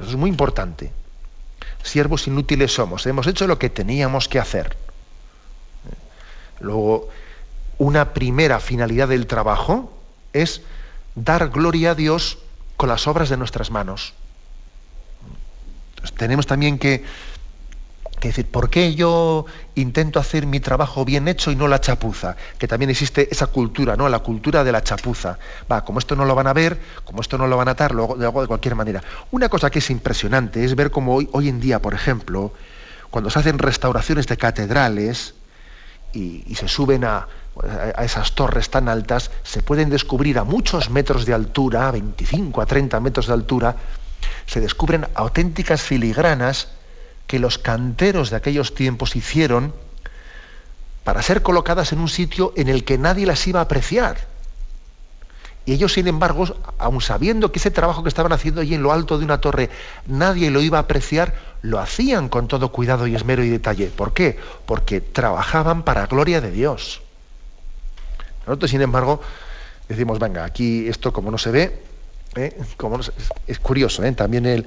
Eso 0.00 0.10
es 0.10 0.16
muy 0.16 0.30
importante. 0.30 0.92
Siervos 1.82 2.26
inútiles 2.26 2.72
somos. 2.72 3.06
Hemos 3.06 3.26
hecho 3.26 3.46
lo 3.46 3.58
que 3.58 3.70
teníamos 3.70 4.28
que 4.28 4.38
hacer. 4.38 4.76
Luego, 6.60 7.08
una 7.78 8.12
primera 8.12 8.60
finalidad 8.60 9.08
del 9.08 9.26
trabajo 9.26 9.92
es 10.32 10.62
dar 11.14 11.48
gloria 11.48 11.92
a 11.92 11.94
Dios 11.94 12.38
con 12.76 12.88
las 12.88 13.06
obras 13.06 13.28
de 13.28 13.36
nuestras 13.36 13.70
manos. 13.70 14.14
tenemos 16.16 16.46
también 16.46 16.78
que, 16.78 17.04
decir, 18.28 18.46
¿por 18.46 18.70
qué 18.70 18.94
yo 18.94 19.46
intento 19.74 20.20
hacer 20.20 20.46
mi 20.46 20.60
trabajo 20.60 21.04
bien 21.04 21.28
hecho 21.28 21.50
y 21.50 21.56
no 21.56 21.68
la 21.68 21.80
chapuza? 21.80 22.36
Que 22.58 22.68
también 22.68 22.90
existe 22.90 23.28
esa 23.30 23.46
cultura, 23.48 23.96
¿no? 23.96 24.08
La 24.08 24.20
cultura 24.20 24.64
de 24.64 24.72
la 24.72 24.82
chapuza. 24.82 25.38
Va, 25.70 25.84
como 25.84 25.98
esto 25.98 26.16
no 26.16 26.24
lo 26.24 26.34
van 26.34 26.46
a 26.46 26.52
ver, 26.52 26.78
como 27.04 27.20
esto 27.20 27.38
no 27.38 27.46
lo 27.46 27.56
van 27.56 27.68
a 27.68 27.72
atar, 27.72 27.94
lo 27.94 28.04
hago 28.04 28.42
de 28.42 28.48
cualquier 28.48 28.74
manera. 28.74 29.02
Una 29.30 29.48
cosa 29.48 29.70
que 29.70 29.78
es 29.78 29.90
impresionante 29.90 30.64
es 30.64 30.76
ver 30.76 30.90
cómo 30.90 31.14
hoy, 31.14 31.28
hoy 31.32 31.48
en 31.48 31.60
día, 31.60 31.80
por 31.80 31.94
ejemplo, 31.94 32.52
cuando 33.10 33.30
se 33.30 33.38
hacen 33.38 33.58
restauraciones 33.58 34.26
de 34.26 34.36
catedrales 34.36 35.34
y 36.12 36.54
se 36.56 36.66
suben 36.66 37.04
a, 37.04 37.28
a 37.96 38.04
esas 38.04 38.32
torres 38.32 38.70
tan 38.70 38.88
altas, 38.88 39.30
se 39.42 39.62
pueden 39.62 39.90
descubrir 39.90 40.38
a 40.38 40.44
muchos 40.44 40.90
metros 40.90 41.26
de 41.26 41.34
altura, 41.34 41.88
a 41.88 41.90
25 41.90 42.60
a 42.60 42.66
30 42.66 43.00
metros 43.00 43.26
de 43.26 43.32
altura, 43.32 43.76
se 44.46 44.60
descubren 44.60 45.06
auténticas 45.14 45.82
filigranas 45.82 46.68
que 47.30 47.38
los 47.38 47.58
canteros 47.58 48.30
de 48.30 48.36
aquellos 48.36 48.74
tiempos 48.74 49.14
hicieron 49.14 49.72
para 51.04 51.22
ser 51.22 51.42
colocadas 51.42 51.92
en 51.92 52.00
un 52.00 52.08
sitio 52.08 52.52
en 52.56 52.68
el 52.68 52.82
que 52.82 52.98
nadie 52.98 53.24
las 53.24 53.46
iba 53.46 53.60
a 53.60 53.62
apreciar. 53.62 54.26
Y 55.64 55.74
ellos, 55.74 55.92
sin 55.92 56.08
embargo, 56.08 56.56
aun 56.78 57.00
sabiendo 57.00 57.52
que 57.52 57.60
ese 57.60 57.70
trabajo 57.70 58.02
que 58.02 58.08
estaban 58.08 58.32
haciendo 58.32 58.60
allí 58.60 58.74
en 58.74 58.82
lo 58.82 58.90
alto 58.90 59.16
de 59.16 59.24
una 59.24 59.40
torre 59.40 59.70
nadie 60.08 60.50
lo 60.50 60.60
iba 60.60 60.78
a 60.78 60.80
apreciar, 60.80 61.36
lo 61.62 61.78
hacían 61.78 62.28
con 62.28 62.48
todo 62.48 62.72
cuidado 62.72 63.06
y 63.06 63.14
esmero 63.14 63.44
y 63.44 63.48
detalle. 63.48 63.86
¿Por 63.86 64.12
qué? 64.12 64.36
Porque 64.66 65.00
trabajaban 65.00 65.84
para 65.84 66.06
gloria 66.06 66.40
de 66.40 66.50
Dios. 66.50 67.00
Nosotros, 68.44 68.72
sin 68.72 68.82
embargo, 68.82 69.20
decimos, 69.88 70.18
venga, 70.18 70.44
aquí 70.44 70.88
esto 70.88 71.12
como 71.12 71.30
no 71.30 71.38
se 71.38 71.52
ve, 71.52 71.80
¿eh? 72.34 72.60
como 72.76 72.98
es, 73.46 73.58
curioso, 73.60 74.02
¿eh? 74.02 74.10
también 74.10 74.46
el, 74.46 74.66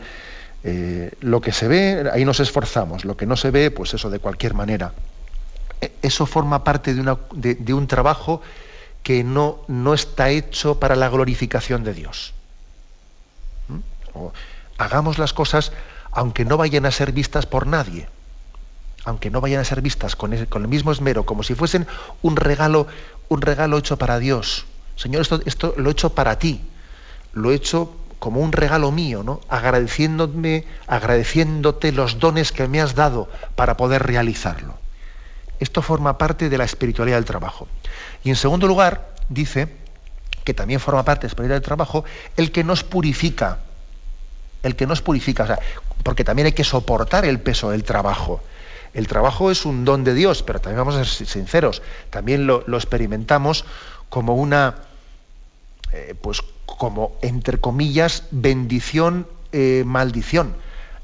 eh, 0.63 1.11
lo 1.19 1.41
que 1.41 1.51
se 1.51 1.67
ve, 1.67 2.09
ahí 2.13 2.23
nos 2.23 2.39
esforzamos, 2.39 3.03
lo 3.03 3.17
que 3.17 3.25
no 3.25 3.35
se 3.35 3.51
ve, 3.51 3.69
pues 3.71 3.93
eso 3.93 4.09
de 4.09 4.19
cualquier 4.19 4.53
manera. 4.53 4.93
E, 5.81 5.91
eso 6.01 6.25
forma 6.25 6.63
parte 6.63 6.93
de, 6.93 7.73
un 7.73 7.87
trabajo 7.87 8.41
que 9.03 9.23
no, 9.23 9.59
no, 9.67 9.93
está 9.93 10.29
hecho 10.29 10.79
para 10.79 10.95
la 10.95 11.09
glorificación 11.09 11.83
de 11.83 11.93
Dios. 11.93 12.33
¿Mm? 13.67 13.79
hagamos 14.77 15.17
las 15.17 15.33
cosas 15.33 15.71
aunque 16.11 16.43
no 16.43 16.57
vayan 16.57 16.85
a 16.85 16.91
ser 16.91 17.13
vistas 17.13 17.45
por 17.45 17.65
nadie 17.65 18.07
aunque 19.05 19.29
no 19.29 19.41
vayan 19.41 19.61
a 19.61 19.63
ser 19.63 19.81
vistas 19.81 20.15
con, 20.15 20.35
con, 20.45 20.61
el 20.61 20.67
mismo 20.67 20.91
esmero, 20.91 21.25
como 21.25 21.43
si 21.43 21.55
fuesen 21.55 21.87
un 22.21 22.35
regalo, 22.35 22.87
un 23.29 23.41
regalo 23.41 23.77
hecho 23.77 23.97
para 23.97 24.19
Dios. 24.19 24.65
Señor, 24.95 25.21
esto, 25.21 25.41
esto 25.45 25.73
lo 25.77 25.89
he 25.89 25.91
hecho 25.91 26.13
para 26.13 26.39
ti, 26.39 26.61
lo 27.33 27.51
he 27.51 27.55
hecho 27.55 27.93
como 28.23 28.39
un 28.39 28.53
regalo 28.53 28.89
mío, 28.89 29.21
¿no? 29.21 29.41
Agradeciéndome, 29.49 30.63
agradeciéndote 30.87 31.91
los 31.91 32.19
dones 32.19 32.53
que 32.53 32.69
me 32.69 32.79
has 32.79 32.95
dado 32.95 33.27
para 33.57 33.75
poder 33.75 34.01
realizarlo. 34.01 34.75
Esto 35.59 35.81
forma 35.81 36.17
parte 36.17 36.47
de 36.47 36.57
la 36.57 36.63
espiritualidad 36.63 37.17
del 37.17 37.25
trabajo. 37.25 37.67
Y 38.23 38.29
en 38.29 38.37
segundo 38.37 38.65
lugar, 38.65 39.09
dice 39.27 39.67
que 40.45 40.53
también 40.53 40.79
forma 40.79 41.03
parte 41.03 41.23
de 41.23 41.27
la 41.27 41.31
espiritualidad 41.31 41.55
del 41.57 41.65
trabajo 41.65 42.05
el 42.37 42.53
que 42.53 42.63
nos 42.63 42.85
purifica. 42.85 43.59
El 44.63 44.77
que 44.77 44.87
nos 44.87 45.01
purifica, 45.01 45.43
o 45.43 45.47
sea, 45.47 45.59
porque 46.01 46.23
también 46.23 46.45
hay 46.45 46.53
que 46.53 46.63
soportar 46.63 47.25
el 47.25 47.41
peso 47.41 47.71
del 47.71 47.83
trabajo. 47.83 48.41
El 48.93 49.09
trabajo 49.09 49.51
es 49.51 49.65
un 49.65 49.83
don 49.83 50.05
de 50.05 50.13
Dios, 50.13 50.43
pero 50.43 50.61
también 50.61 50.77
vamos 50.77 50.95
a 50.95 51.03
ser 51.03 51.27
sinceros, 51.27 51.81
también 52.09 52.47
lo, 52.47 52.63
experimentamos 52.67 53.65
como 54.07 54.35
una, 54.35 54.75
eh, 55.91 56.15
pues 56.21 56.41
como 56.65 57.13
entre 57.21 57.59
comillas, 57.59 58.23
bendición 58.31 59.27
eh, 59.51 59.83
maldición. 59.85 60.55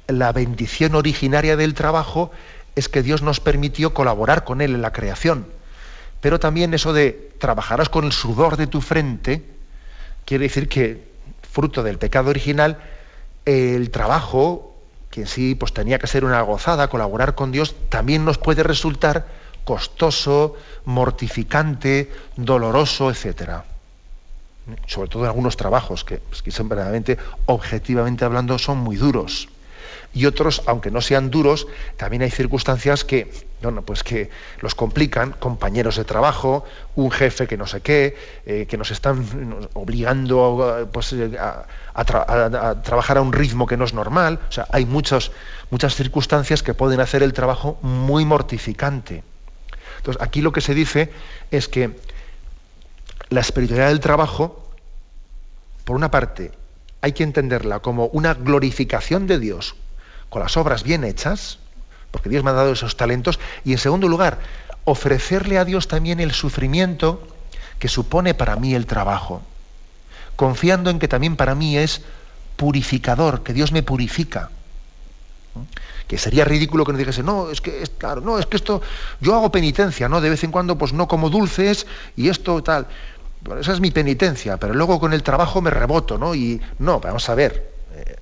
La 0.07 0.32
bendición 0.32 0.95
originaria 0.95 1.55
del 1.55 1.76
trabajo 1.76 2.32
es 2.76 2.89
que 2.89 3.03
Dios 3.03 3.22
nos 3.22 3.39
permitió 3.39 3.93
colaborar 3.93 4.43
con 4.43 4.62
Él 4.62 4.74
en 4.74 4.82
la 4.82 4.91
creación. 4.91 5.45
Pero 6.20 6.39
también 6.39 6.74
eso 6.74 6.91
de 6.91 7.32
trabajarás 7.38 7.89
con 7.89 8.05
el 8.05 8.12
sudor 8.12 8.57
de 8.57 8.66
tu 8.66 8.82
frente, 8.82 9.45
quiere 10.26 10.45
decir 10.45 10.68
que, 10.68 11.07
fruto 11.43 11.84
del 11.84 11.99
pecado 11.99 12.32
original, 12.32 12.80
el 13.45 13.91
trabajo, 13.91 14.76
que 15.12 15.22
en 15.22 15.28
sí 15.28 15.55
pues, 15.55 15.74
tenía 15.74 15.99
que 15.99 16.07
ser 16.07 16.26
una 16.26 16.41
gozada, 16.41 16.89
colaborar 16.89 17.36
con 17.36 17.51
Dios, 17.51 17.76
también 17.89 18.26
nos 18.26 18.38
puede 18.38 18.64
resultar 18.64 19.28
costoso, 19.64 20.55
mortificante, 20.86 22.12
doloroso, 22.36 23.12
etc. 23.12 23.62
Sobre 24.88 25.09
todo 25.09 25.24
en 25.24 25.30
algunos 25.30 25.57
trabajos 25.57 26.03
que, 26.03 26.17
pues, 26.17 26.43
son 26.53 26.70
verdaderamente, 26.70 27.17
objetivamente 27.45 28.26
hablando, 28.26 28.57
son 28.57 28.78
muy 28.80 28.95
duros 28.95 29.49
y 30.13 30.26
otros, 30.26 30.63
aunque 30.65 30.89
no 30.89 31.01
sean 31.01 31.30
duros, 31.30 31.67
también 31.97 32.24
hay 32.24 32.32
circunstancias 32.32 33.03
que, 33.03 33.32
bueno, 33.61 33.84
pues 33.84 34.03
que 34.03 34.30
los 34.59 34.74
complican, 34.74 35.34
compañeros 35.34 35.97
de 35.97 36.03
trabajo, 36.03 36.65
un 36.95 37.11
jefe 37.11 37.45
que 37.45 37.57
no 37.57 37.67
sé 37.67 37.82
qué, 37.82 38.17
eh, 38.45 38.65
que 38.67 38.78
nos 38.78 38.89
están 38.89 39.70
obligando 39.74 40.89
pues, 40.91 41.13
eh, 41.13 41.38
a, 41.39 41.65
trabajar 42.84 43.17
a 43.17 43.22
un 43.22 43.34
ritmo 43.34 43.67
que 43.67 43.78
no 43.78 43.86
es 43.86 43.93
normal. 43.93 44.39
O 44.49 44.51
sea, 44.51 44.67
hay 44.72 44.86
muchas 44.86 45.32
circunstancias 45.89 46.63
que 46.63 46.74
pueden 46.74 46.99
hacer 47.01 47.22
el 47.22 47.34
trabajo 47.34 47.78
muy 47.84 48.26
mortificante. 48.26 49.24
Entonces, 49.97 50.22
aquí 50.22 50.41
lo 50.41 50.51
que 50.51 50.61
se 50.61 50.74
dice 50.74 51.11
es 51.51 51.67
que 51.67 51.91
la 53.30 53.42
espiritualidad 53.42 53.90
del 53.90 54.00
trabajo, 54.00 54.70
por 55.86 55.96
una 55.96 56.12
parte, 56.12 56.52
hay 57.02 57.14
que 57.14 57.24
entenderla 57.24 57.80
como 57.80 58.08
una 58.08 58.34
glorificación 58.34 59.28
de 59.28 59.40
Dios 59.40 59.76
con 60.30 60.42
las 60.42 60.58
obras 60.58 60.84
bien 60.84 61.04
hechas, 61.04 61.60
porque 62.12 62.30
Dios 62.30 62.44
me 62.44 62.52
ha 62.52 62.54
dado 62.54 62.72
esos 62.72 62.98
talentos, 62.98 63.40
y 63.64 63.72
en 63.72 63.78
segundo 63.78 64.08
lugar, 64.08 64.40
ofrecerle 64.84 65.58
a 65.58 65.66
Dios 65.66 65.88
también 65.88 66.20
el 66.20 66.32
sufrimiento 66.32 67.28
que 67.80 67.88
supone 67.88 68.34
para 68.34 68.56
mí 68.56 68.76
el 68.76 68.86
trabajo, 68.86 69.42
confiando 70.36 70.90
en 70.90 71.00
que 71.00 71.08
también 71.08 71.36
para 71.36 71.56
mí 71.56 71.78
es 71.78 72.02
purificador, 72.56 73.44
que 73.44 73.54
Dios 73.54 73.72
me 73.72 73.84
purifica. 73.84 74.50
Que 76.08 76.18
sería 76.18 76.44
ridículo 76.44 76.86
que 76.86 76.92
nos 76.92 77.00
dijese, 77.00 77.24
no, 77.24 77.50
es 77.52 77.62
que 77.62 77.82
es 77.84 77.90
claro, 77.90 78.22
no, 78.22 78.40
es 78.40 78.46
que 78.46 78.58
esto, 78.58 78.82
yo 79.22 79.36
hago 79.36 79.52
penitencia, 79.52 80.10
¿no? 80.10 80.22
De 80.22 80.30
vez 80.30 80.44
en 80.44 80.52
cuando, 80.52 80.78
pues 80.78 80.92
no 80.92 81.08
como 81.08 81.30
dulces 81.30 81.86
y 82.16 82.30
esto 82.30 82.62
tal. 82.64 82.88
Esa 83.60 83.74
es 83.74 83.80
mi 83.80 83.92
penitencia, 83.92 84.58
pero 84.58 84.74
luego 84.74 85.00
con 85.00 85.14
el 85.14 85.24
trabajo 85.24 85.62
me 85.62 85.70
reboto, 85.70 86.18
¿no? 86.18 86.36
Y 86.36 86.62
no, 86.80 87.00
vamos 87.00 87.30
a 87.30 87.36
ver, 87.36 87.72
eh, 87.96 88.16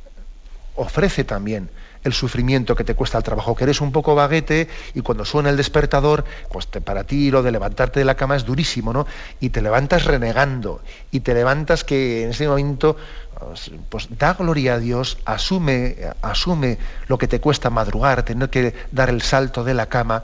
ofrece 0.75 1.23
también 1.23 1.69
el 2.03 2.13
sufrimiento 2.13 2.75
que 2.75 2.83
te 2.83 2.95
cuesta 2.95 3.17
el 3.17 3.23
trabajo, 3.23 3.55
que 3.55 3.65
eres 3.65 3.81
un 3.81 3.91
poco 3.91 4.15
baguete 4.15 4.67
y 4.93 5.01
cuando 5.01 5.25
suena 5.25 5.49
el 5.49 5.57
despertador, 5.57 6.23
pues 6.51 6.65
para 6.67 7.03
ti 7.03 7.31
lo 7.31 7.43
de 7.43 7.51
levantarte 7.51 7.99
de 7.99 8.05
la 8.05 8.15
cama 8.15 8.35
es 8.35 8.45
durísimo, 8.45 8.93
¿no? 8.93 9.05
Y 9.39 9.49
te 9.49 9.61
levantas 9.61 10.05
renegando 10.05 10.81
y 11.11 11.19
te 11.21 11.33
levantas 11.33 11.83
que 11.83 12.23
en 12.23 12.29
ese 12.29 12.47
momento 12.47 12.95
pues, 13.39 13.71
pues 13.89 14.07
da 14.17 14.33
gloria 14.33 14.75
a 14.75 14.79
Dios, 14.79 15.17
asume, 15.25 15.97
asume 16.21 16.77
lo 17.07 17.17
que 17.17 17.27
te 17.27 17.39
cuesta 17.39 17.69
madrugar, 17.69 18.23
tener 18.23 18.49
que 18.49 18.73
dar 18.91 19.09
el 19.09 19.21
salto 19.21 19.63
de 19.63 19.73
la 19.73 19.87
cama 19.87 20.23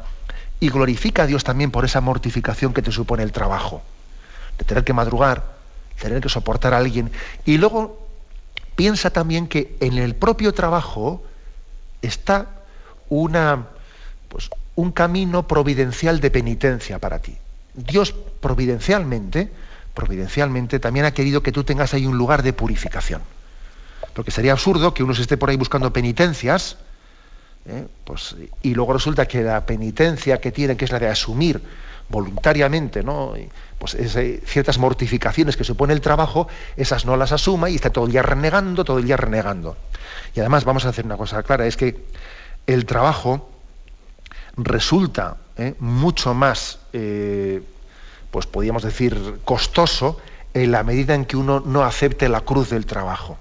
y 0.59 0.69
glorifica 0.69 1.23
a 1.23 1.27
Dios 1.27 1.43
también 1.43 1.71
por 1.71 1.85
esa 1.85 2.01
mortificación 2.01 2.73
que 2.73 2.81
te 2.81 2.91
supone 2.91 3.23
el 3.23 3.31
trabajo, 3.31 3.83
de 4.57 4.65
tener 4.65 4.83
que 4.83 4.93
madrugar, 4.93 5.43
tener 5.99 6.21
que 6.21 6.29
soportar 6.29 6.73
a 6.73 6.77
alguien. 6.77 7.11
Y 7.45 7.57
luego 7.57 8.07
piensa 8.75 9.09
también 9.09 9.47
que 9.47 9.75
en 9.79 9.97
el 9.97 10.15
propio 10.15 10.53
trabajo, 10.53 11.23
está 12.03 12.47
una, 13.09 13.67
pues, 14.29 14.49
un 14.75 14.91
camino 14.91 15.47
providencial 15.47 16.19
de 16.19 16.29
penitencia 16.29 16.99
para 16.99 17.19
ti. 17.19 17.35
Dios 17.73 18.13
providencialmente, 18.13 19.49
providencialmente 19.93 20.79
también 20.79 21.05
ha 21.05 21.13
querido 21.13 21.41
que 21.41 21.51
tú 21.51 21.63
tengas 21.63 21.93
ahí 21.93 22.05
un 22.05 22.17
lugar 22.17 22.43
de 22.43 22.53
purificación. 22.53 23.21
Porque 24.13 24.31
sería 24.31 24.51
absurdo 24.51 24.93
que 24.93 25.03
uno 25.03 25.15
se 25.15 25.23
esté 25.23 25.37
por 25.37 25.49
ahí 25.49 25.55
buscando 25.55 25.91
penitencias, 25.91 26.77
¿eh? 27.65 27.87
pues, 28.03 28.35
y 28.61 28.75
luego 28.75 28.93
resulta 28.93 29.27
que 29.27 29.41
la 29.41 29.65
penitencia 29.65 30.39
que 30.39 30.51
tiene, 30.51 30.77
que 30.77 30.85
es 30.85 30.91
la 30.91 30.99
de 30.99 31.07
asumir 31.07 31.61
voluntariamente, 32.13 33.03
¿no? 33.03 33.33
pues 33.79 33.97
ciertas 34.45 34.77
mortificaciones 34.77 35.57
que 35.57 35.63
supone 35.63 35.93
el 35.93 35.99
trabajo, 35.99 36.47
esas 36.77 37.05
no 37.05 37.17
las 37.17 37.31
asuma 37.31 37.69
y 37.69 37.75
está 37.75 37.89
todo 37.89 38.05
el 38.05 38.11
día 38.11 38.21
renegando, 38.21 38.85
todo 38.85 38.99
el 38.99 39.05
día 39.05 39.17
renegando. 39.17 39.75
Y 40.35 40.39
además 40.39 40.63
vamos 40.63 40.85
a 40.85 40.89
hacer 40.89 41.05
una 41.05 41.17
cosa 41.17 41.41
clara, 41.41 41.65
es 41.65 41.75
que 41.75 42.05
el 42.67 42.85
trabajo 42.85 43.49
resulta 44.55 45.37
¿eh? 45.57 45.73
mucho 45.79 46.35
más, 46.35 46.79
eh, 46.93 47.63
pues 48.29 48.45
podríamos 48.45 48.83
decir, 48.83 49.39
costoso 49.43 50.21
en 50.53 50.71
la 50.71 50.83
medida 50.83 51.15
en 51.15 51.25
que 51.25 51.35
uno 51.35 51.61
no 51.65 51.83
acepte 51.83 52.29
la 52.29 52.41
cruz 52.41 52.69
del 52.69 52.85
trabajo. 52.85 53.39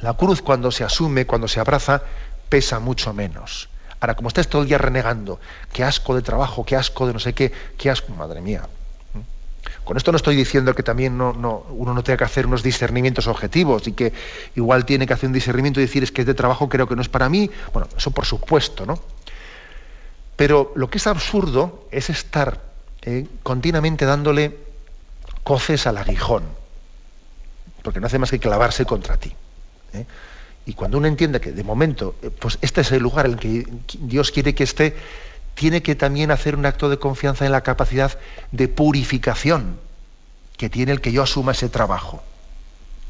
La 0.00 0.12
cruz 0.12 0.42
cuando 0.42 0.70
se 0.70 0.84
asume, 0.84 1.26
cuando 1.26 1.48
se 1.48 1.60
abraza, 1.60 2.02
pesa 2.50 2.78
mucho 2.78 3.14
menos. 3.14 3.70
Ahora, 4.00 4.14
como 4.14 4.28
estés 4.28 4.48
todo 4.48 4.62
el 4.62 4.68
día 4.68 4.78
renegando, 4.78 5.40
qué 5.72 5.84
asco 5.84 6.14
de 6.14 6.22
trabajo, 6.22 6.64
qué 6.64 6.76
asco 6.76 7.06
de 7.06 7.12
no 7.12 7.18
sé 7.18 7.32
qué, 7.32 7.52
qué 7.78 7.90
asco, 7.90 8.12
madre 8.12 8.40
mía, 8.40 8.62
con 9.84 9.96
esto 9.96 10.12
no 10.12 10.16
estoy 10.16 10.36
diciendo 10.36 10.74
que 10.74 10.82
también 10.82 11.20
uno 11.20 11.64
no 11.70 12.02
tenga 12.02 12.16
que 12.16 12.24
hacer 12.24 12.46
unos 12.46 12.62
discernimientos 12.62 13.26
objetivos 13.26 13.86
y 13.86 13.92
que 13.92 14.12
igual 14.56 14.84
tiene 14.84 15.06
que 15.06 15.12
hacer 15.12 15.28
un 15.28 15.32
discernimiento 15.32 15.80
y 15.80 15.84
decir 15.84 16.02
es 16.02 16.12
que 16.12 16.22
este 16.22 16.34
trabajo 16.34 16.68
creo 16.68 16.88
que 16.88 16.96
no 16.96 17.02
es 17.02 17.08
para 17.08 17.28
mí. 17.28 17.50
Bueno, 17.72 17.88
eso 17.96 18.10
por 18.10 18.26
supuesto, 18.26 18.84
¿no? 18.84 18.98
Pero 20.36 20.72
lo 20.74 20.90
que 20.90 20.98
es 20.98 21.06
absurdo 21.06 21.88
es 21.90 22.10
estar 22.10 22.60
eh, 23.02 23.26
continuamente 23.42 24.04
dándole 24.04 24.56
coces 25.44 25.86
al 25.86 25.96
aguijón, 25.96 26.42
porque 27.82 28.00
no 28.00 28.06
hace 28.08 28.18
más 28.18 28.30
que 28.30 28.40
clavarse 28.40 28.84
contra 28.84 29.16
ti. 29.16 29.32
¿eh? 29.92 30.04
Y 30.66 30.74
cuando 30.74 30.98
uno 30.98 31.06
entiende 31.06 31.40
que 31.40 31.52
de 31.52 31.62
momento, 31.62 32.16
eh, 32.22 32.30
pues 32.30 32.58
este 32.60 32.80
es 32.80 32.90
el 32.90 33.02
lugar 33.02 33.26
en 33.26 33.32
el 33.32 33.38
que 33.38 33.66
Dios 34.00 34.32
quiere 34.32 34.54
que 34.54 34.64
esté, 34.64 34.96
tiene 35.54 35.82
que 35.82 35.94
también 35.94 36.30
hacer 36.32 36.56
un 36.56 36.66
acto 36.66 36.90
de 36.90 36.98
confianza 36.98 37.46
en 37.46 37.52
la 37.52 37.62
capacidad 37.62 38.18
de 38.52 38.68
purificación 38.68 39.78
que 40.56 40.68
tiene 40.68 40.92
el 40.92 41.00
que 41.00 41.12
yo 41.12 41.22
asuma 41.22 41.52
ese 41.52 41.68
trabajo. 41.68 42.22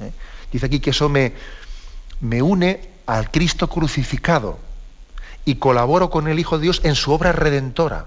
¿eh? 0.01 0.13
Dice 0.53 0.67
aquí 0.67 0.81
que 0.81 0.91
eso 0.91 1.09
me, 1.09 1.33
me 2.21 2.43
une 2.43 2.89
al 3.07 3.31
Cristo 3.31 3.69
crucificado 3.69 4.59
y 5.45 5.57
colaboro 5.57 6.11
con 6.11 6.29
el 6.29 6.39
Hijo 6.39 6.59
de 6.59 6.65
Dios 6.65 6.81
en 6.85 6.95
su 6.95 7.13
obra 7.13 7.33
redentora. 7.33 8.07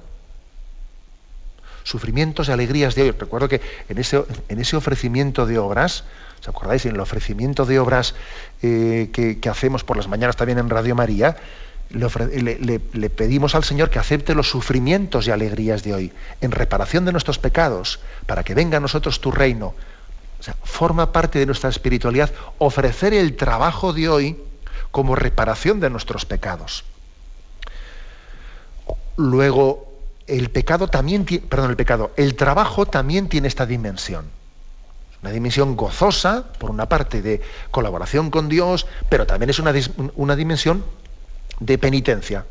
Sufrimientos 1.89 2.49
y 2.49 2.51
alegrías 2.51 2.93
de 2.93 3.01
hoy. 3.01 3.11
Recuerdo 3.11 3.49
que 3.49 3.61
en 3.89 3.97
ese, 3.97 4.23
en 4.47 4.59
ese 4.59 4.77
ofrecimiento 4.77 5.47
de 5.47 5.57
obras, 5.57 6.03
¿os 6.39 6.47
acordáis? 6.47 6.85
En 6.85 6.93
el 6.93 6.99
ofrecimiento 6.99 7.65
de 7.65 7.79
obras 7.79 8.13
eh, 8.61 9.09
que, 9.11 9.39
que 9.39 9.49
hacemos 9.49 9.83
por 9.83 9.97
las 9.97 10.07
mañanas 10.07 10.35
también 10.35 10.59
en 10.59 10.69
Radio 10.69 10.93
María, 10.93 11.37
le, 11.89 13.09
pedimos 13.09 13.55
al 13.55 13.63
Señor 13.63 13.89
que 13.89 13.97
acepte 13.97 14.35
los 14.35 14.49
sufrimientos 14.49 15.27
y 15.27 15.31
alegrías 15.31 15.83
de 15.83 15.93
hoy, 15.95 16.13
en 16.41 16.51
reparación 16.51 17.05
de 17.05 17.11
nuestros 17.11 17.39
pecados, 17.39 17.99
para 18.27 18.43
que 18.43 18.53
venga 18.53 18.77
a 18.77 18.79
nosotros 18.81 19.19
tu 19.19 19.31
reino. 19.31 19.73
O 20.39 20.43
sea, 20.43 20.55
forma 20.63 21.11
parte 21.11 21.39
de 21.39 21.45
nuestra 21.45 21.69
espiritualidad 21.69 22.31
ofrecer 22.59 23.13
el 23.13 23.35
trabajo 23.35 23.91
de 23.93 24.07
hoy 24.07 24.37
como 24.91 25.15
reparación 25.15 25.79
de 25.79 25.89
nuestros 25.89 26.25
pecados. 26.25 26.85
Luego, 29.17 29.88
el 30.29 30.49
pecado 30.49 30.87
también, 30.87 31.25
perdón, 31.25 31.71
el 31.71 31.75
pecado, 31.75 32.11
el 32.15 32.35
trabajo 32.35 32.85
también 32.85 33.29
tiene 33.29 33.47
esta 33.47 33.65
dimensión. 33.65 34.25
Una 35.21 35.31
dimensión 35.31 35.75
gozosa, 35.75 36.45
por 36.59 36.69
una 36.69 36.87
parte, 36.87 37.21
de 37.21 37.41
colaboración 37.71 38.29
con 38.29 38.47
Dios, 38.47 38.87
pero 39.09 39.25
también 39.25 39.49
es 39.49 39.59
una, 39.59 39.73
una 40.15 40.35
dimensión 40.35 40.85
de 41.59 41.77
penitencia. 41.77 42.45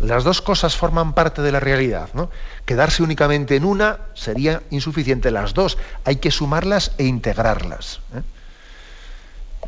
Las 0.00 0.24
dos 0.24 0.40
cosas 0.40 0.76
forman 0.76 1.12
parte 1.12 1.42
de 1.42 1.52
la 1.52 1.60
realidad. 1.60 2.10
¿no? 2.14 2.30
Quedarse 2.64 3.02
únicamente 3.02 3.56
en 3.56 3.64
una 3.64 3.98
sería 4.14 4.62
insuficiente. 4.70 5.30
Las 5.30 5.54
dos 5.54 5.78
hay 6.04 6.16
que 6.16 6.30
sumarlas 6.30 6.92
e 6.98 7.04
integrarlas. 7.04 8.00
¿eh? 8.14 8.22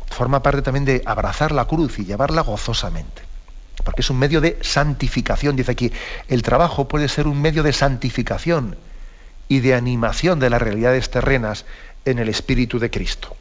Forma 0.07 0.41
parte 0.41 0.61
también 0.61 0.85
de 0.85 1.01
abrazar 1.05 1.51
la 1.51 1.65
cruz 1.65 1.99
y 1.99 2.05
llevarla 2.05 2.41
gozosamente. 2.41 3.26
Porque 3.83 4.01
es 4.01 4.09
un 4.09 4.19
medio 4.19 4.41
de 4.41 4.57
santificación. 4.61 5.55
Dice 5.55 5.71
aquí, 5.71 5.91
el 6.27 6.41
trabajo 6.41 6.87
puede 6.87 7.07
ser 7.07 7.27
un 7.27 7.41
medio 7.41 7.63
de 7.63 7.73
santificación 7.73 8.77
y 9.47 9.59
de 9.59 9.73
animación 9.73 10.39
de 10.39 10.49
las 10.49 10.61
realidades 10.61 11.09
terrenas 11.09 11.65
en 12.05 12.19
el 12.19 12.29
Espíritu 12.29 12.79
de 12.79 12.89
Cristo. 12.89 13.35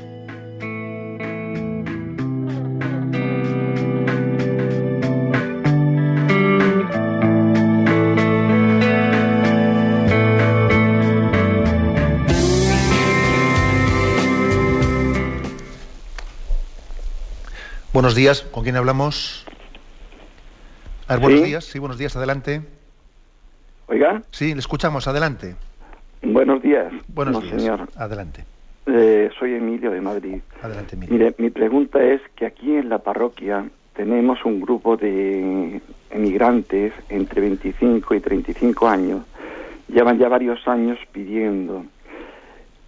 Buenos 18.01 18.15
días, 18.15 18.41
¿con 18.41 18.63
quién 18.63 18.75
hablamos? 18.77 19.45
A 21.07 21.13
ver, 21.13 21.21
buenos 21.21 21.41
Sí. 21.41 21.45
días, 21.45 21.65
sí, 21.65 21.77
buenos 21.77 21.99
días, 21.99 22.15
adelante. 22.15 22.63
Oiga, 23.85 24.23
Sí, 24.31 24.55
le 24.55 24.59
escuchamos, 24.59 25.07
adelante. 25.07 25.53
buenos 26.23 26.63
días. 26.63 26.91
Buenos 27.09 27.35
No, 27.35 27.41
días, 27.41 27.61
señor. 27.61 27.87
adelante, 27.95 28.43
Eh, 28.87 29.29
soy 29.37 29.53
Emilio 29.53 29.91
de 29.91 30.01
Madrid. 30.01 30.41
adelante, 30.63 30.95
mire. 30.97 31.13
Mire, 31.13 31.35
mi 31.37 31.51
pregunta 31.51 32.03
es 32.03 32.19
que 32.35 32.47
aquí 32.47 32.75
en 32.75 32.89
la 32.89 32.97
parroquia 32.97 33.69
tenemos 33.95 34.43
un 34.45 34.61
grupo 34.61 34.97
de 34.97 35.79
emigrantes 36.09 36.93
entre 37.07 37.39
25 37.39 38.15
y 38.15 38.19
35 38.19 38.87
años. 38.87 39.21
Llevan 39.89 40.17
ya 40.17 40.27
varios 40.27 40.67
años 40.67 40.97
pidiendo. 41.11 41.85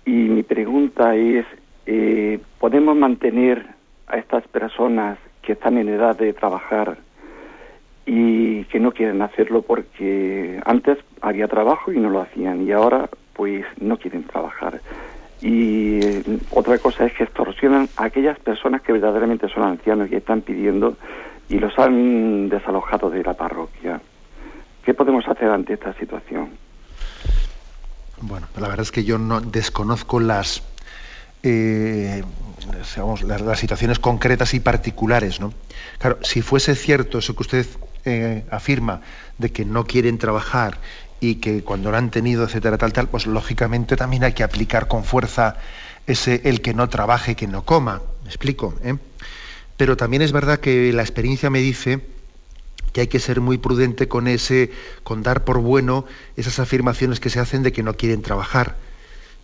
Y 0.06 0.10
mi 0.10 0.42
pregunta 0.42 1.16
es, 1.16 1.46
eh, 1.86 2.40
¿podemos 2.58 2.98
mantener 2.98 3.73
a 4.14 4.18
estas 4.18 4.48
personas 4.48 5.18
que 5.42 5.54
están 5.54 5.78
en 5.78 5.90
edad 5.90 6.18
de 6.18 6.34
trabajar 6.34 6.98
y 8.06 8.64
que 8.66 8.80
no 8.80 8.92
quieren 8.92 9.22
hacerlo 9.22 9.62
porque 9.62 10.62
antes 10.66 11.00
había 11.22 11.48
trabajo 11.48 11.92
y 11.92 12.00
no 12.00 12.10
lo 12.10 12.22
hacían 12.22 12.66
y 12.68 12.72
ahora 12.72 13.10
pues 13.34 13.66
no 13.80 13.98
quieren 13.98 14.24
trabajar? 14.24 14.82
Y 15.42 16.00
eh, 16.06 16.24
otra 16.52 16.78
cosa 16.78 17.06
es 17.06 17.14
que 17.14 17.24
extorsionan 17.24 17.90
a 17.98 18.06
aquellas 18.06 18.40
personas 18.40 18.82
que 18.82 18.94
verdaderamente 18.94 19.50
son 19.50 19.64
ancianos 19.64 20.10
y 20.12 20.16
están 20.16 20.42
pidiendo 20.42 20.96
y 21.50 21.60
los 21.60 21.78
han 21.78 22.50
desalojado 22.50 23.10
de 23.10 23.24
la 23.24 23.34
parroquia. 23.34 24.00
¿Qué 24.86 24.94
podemos 24.94 25.28
hacer 25.28 25.50
ante 25.50 25.74
esta 25.74 25.94
situación? 25.94 26.52
Bueno, 28.22 28.48
la 28.56 28.68
verdad 28.68 28.82
es 28.82 28.92
que 28.92 29.04
yo 29.04 29.18
no 29.18 29.42
desconozco 29.42 30.20
las, 30.20 30.64
eh, 31.42 32.24
digamos, 32.96 33.24
las, 33.24 33.60
situaciones 33.60 34.00
concretas 34.00 34.54
y 34.54 34.60
particulares, 34.60 35.40
¿no? 35.40 35.54
Claro, 36.00 36.20
si 36.24 36.42
fuese 36.42 36.76
cierto 36.76 37.20
eso 37.20 37.36
que 37.36 37.44
usted 37.44 37.66
eh, 38.06 38.46
afirma 38.50 39.02
de 39.38 39.52
que 39.52 39.66
no 39.66 39.86
quieren 39.86 40.18
trabajar 40.18 40.80
y 41.20 41.36
que 41.36 41.64
cuando 41.64 41.92
lo 41.92 41.98
han 41.98 42.12
tenido, 42.12 42.44
etcétera, 42.44 42.78
tal, 42.78 42.94
tal, 42.94 43.08
pues 43.08 43.26
lógicamente 43.26 43.96
también 43.96 44.24
hay 44.24 44.34
que 44.34 44.44
aplicar 44.44 44.88
con 44.88 45.04
fuerza 45.04 45.56
ese 46.06 46.42
el 46.44 46.62
que 46.62 46.74
no 46.74 46.90
trabaje, 46.90 47.36
que 47.36 47.48
no 47.48 47.64
coma. 47.64 48.02
¿Me 48.24 48.30
explico? 48.30 48.76
eh? 48.84 48.98
Pero 49.78 49.98
también 49.98 50.22
es 50.22 50.32
verdad 50.32 50.60
que 50.60 50.92
la 50.94 51.02
experiencia 51.02 51.50
me 51.50 51.60
dice 51.60 52.02
que 52.92 53.02
hay 53.02 53.08
que 53.08 53.20
ser 53.20 53.42
muy 53.42 53.58
prudente 53.58 54.08
con 54.08 54.28
ese, 54.28 54.72
con 55.04 55.24
dar 55.24 55.44
por 55.44 55.60
bueno 55.60 56.06
esas 56.38 56.60
afirmaciones 56.60 57.20
que 57.20 57.30
se 57.30 57.40
hacen 57.40 57.64
de 57.64 57.72
que 57.72 57.84
no 57.84 57.96
quieren 57.96 58.22
trabajar. 58.22 58.78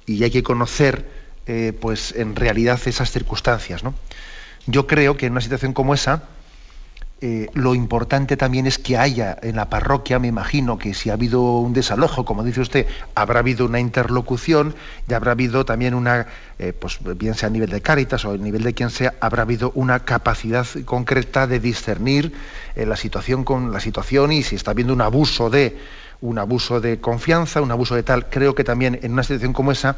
Y 0.06 0.24
hay 0.24 0.32
que 0.32 0.44
conocer, 0.44 1.10
eh, 1.52 1.74
pues, 1.74 2.14
en 2.16 2.36
realidad 2.36 2.80
esas 2.86 3.10
circunstancias, 3.10 3.84
¿no? 3.84 3.96
Yo 4.68 4.86
creo 4.86 5.18
que 5.18 5.26
en 5.26 5.32
una 5.32 5.42
situación 5.42 5.74
como 5.74 5.96
esa, 5.96 6.26
eh, 7.22 7.48
lo 7.56 7.74
importante 7.74 8.38
también 8.38 8.68
es 8.68 8.78
que 8.78 9.00
haya 9.00 9.36
en 9.42 9.56
la 9.56 9.68
parroquia, 9.68 10.20
me 10.20 10.28
imagino 10.28 10.78
que 10.78 10.94
si 10.94 11.10
ha 11.10 11.14
habido 11.14 11.42
un 11.58 11.74
desalojo, 11.74 12.24
como 12.24 12.44
dice 12.44 12.62
usted, 12.62 12.86
habrá 13.16 13.40
habido 13.40 13.66
una 13.66 13.80
interlocución 13.80 14.76
y 15.08 15.14
habrá 15.16 15.32
habido 15.32 15.66
también 15.66 15.96
una, 15.96 16.28
eh, 16.60 16.72
pues 16.72 17.00
bien 17.18 17.34
sea 17.34 17.48
a 17.48 17.52
nivel 17.52 17.72
de 17.72 17.82
Cáritas 17.82 18.26
o 18.26 18.34
a 18.34 18.38
nivel 18.38 18.62
de 18.62 18.76
quien 18.76 18.92
sea, 18.92 19.16
habrá 19.20 19.42
habido 19.42 19.72
una 19.74 20.06
capacidad 20.06 20.68
concreta 20.86 21.48
de 21.48 21.60
discernir 21.60 22.32
la 22.76 22.96
situación 22.96 23.44
con 23.44 23.74
la 23.74 23.80
situación 23.80 24.32
y 24.32 24.44
si 24.44 24.56
está 24.56 24.70
habiendo 24.70 24.94
un 24.94 25.02
abuso 25.02 25.50
de 25.50 25.80
un 26.22 26.38
abuso 26.38 26.80
de 26.80 27.00
confianza, 27.00 27.60
un 27.60 27.72
abuso 27.72 27.96
de 27.96 28.04
tal, 28.04 28.30
creo 28.30 28.54
que 28.54 28.64
también 28.64 29.00
en 29.02 29.14
una 29.14 29.24
situación 29.24 29.54
como 29.54 29.72
esa 29.72 29.98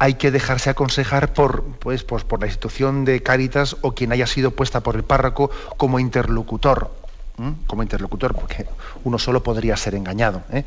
hay 0.00 0.14
que 0.14 0.30
dejarse 0.30 0.70
aconsejar 0.70 1.34
por, 1.34 1.62
pues, 1.78 2.04
pues, 2.04 2.24
por 2.24 2.40
la 2.40 2.46
institución 2.46 3.04
de 3.04 3.22
Cáritas 3.22 3.76
o 3.82 3.92
quien 3.92 4.12
haya 4.12 4.26
sido 4.26 4.50
puesta 4.50 4.80
por 4.80 4.96
el 4.96 5.04
párroco 5.04 5.50
como 5.76 6.00
interlocutor. 6.00 6.90
Como 7.66 7.82
interlocutor, 7.82 8.34
porque 8.34 8.66
uno 9.04 9.18
solo 9.18 9.42
podría 9.42 9.74
ser 9.76 9.94
engañado. 9.94 10.42
¿eh? 10.52 10.64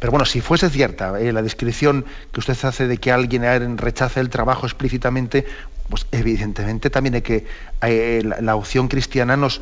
Pero 0.00 0.10
bueno, 0.10 0.24
si 0.24 0.40
fuese 0.40 0.70
cierta 0.70 1.20
eh, 1.20 1.32
la 1.32 1.42
descripción 1.42 2.04
que 2.32 2.40
usted 2.40 2.56
hace 2.64 2.88
de 2.88 2.98
que 2.98 3.12
alguien 3.12 3.44
eh, 3.44 3.58
rechace 3.76 4.18
el 4.18 4.28
trabajo 4.28 4.66
explícitamente, 4.66 5.46
pues 5.88 6.06
evidentemente 6.10 6.90
también 6.90 7.14
hay 7.14 7.22
que. 7.22 7.46
eh, 7.82 8.22
la, 8.40 8.56
opción 8.56 8.88
cristiana 8.88 9.36
nos, 9.36 9.60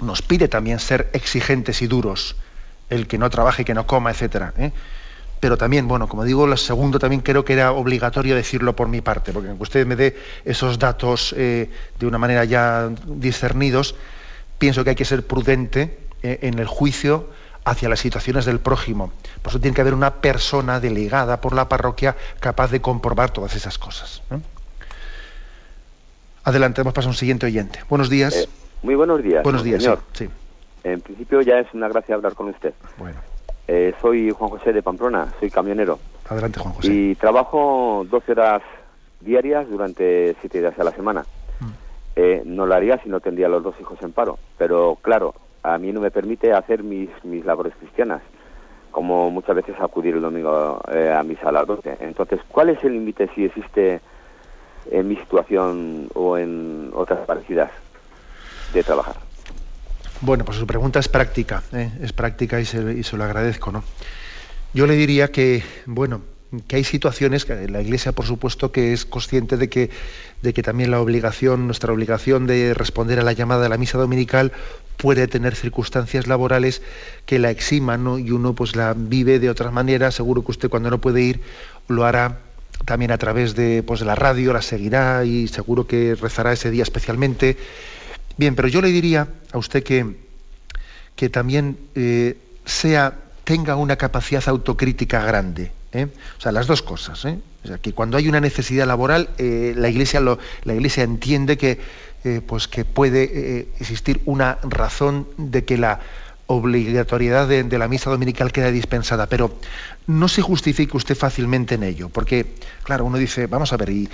nos 0.00 0.22
pide 0.22 0.48
también 0.48 0.78
ser 0.78 1.10
exigentes 1.12 1.82
y 1.82 1.86
duros. 1.86 2.36
El 2.88 3.06
que 3.06 3.18
no 3.18 3.28
trabaje, 3.28 3.64
que 3.64 3.74
no 3.74 3.86
coma, 3.86 4.10
etcétera. 4.10 4.54
Pero 5.42 5.56
también, 5.56 5.88
bueno, 5.88 6.06
como 6.06 6.22
digo, 6.22 6.46
lo 6.46 6.56
segundo 6.56 7.00
también 7.00 7.20
creo 7.20 7.44
que 7.44 7.54
era 7.54 7.72
obligatorio 7.72 8.36
decirlo 8.36 8.76
por 8.76 8.86
mi 8.86 9.00
parte, 9.00 9.32
porque 9.32 9.48
aunque 9.48 9.64
usted 9.64 9.84
me 9.84 9.96
dé 9.96 10.16
esos 10.44 10.78
datos 10.78 11.34
eh, 11.36 11.68
de 11.98 12.06
una 12.06 12.16
manera 12.16 12.44
ya 12.44 12.88
discernidos, 13.06 13.96
pienso 14.58 14.84
que 14.84 14.90
hay 14.90 14.96
que 14.96 15.04
ser 15.04 15.26
prudente 15.26 15.98
eh, 16.22 16.38
en 16.42 16.60
el 16.60 16.68
juicio 16.68 17.26
hacia 17.64 17.88
las 17.88 17.98
situaciones 17.98 18.44
del 18.44 18.60
prójimo. 18.60 19.12
Por 19.42 19.50
eso 19.50 19.58
tiene 19.58 19.74
que 19.74 19.80
haber 19.80 19.94
una 19.94 20.14
persona 20.20 20.78
delegada 20.78 21.40
por 21.40 21.54
la 21.56 21.68
parroquia 21.68 22.14
capaz 22.38 22.70
de 22.70 22.80
comprobar 22.80 23.32
todas 23.32 23.56
esas 23.56 23.78
cosas. 23.78 24.22
¿eh? 24.30 24.38
Adelante, 26.44 26.82
vamos 26.82 26.92
a 26.92 26.94
pasar 26.94 27.08
a 27.08 27.10
un 27.10 27.16
siguiente 27.16 27.46
oyente. 27.46 27.80
Buenos 27.88 28.08
días. 28.08 28.48
Muy 28.84 28.94
buenos 28.94 29.20
días. 29.20 29.42
Buenos 29.42 29.64
días, 29.64 29.82
señor. 29.82 30.02
sí. 30.12 30.28
En 30.84 31.00
principio 31.00 31.40
ya 31.40 31.58
es 31.58 31.66
una 31.74 31.88
gracia 31.88 32.14
hablar 32.14 32.34
con 32.34 32.48
usted. 32.48 32.74
Bueno, 32.96 33.18
Eh, 33.68 33.94
soy 34.00 34.30
Juan 34.30 34.50
José 34.50 34.72
de 34.72 34.82
Pamplona, 34.82 35.32
soy 35.38 35.50
camionero 35.50 35.98
adelante, 36.28 36.58
Juan 36.58 36.74
José. 36.74 36.92
y 36.92 37.14
trabajo 37.14 38.04
12 38.08 38.32
horas 38.32 38.62
diarias 39.20 39.68
durante 39.68 40.34
7 40.40 40.60
días 40.60 40.78
a 40.78 40.84
la 40.84 40.90
semana. 40.92 41.24
Mm. 41.60 41.70
Eh, 42.16 42.42
no 42.44 42.66
lo 42.66 42.74
haría 42.74 42.98
si 42.98 43.08
no 43.08 43.20
tendría 43.20 43.48
los 43.48 43.62
dos 43.62 43.74
hijos 43.80 44.00
en 44.02 44.12
paro, 44.12 44.38
pero 44.58 44.98
claro, 45.00 45.34
a 45.62 45.78
mí 45.78 45.92
no 45.92 46.00
me 46.00 46.10
permite 46.10 46.52
hacer 46.52 46.82
mis, 46.82 47.08
mis 47.24 47.44
labores 47.44 47.74
cristianas, 47.76 48.22
como 48.90 49.30
muchas 49.30 49.56
veces 49.56 49.76
acudir 49.80 50.14
el 50.14 50.22
domingo 50.22 50.80
eh, 50.92 51.10
a 51.10 51.22
misa 51.22 51.48
a 51.48 51.52
las 51.52 51.66
12. 51.66 51.98
Entonces, 52.00 52.40
¿cuál 52.48 52.70
es 52.70 52.82
el 52.84 52.92
límite 52.92 53.28
si 53.34 53.44
existe 53.44 54.00
en 54.90 55.08
mi 55.08 55.16
situación 55.16 56.08
o 56.14 56.36
en 56.36 56.90
otras 56.94 57.20
parecidas 57.20 57.70
de 58.74 58.82
trabajar? 58.82 59.16
Bueno, 60.22 60.44
pues 60.44 60.56
su 60.56 60.68
pregunta 60.68 61.00
es 61.00 61.08
práctica, 61.08 61.64
¿eh? 61.72 61.90
es 62.00 62.12
práctica 62.12 62.60
y 62.60 62.64
se, 62.64 63.16
lo 63.16 63.24
agradezco, 63.24 63.72
¿no? 63.72 63.82
Yo 64.72 64.86
le 64.86 64.94
diría 64.94 65.32
que, 65.32 65.64
bueno, 65.84 66.22
que 66.68 66.76
hay 66.76 66.84
situaciones 66.84 67.48
la 67.48 67.82
Iglesia, 67.82 68.12
por 68.12 68.24
supuesto, 68.24 68.70
que 68.70 68.92
es 68.92 69.04
consciente 69.04 69.56
de 69.56 69.68
que, 69.68 69.90
de 70.40 70.54
que 70.54 70.62
también 70.62 70.92
la 70.92 71.00
obligación, 71.00 71.66
nuestra 71.66 71.92
obligación 71.92 72.46
de 72.46 72.72
responder 72.72 73.18
a 73.18 73.24
la 73.24 73.32
llamada 73.32 73.64
de 73.64 73.68
la 73.68 73.78
misa 73.78 73.98
dominical 73.98 74.52
puede 74.96 75.26
tener 75.26 75.56
circunstancias 75.56 76.28
laborales 76.28 76.82
que 77.26 77.40
la 77.40 77.50
eximan, 77.50 78.04
¿no? 78.04 78.20
Y 78.20 78.30
uno 78.30 78.54
pues 78.54 78.76
la 78.76 78.94
vive 78.96 79.40
de 79.40 79.50
otra 79.50 79.72
manera. 79.72 80.12
Seguro 80.12 80.44
que 80.44 80.52
usted 80.52 80.70
cuando 80.70 80.88
no 80.88 81.00
puede 81.00 81.20
ir 81.20 81.40
lo 81.88 82.04
hará 82.04 82.38
también 82.84 83.10
a 83.10 83.18
través 83.18 83.56
de, 83.56 83.82
pues, 83.82 83.98
de 83.98 84.06
la 84.06 84.14
radio, 84.14 84.52
la 84.52 84.62
seguirá 84.62 85.24
y 85.24 85.48
seguro 85.48 85.88
que 85.88 86.14
rezará 86.14 86.52
ese 86.52 86.70
día 86.70 86.84
especialmente. 86.84 87.56
Bien, 88.36 88.54
pero 88.54 88.68
yo 88.68 88.80
le 88.80 88.88
diría 88.88 89.28
a 89.52 89.58
usted 89.58 89.82
que, 89.82 90.16
que 91.16 91.28
también 91.28 91.78
eh, 91.94 92.36
sea, 92.64 93.14
tenga 93.44 93.76
una 93.76 93.96
capacidad 93.96 94.42
autocrítica 94.48 95.24
grande. 95.24 95.72
¿eh? 95.92 96.08
O 96.38 96.40
sea, 96.40 96.52
las 96.52 96.66
dos 96.66 96.82
cosas. 96.82 97.24
¿eh? 97.24 97.38
O 97.64 97.68
sea, 97.68 97.78
que 97.78 97.92
cuando 97.92 98.16
hay 98.16 98.28
una 98.28 98.40
necesidad 98.40 98.86
laboral, 98.86 99.30
la, 99.38 99.88
iglesia 99.88 100.20
lo, 100.20 100.38
la 100.64 100.74
Iglesia 100.74 101.04
entiende 101.04 101.56
que, 101.56 101.78
pues 102.46 102.68
que 102.68 102.84
puede 102.84 103.68
existir 103.78 104.20
una 104.24 104.58
razón 104.62 105.26
de 105.36 105.64
que 105.64 105.76
la 105.76 106.00
obligatoriedad 106.46 107.48
de, 107.48 107.78
la 107.78 107.88
misa 107.88 108.10
dominical 108.10 108.52
queda 108.52 108.70
dispensada, 108.70 109.26
pero 109.26 109.54
no 110.06 110.28
se 110.28 110.42
justifique 110.42 110.96
usted 110.96 111.16
fácilmente 111.16 111.76
en 111.76 111.82
ello, 111.82 112.08
porque, 112.08 112.46
claro, 112.82 113.04
uno 113.04 113.18
dice, 113.18 113.46
vamos 113.46 113.72
a 113.72 113.76
ver, 113.76 113.90
y, 113.90 114.08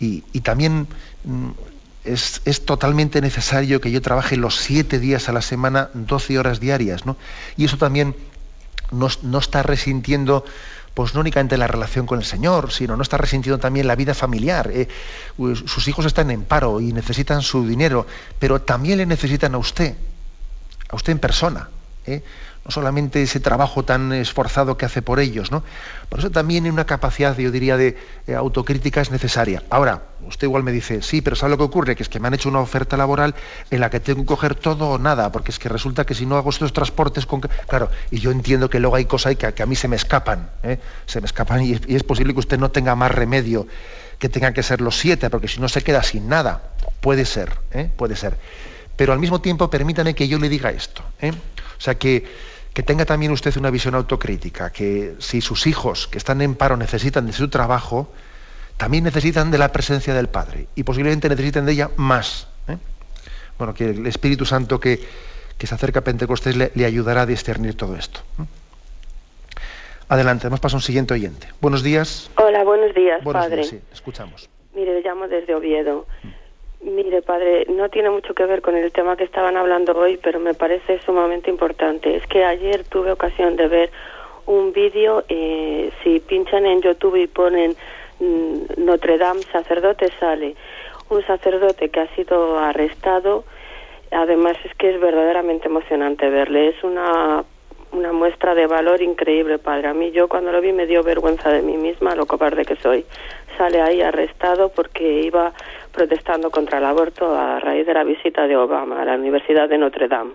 y, 0.00 0.40
también 0.40 0.86
mm, 1.24 1.48
es, 2.04 2.40
es, 2.44 2.64
totalmente 2.64 3.20
necesario 3.20 3.80
que 3.80 3.90
yo 3.90 4.00
trabaje 4.00 4.36
los 4.36 4.56
siete 4.56 4.98
días 4.98 5.28
a 5.28 5.32
la 5.32 5.42
semana, 5.42 5.90
12 5.94 6.38
horas 6.38 6.60
diarias, 6.60 7.06
¿no? 7.06 7.16
Y 7.56 7.64
eso 7.64 7.76
también 7.76 8.14
no, 8.90 9.08
no 9.22 9.38
está 9.38 9.62
resintiendo 9.62 10.44
pues 10.98 11.14
no 11.14 11.20
únicamente 11.20 11.56
la 11.56 11.68
relación 11.68 12.06
con 12.06 12.18
el 12.18 12.24
Señor, 12.24 12.72
sino 12.72 12.96
no 12.96 13.04
está 13.04 13.16
resintiendo 13.18 13.60
también 13.60 13.86
la 13.86 13.94
vida 13.94 14.14
familiar. 14.14 14.68
Eh, 14.72 14.88
sus 15.36 15.86
hijos 15.86 16.04
están 16.06 16.28
en 16.32 16.42
paro 16.42 16.80
y 16.80 16.92
necesitan 16.92 17.40
su 17.42 17.64
dinero, 17.64 18.04
pero 18.40 18.62
también 18.62 18.98
le 18.98 19.06
necesitan 19.06 19.54
a 19.54 19.58
usted, 19.58 19.94
a 20.88 20.96
usted 20.96 21.12
en 21.12 21.20
persona. 21.20 21.68
¿eh? 22.04 22.24
No 22.68 22.72
solamente 22.72 23.22
ese 23.22 23.40
trabajo 23.40 23.82
tan 23.82 24.12
esforzado 24.12 24.76
que 24.76 24.84
hace 24.84 25.00
por 25.00 25.20
ellos, 25.20 25.50
¿no? 25.50 25.64
Por 26.10 26.18
eso 26.18 26.30
también 26.30 26.70
una 26.70 26.84
capacidad, 26.84 27.34
yo 27.38 27.50
diría, 27.50 27.78
de 27.78 27.96
eh, 28.26 28.34
autocrítica 28.34 29.00
es 29.00 29.10
necesaria. 29.10 29.62
Ahora, 29.70 30.02
usted 30.26 30.46
igual 30.46 30.64
me 30.64 30.70
dice, 30.70 31.00
sí, 31.00 31.22
pero 31.22 31.34
¿sabe 31.34 31.52
lo 31.52 31.56
que 31.56 31.64
ocurre? 31.64 31.96
Que 31.96 32.02
es 32.02 32.10
que 32.10 32.20
me 32.20 32.28
han 32.28 32.34
hecho 32.34 32.50
una 32.50 32.60
oferta 32.60 32.98
laboral 32.98 33.34
en 33.70 33.80
la 33.80 33.88
que 33.88 34.00
tengo 34.00 34.20
que 34.20 34.26
coger 34.26 34.54
todo 34.54 34.90
o 34.90 34.98
nada, 34.98 35.32
porque 35.32 35.50
es 35.50 35.58
que 35.58 35.70
resulta 35.70 36.04
que 36.04 36.14
si 36.14 36.26
no 36.26 36.36
hago 36.36 36.50
estos 36.50 36.74
transportes 36.74 37.24
con... 37.24 37.40
Claro, 37.40 37.88
y 38.10 38.18
yo 38.18 38.30
entiendo 38.30 38.68
que 38.68 38.80
luego 38.80 38.96
hay 38.96 39.06
cosas 39.06 39.34
que, 39.36 39.50
que 39.54 39.62
a 39.62 39.66
mí 39.66 39.74
se 39.74 39.88
me 39.88 39.96
escapan, 39.96 40.50
¿eh? 40.62 40.78
se 41.06 41.22
me 41.22 41.26
escapan 41.26 41.62
y, 41.62 41.72
es 41.72 42.02
posible 42.04 42.34
que 42.34 42.40
usted 42.40 42.58
no 42.58 42.70
tenga 42.70 42.94
más 42.94 43.10
remedio 43.10 43.66
que 44.18 44.28
tengan 44.28 44.52
que 44.52 44.62
ser 44.62 44.82
los 44.82 44.98
siete, 44.98 45.30
porque 45.30 45.48
si 45.48 45.58
no 45.58 45.70
se 45.70 45.80
queda 45.80 46.02
sin 46.02 46.28
nada. 46.28 46.70
Puede 47.00 47.24
ser, 47.24 47.50
puede 47.96 48.14
ser. 48.14 48.36
Pero 48.96 49.14
al 49.14 49.20
mismo 49.20 49.40
tiempo 49.40 49.70
permítame 49.70 50.14
que 50.14 50.28
yo 50.28 50.38
le 50.38 50.50
diga 50.50 50.70
esto. 50.70 51.02
O 51.78 51.80
sea, 51.80 51.94
que, 51.94 52.26
que 52.78 52.84
tenga 52.84 53.04
también 53.04 53.32
usted 53.32 53.56
una 53.56 53.72
visión 53.72 53.96
autocrítica, 53.96 54.70
que 54.70 55.16
si 55.18 55.40
sus 55.40 55.66
hijos 55.66 56.06
que 56.06 56.16
están 56.16 56.40
en 56.42 56.54
paro 56.54 56.76
necesitan 56.76 57.26
de 57.26 57.32
su 57.32 57.48
trabajo, 57.48 58.08
también 58.76 59.02
necesitan 59.02 59.50
de 59.50 59.58
la 59.58 59.72
presencia 59.72 60.14
del 60.14 60.28
Padre 60.28 60.68
y 60.76 60.84
posiblemente 60.84 61.28
necesiten 61.28 61.66
de 61.66 61.72
ella 61.72 61.90
más. 61.96 62.46
¿eh? 62.68 62.76
Bueno, 63.58 63.74
que 63.74 63.90
el 63.90 64.06
Espíritu 64.06 64.46
Santo 64.46 64.78
que, 64.78 65.00
que 65.58 65.66
se 65.66 65.74
acerca 65.74 65.98
a 65.98 66.04
Pentecostés 66.04 66.54
le, 66.54 66.70
le, 66.72 66.84
ayudará 66.84 67.22
a 67.22 67.26
discernir 67.26 67.76
todo 67.76 67.96
esto. 67.96 68.20
¿eh? 68.40 68.44
Adelante, 70.08 70.46
hemos 70.46 70.60
pasado 70.60 70.76
a 70.76 70.78
un 70.78 70.82
siguiente 70.82 71.14
oyente. 71.14 71.48
Buenos 71.60 71.82
días. 71.82 72.30
Hola, 72.36 72.62
buenos 72.62 72.94
días, 72.94 73.24
buenos 73.24 73.42
padre. 73.42 73.56
Días, 73.56 73.70
sí, 73.70 73.80
escuchamos. 73.92 74.48
Mire, 74.72 74.94
le 74.94 75.00
llamo 75.00 75.26
desde 75.26 75.52
Oviedo. 75.52 76.06
Mm. 76.22 76.28
Mire, 76.80 77.22
padre, 77.22 77.66
no 77.68 77.88
tiene 77.88 78.08
mucho 78.08 78.34
que 78.34 78.46
ver 78.46 78.62
con 78.62 78.76
el 78.76 78.92
tema 78.92 79.16
que 79.16 79.24
estaban 79.24 79.56
hablando 79.56 79.92
hoy, 79.98 80.16
pero 80.16 80.38
me 80.38 80.54
parece 80.54 81.00
sumamente 81.00 81.50
importante. 81.50 82.14
Es 82.14 82.26
que 82.26 82.44
ayer 82.44 82.84
tuve 82.84 83.10
ocasión 83.10 83.56
de 83.56 83.66
ver 83.66 83.90
un 84.46 84.72
vídeo, 84.72 85.24
eh, 85.28 85.90
si 86.02 86.20
pinchan 86.20 86.66
en 86.66 86.80
YouTube 86.80 87.16
y 87.16 87.26
ponen 87.26 87.74
mm, 88.20 88.84
Notre 88.84 89.18
Dame 89.18 89.42
sacerdote, 89.52 90.08
sale 90.20 90.54
un 91.10 91.26
sacerdote 91.26 91.88
que 91.90 92.00
ha 92.00 92.14
sido 92.14 92.58
arrestado. 92.58 93.44
Además 94.10 94.56
es 94.64 94.74
que 94.76 94.94
es 94.94 95.00
verdaderamente 95.00 95.68
emocionante 95.68 96.30
verle. 96.30 96.68
Es 96.68 96.84
una, 96.84 97.44
una 97.92 98.12
muestra 98.12 98.54
de 98.54 98.66
valor 98.66 99.02
increíble, 99.02 99.58
padre. 99.58 99.88
A 99.88 99.94
mí 99.94 100.10
yo 100.12 100.28
cuando 100.28 100.52
lo 100.52 100.60
vi 100.60 100.72
me 100.72 100.86
dio 100.86 101.02
vergüenza 101.02 101.50
de 101.50 101.62
mí 101.62 101.76
misma, 101.76 102.14
lo 102.14 102.26
cobarde 102.26 102.64
que 102.64 102.76
soy. 102.76 103.04
Sale 103.56 103.80
ahí 103.80 104.02
arrestado 104.02 104.68
porque 104.68 105.22
iba 105.22 105.52
protestando 105.92 106.50
contra 106.50 106.78
el 106.78 106.84
aborto 106.84 107.36
a 107.36 107.58
raíz 107.60 107.86
de 107.86 107.94
la 107.94 108.04
visita 108.04 108.46
de 108.46 108.56
Obama 108.56 109.02
a 109.02 109.04
la 109.04 109.14
Universidad 109.14 109.68
de 109.68 109.78
Notre 109.78 110.08
Dame. 110.08 110.32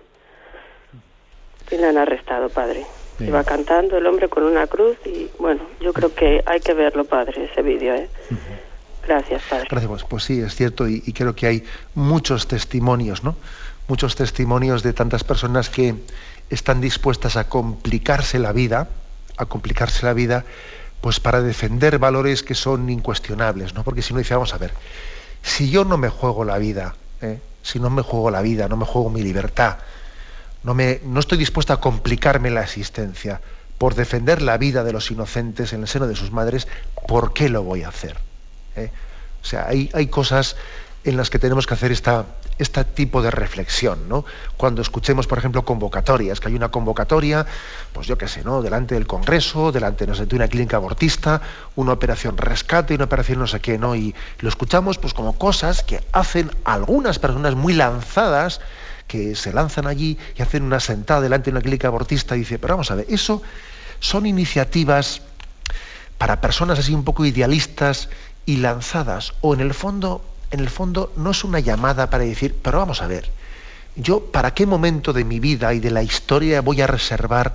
Y 1.70 1.76
le 1.76 1.86
han 1.86 1.96
arrestado, 1.96 2.48
padre. 2.50 2.84
Iba 3.20 3.44
cantando 3.44 3.96
el 3.96 4.06
hombre 4.06 4.28
con 4.28 4.42
una 4.42 4.66
cruz 4.66 4.96
y 5.04 5.30
bueno, 5.38 5.62
yo 5.80 5.92
creo 5.92 6.12
que 6.12 6.42
hay 6.46 6.60
que 6.60 6.74
verlo, 6.74 7.04
padre, 7.04 7.44
ese 7.44 7.62
vídeo. 7.62 7.94
¿eh? 7.94 8.08
Gracias, 9.06 9.42
padre. 9.48 9.68
Gracias, 9.70 9.88
pues, 9.88 10.04
pues 10.04 10.24
sí, 10.24 10.40
es 10.40 10.54
cierto 10.54 10.88
y, 10.88 11.02
y, 11.06 11.12
creo 11.12 11.34
que 11.34 11.46
hay 11.46 11.64
muchos 11.94 12.48
testimonios, 12.48 13.22
¿no? 13.22 13.36
Muchos 13.86 14.16
testimonios 14.16 14.82
de 14.82 14.92
tantas 14.94 15.22
personas 15.22 15.68
que 15.68 15.94
están 16.54 16.80
dispuestas 16.80 17.36
a 17.36 17.48
complicarse 17.48 18.38
la 18.38 18.52
vida, 18.52 18.88
a 19.36 19.46
complicarse 19.46 20.06
la 20.06 20.12
vida, 20.12 20.44
pues 21.00 21.20
para 21.20 21.42
defender 21.42 21.98
valores 21.98 22.42
que 22.42 22.54
son 22.54 22.88
incuestionables, 22.88 23.74
¿no? 23.74 23.84
Porque 23.84 24.02
si 24.02 24.14
no 24.14 24.18
dice, 24.18 24.34
vamos 24.34 24.54
a 24.54 24.58
ver, 24.58 24.72
si 25.42 25.70
yo 25.70 25.84
no 25.84 25.98
me 25.98 26.08
juego 26.08 26.44
la 26.44 26.56
vida, 26.58 26.94
¿eh? 27.20 27.40
si 27.62 27.78
no 27.78 27.90
me 27.90 28.02
juego 28.02 28.30
la 28.30 28.40
vida, 28.40 28.68
no 28.68 28.76
me 28.76 28.86
juego 28.86 29.10
mi 29.10 29.22
libertad, 29.22 29.78
no, 30.62 30.72
me, 30.72 31.00
no 31.04 31.20
estoy 31.20 31.36
dispuesto 31.36 31.72
a 31.72 31.80
complicarme 31.80 32.50
la 32.50 32.62
existencia 32.62 33.40
por 33.76 33.94
defender 33.94 34.40
la 34.40 34.56
vida 34.56 34.82
de 34.84 34.92
los 34.92 35.10
inocentes 35.10 35.72
en 35.72 35.82
el 35.82 35.88
seno 35.88 36.06
de 36.06 36.16
sus 36.16 36.30
madres, 36.30 36.68
¿por 37.06 37.34
qué 37.34 37.50
lo 37.50 37.62
voy 37.62 37.82
a 37.82 37.88
hacer? 37.88 38.16
¿Eh? 38.76 38.90
O 39.42 39.44
sea, 39.44 39.66
hay, 39.68 39.90
hay 39.92 40.06
cosas 40.06 40.56
en 41.04 41.16
las 41.18 41.28
que 41.28 41.38
tenemos 41.38 41.66
que 41.66 41.74
hacer 41.74 41.92
esta, 41.92 42.24
este 42.58 42.82
tipo 42.84 43.20
de 43.20 43.30
reflexión, 43.30 44.08
¿no? 44.08 44.24
Cuando 44.56 44.80
escuchemos, 44.80 45.26
por 45.26 45.38
ejemplo, 45.38 45.64
convocatorias, 45.64 46.40
que 46.40 46.48
hay 46.48 46.54
una 46.54 46.70
convocatoria, 46.70 47.46
pues 47.92 48.06
yo 48.06 48.16
qué 48.16 48.26
sé, 48.26 48.42
¿no? 48.42 48.62
Delante 48.62 48.94
del 48.94 49.06
Congreso, 49.06 49.70
delante, 49.70 50.06
no 50.06 50.14
sé, 50.14 50.24
de 50.24 50.34
una 50.34 50.48
clínica 50.48 50.78
abortista, 50.78 51.42
una 51.76 51.92
operación 51.92 52.38
rescate, 52.38 52.94
una 52.94 53.04
operación 53.04 53.38
no 53.38 53.46
sé 53.46 53.60
qué, 53.60 53.78
¿no? 53.78 53.94
Y 53.94 54.14
lo 54.38 54.48
escuchamos 54.48 54.98
pues 54.98 55.12
como 55.12 55.36
cosas 55.36 55.82
que 55.82 56.02
hacen 56.12 56.50
algunas 56.64 57.18
personas 57.18 57.54
muy 57.54 57.74
lanzadas, 57.74 58.60
que 59.06 59.34
se 59.34 59.52
lanzan 59.52 59.86
allí 59.86 60.18
y 60.36 60.42
hacen 60.42 60.62
una 60.62 60.80
sentada 60.80 61.20
delante 61.20 61.50
de 61.50 61.56
una 61.56 61.60
clínica 61.60 61.88
abortista 61.88 62.34
y 62.34 62.40
dice, 62.40 62.58
pero 62.58 62.74
vamos 62.74 62.90
a 62.90 62.94
ver, 62.94 63.06
eso 63.10 63.42
son 64.00 64.24
iniciativas 64.24 65.20
para 66.16 66.40
personas 66.40 66.78
así 66.78 66.94
un 66.94 67.04
poco 67.04 67.26
idealistas 67.26 68.08
y 68.46 68.56
lanzadas, 68.56 69.34
o 69.42 69.52
en 69.52 69.60
el 69.60 69.74
fondo 69.74 70.22
en 70.54 70.60
el 70.60 70.70
fondo 70.70 71.12
no 71.16 71.32
es 71.32 71.44
una 71.44 71.60
llamada 71.60 72.08
para 72.08 72.24
decir, 72.24 72.56
pero 72.62 72.78
vamos 72.78 73.02
a 73.02 73.06
ver, 73.06 73.30
yo 73.96 74.20
para 74.20 74.54
qué 74.54 74.66
momento 74.66 75.12
de 75.12 75.24
mi 75.24 75.40
vida 75.40 75.74
y 75.74 75.80
de 75.80 75.90
la 75.90 76.02
historia 76.02 76.60
voy 76.60 76.80
a 76.80 76.86
reservar 76.86 77.54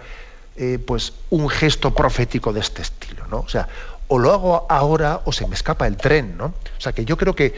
eh, 0.55 0.79
pues 0.85 1.13
un 1.29 1.49
gesto 1.49 1.93
profético 1.93 2.53
de 2.53 2.59
este 2.59 2.81
estilo, 2.81 3.25
¿no? 3.27 3.39
O 3.39 3.49
sea, 3.49 3.67
o 4.07 4.19
lo 4.19 4.31
hago 4.33 4.67
ahora 4.69 5.21
o 5.25 5.31
se 5.31 5.47
me 5.47 5.55
escapa 5.55 5.87
el 5.87 5.97
tren, 5.97 6.37
¿no? 6.37 6.45
O 6.45 6.81
sea 6.81 6.93
que 6.93 7.05
yo 7.05 7.17
creo 7.17 7.35
que 7.35 7.55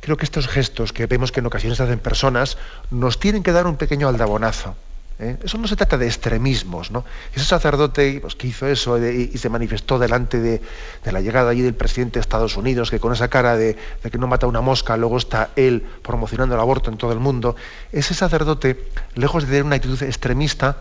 creo 0.00 0.16
que 0.16 0.24
estos 0.24 0.48
gestos 0.48 0.92
que 0.92 1.06
vemos 1.06 1.30
que 1.30 1.40
en 1.40 1.46
ocasiones 1.46 1.80
hacen 1.80 2.00
personas 2.00 2.58
nos 2.90 3.20
tienen 3.20 3.42
que 3.42 3.52
dar 3.52 3.66
un 3.66 3.76
pequeño 3.76 4.08
aldabonazo. 4.08 4.74
¿Eh? 5.22 5.38
Eso 5.42 5.56
no 5.58 5.68
se 5.68 5.76
trata 5.76 5.96
de 5.96 6.06
extremismos, 6.06 6.90
¿no? 6.90 7.04
Ese 7.34 7.44
sacerdote 7.44 8.18
pues, 8.20 8.34
que 8.34 8.48
hizo 8.48 8.66
eso 8.66 8.98
y, 8.98 9.38
se 9.38 9.48
manifestó 9.48 9.98
delante 9.98 10.40
de, 10.40 10.60
la 11.04 11.20
llegada 11.20 11.50
allí 11.50 11.62
del 11.62 11.74
presidente 11.74 12.14
de 12.14 12.20
Estados 12.20 12.56
Unidos, 12.56 12.90
que 12.90 12.98
con 12.98 13.12
esa 13.12 13.28
cara 13.28 13.56
de, 13.56 13.76
que 14.10 14.18
no 14.18 14.26
mata 14.26 14.46
una 14.46 14.60
mosca, 14.60 14.96
luego 14.96 15.16
está 15.16 15.50
él 15.56 15.86
promocionando 16.02 16.54
el 16.54 16.60
aborto 16.60 16.90
en 16.90 16.98
todo 16.98 17.12
el 17.12 17.20
mundo, 17.20 17.56
ese 17.92 18.14
sacerdote, 18.14 18.88
lejos 19.14 19.44
de 19.44 19.48
tener 19.50 19.64
una 19.64 19.76
actitud 19.76 20.02
extremista, 20.02 20.76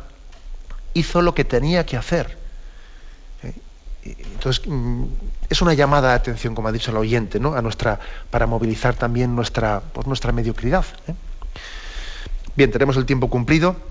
hizo 0.94 1.22
lo 1.22 1.34
que 1.34 1.46
tenía 1.46 1.86
que 1.86 1.98
hacer. 1.98 2.38
¿eh? 3.44 3.54
Entonces, 4.04 4.64
mm, 4.68 5.04
es 5.50 5.62
una 5.62 5.74
llamada 5.74 6.10
de 6.10 6.16
atención, 6.16 6.56
como 6.56 6.68
ha 6.68 6.72
dicho 6.72 6.92
el 6.92 6.98
oyente, 6.98 7.40
¿no? 7.40 7.54
a 7.54 7.62
nuestra, 7.62 8.00
para 8.30 8.48
movilizar 8.48 8.96
también 8.96 9.36
nuestra, 9.36 9.82
pues, 9.94 10.08
nuestra 10.08 10.32
mediocridad. 10.32 10.86
¿eh? 11.08 11.14
Bien, 12.56 12.72
tenemos 12.72 12.98
el 12.98 13.06
tiempo 13.06 13.30
cumplido 13.30 13.91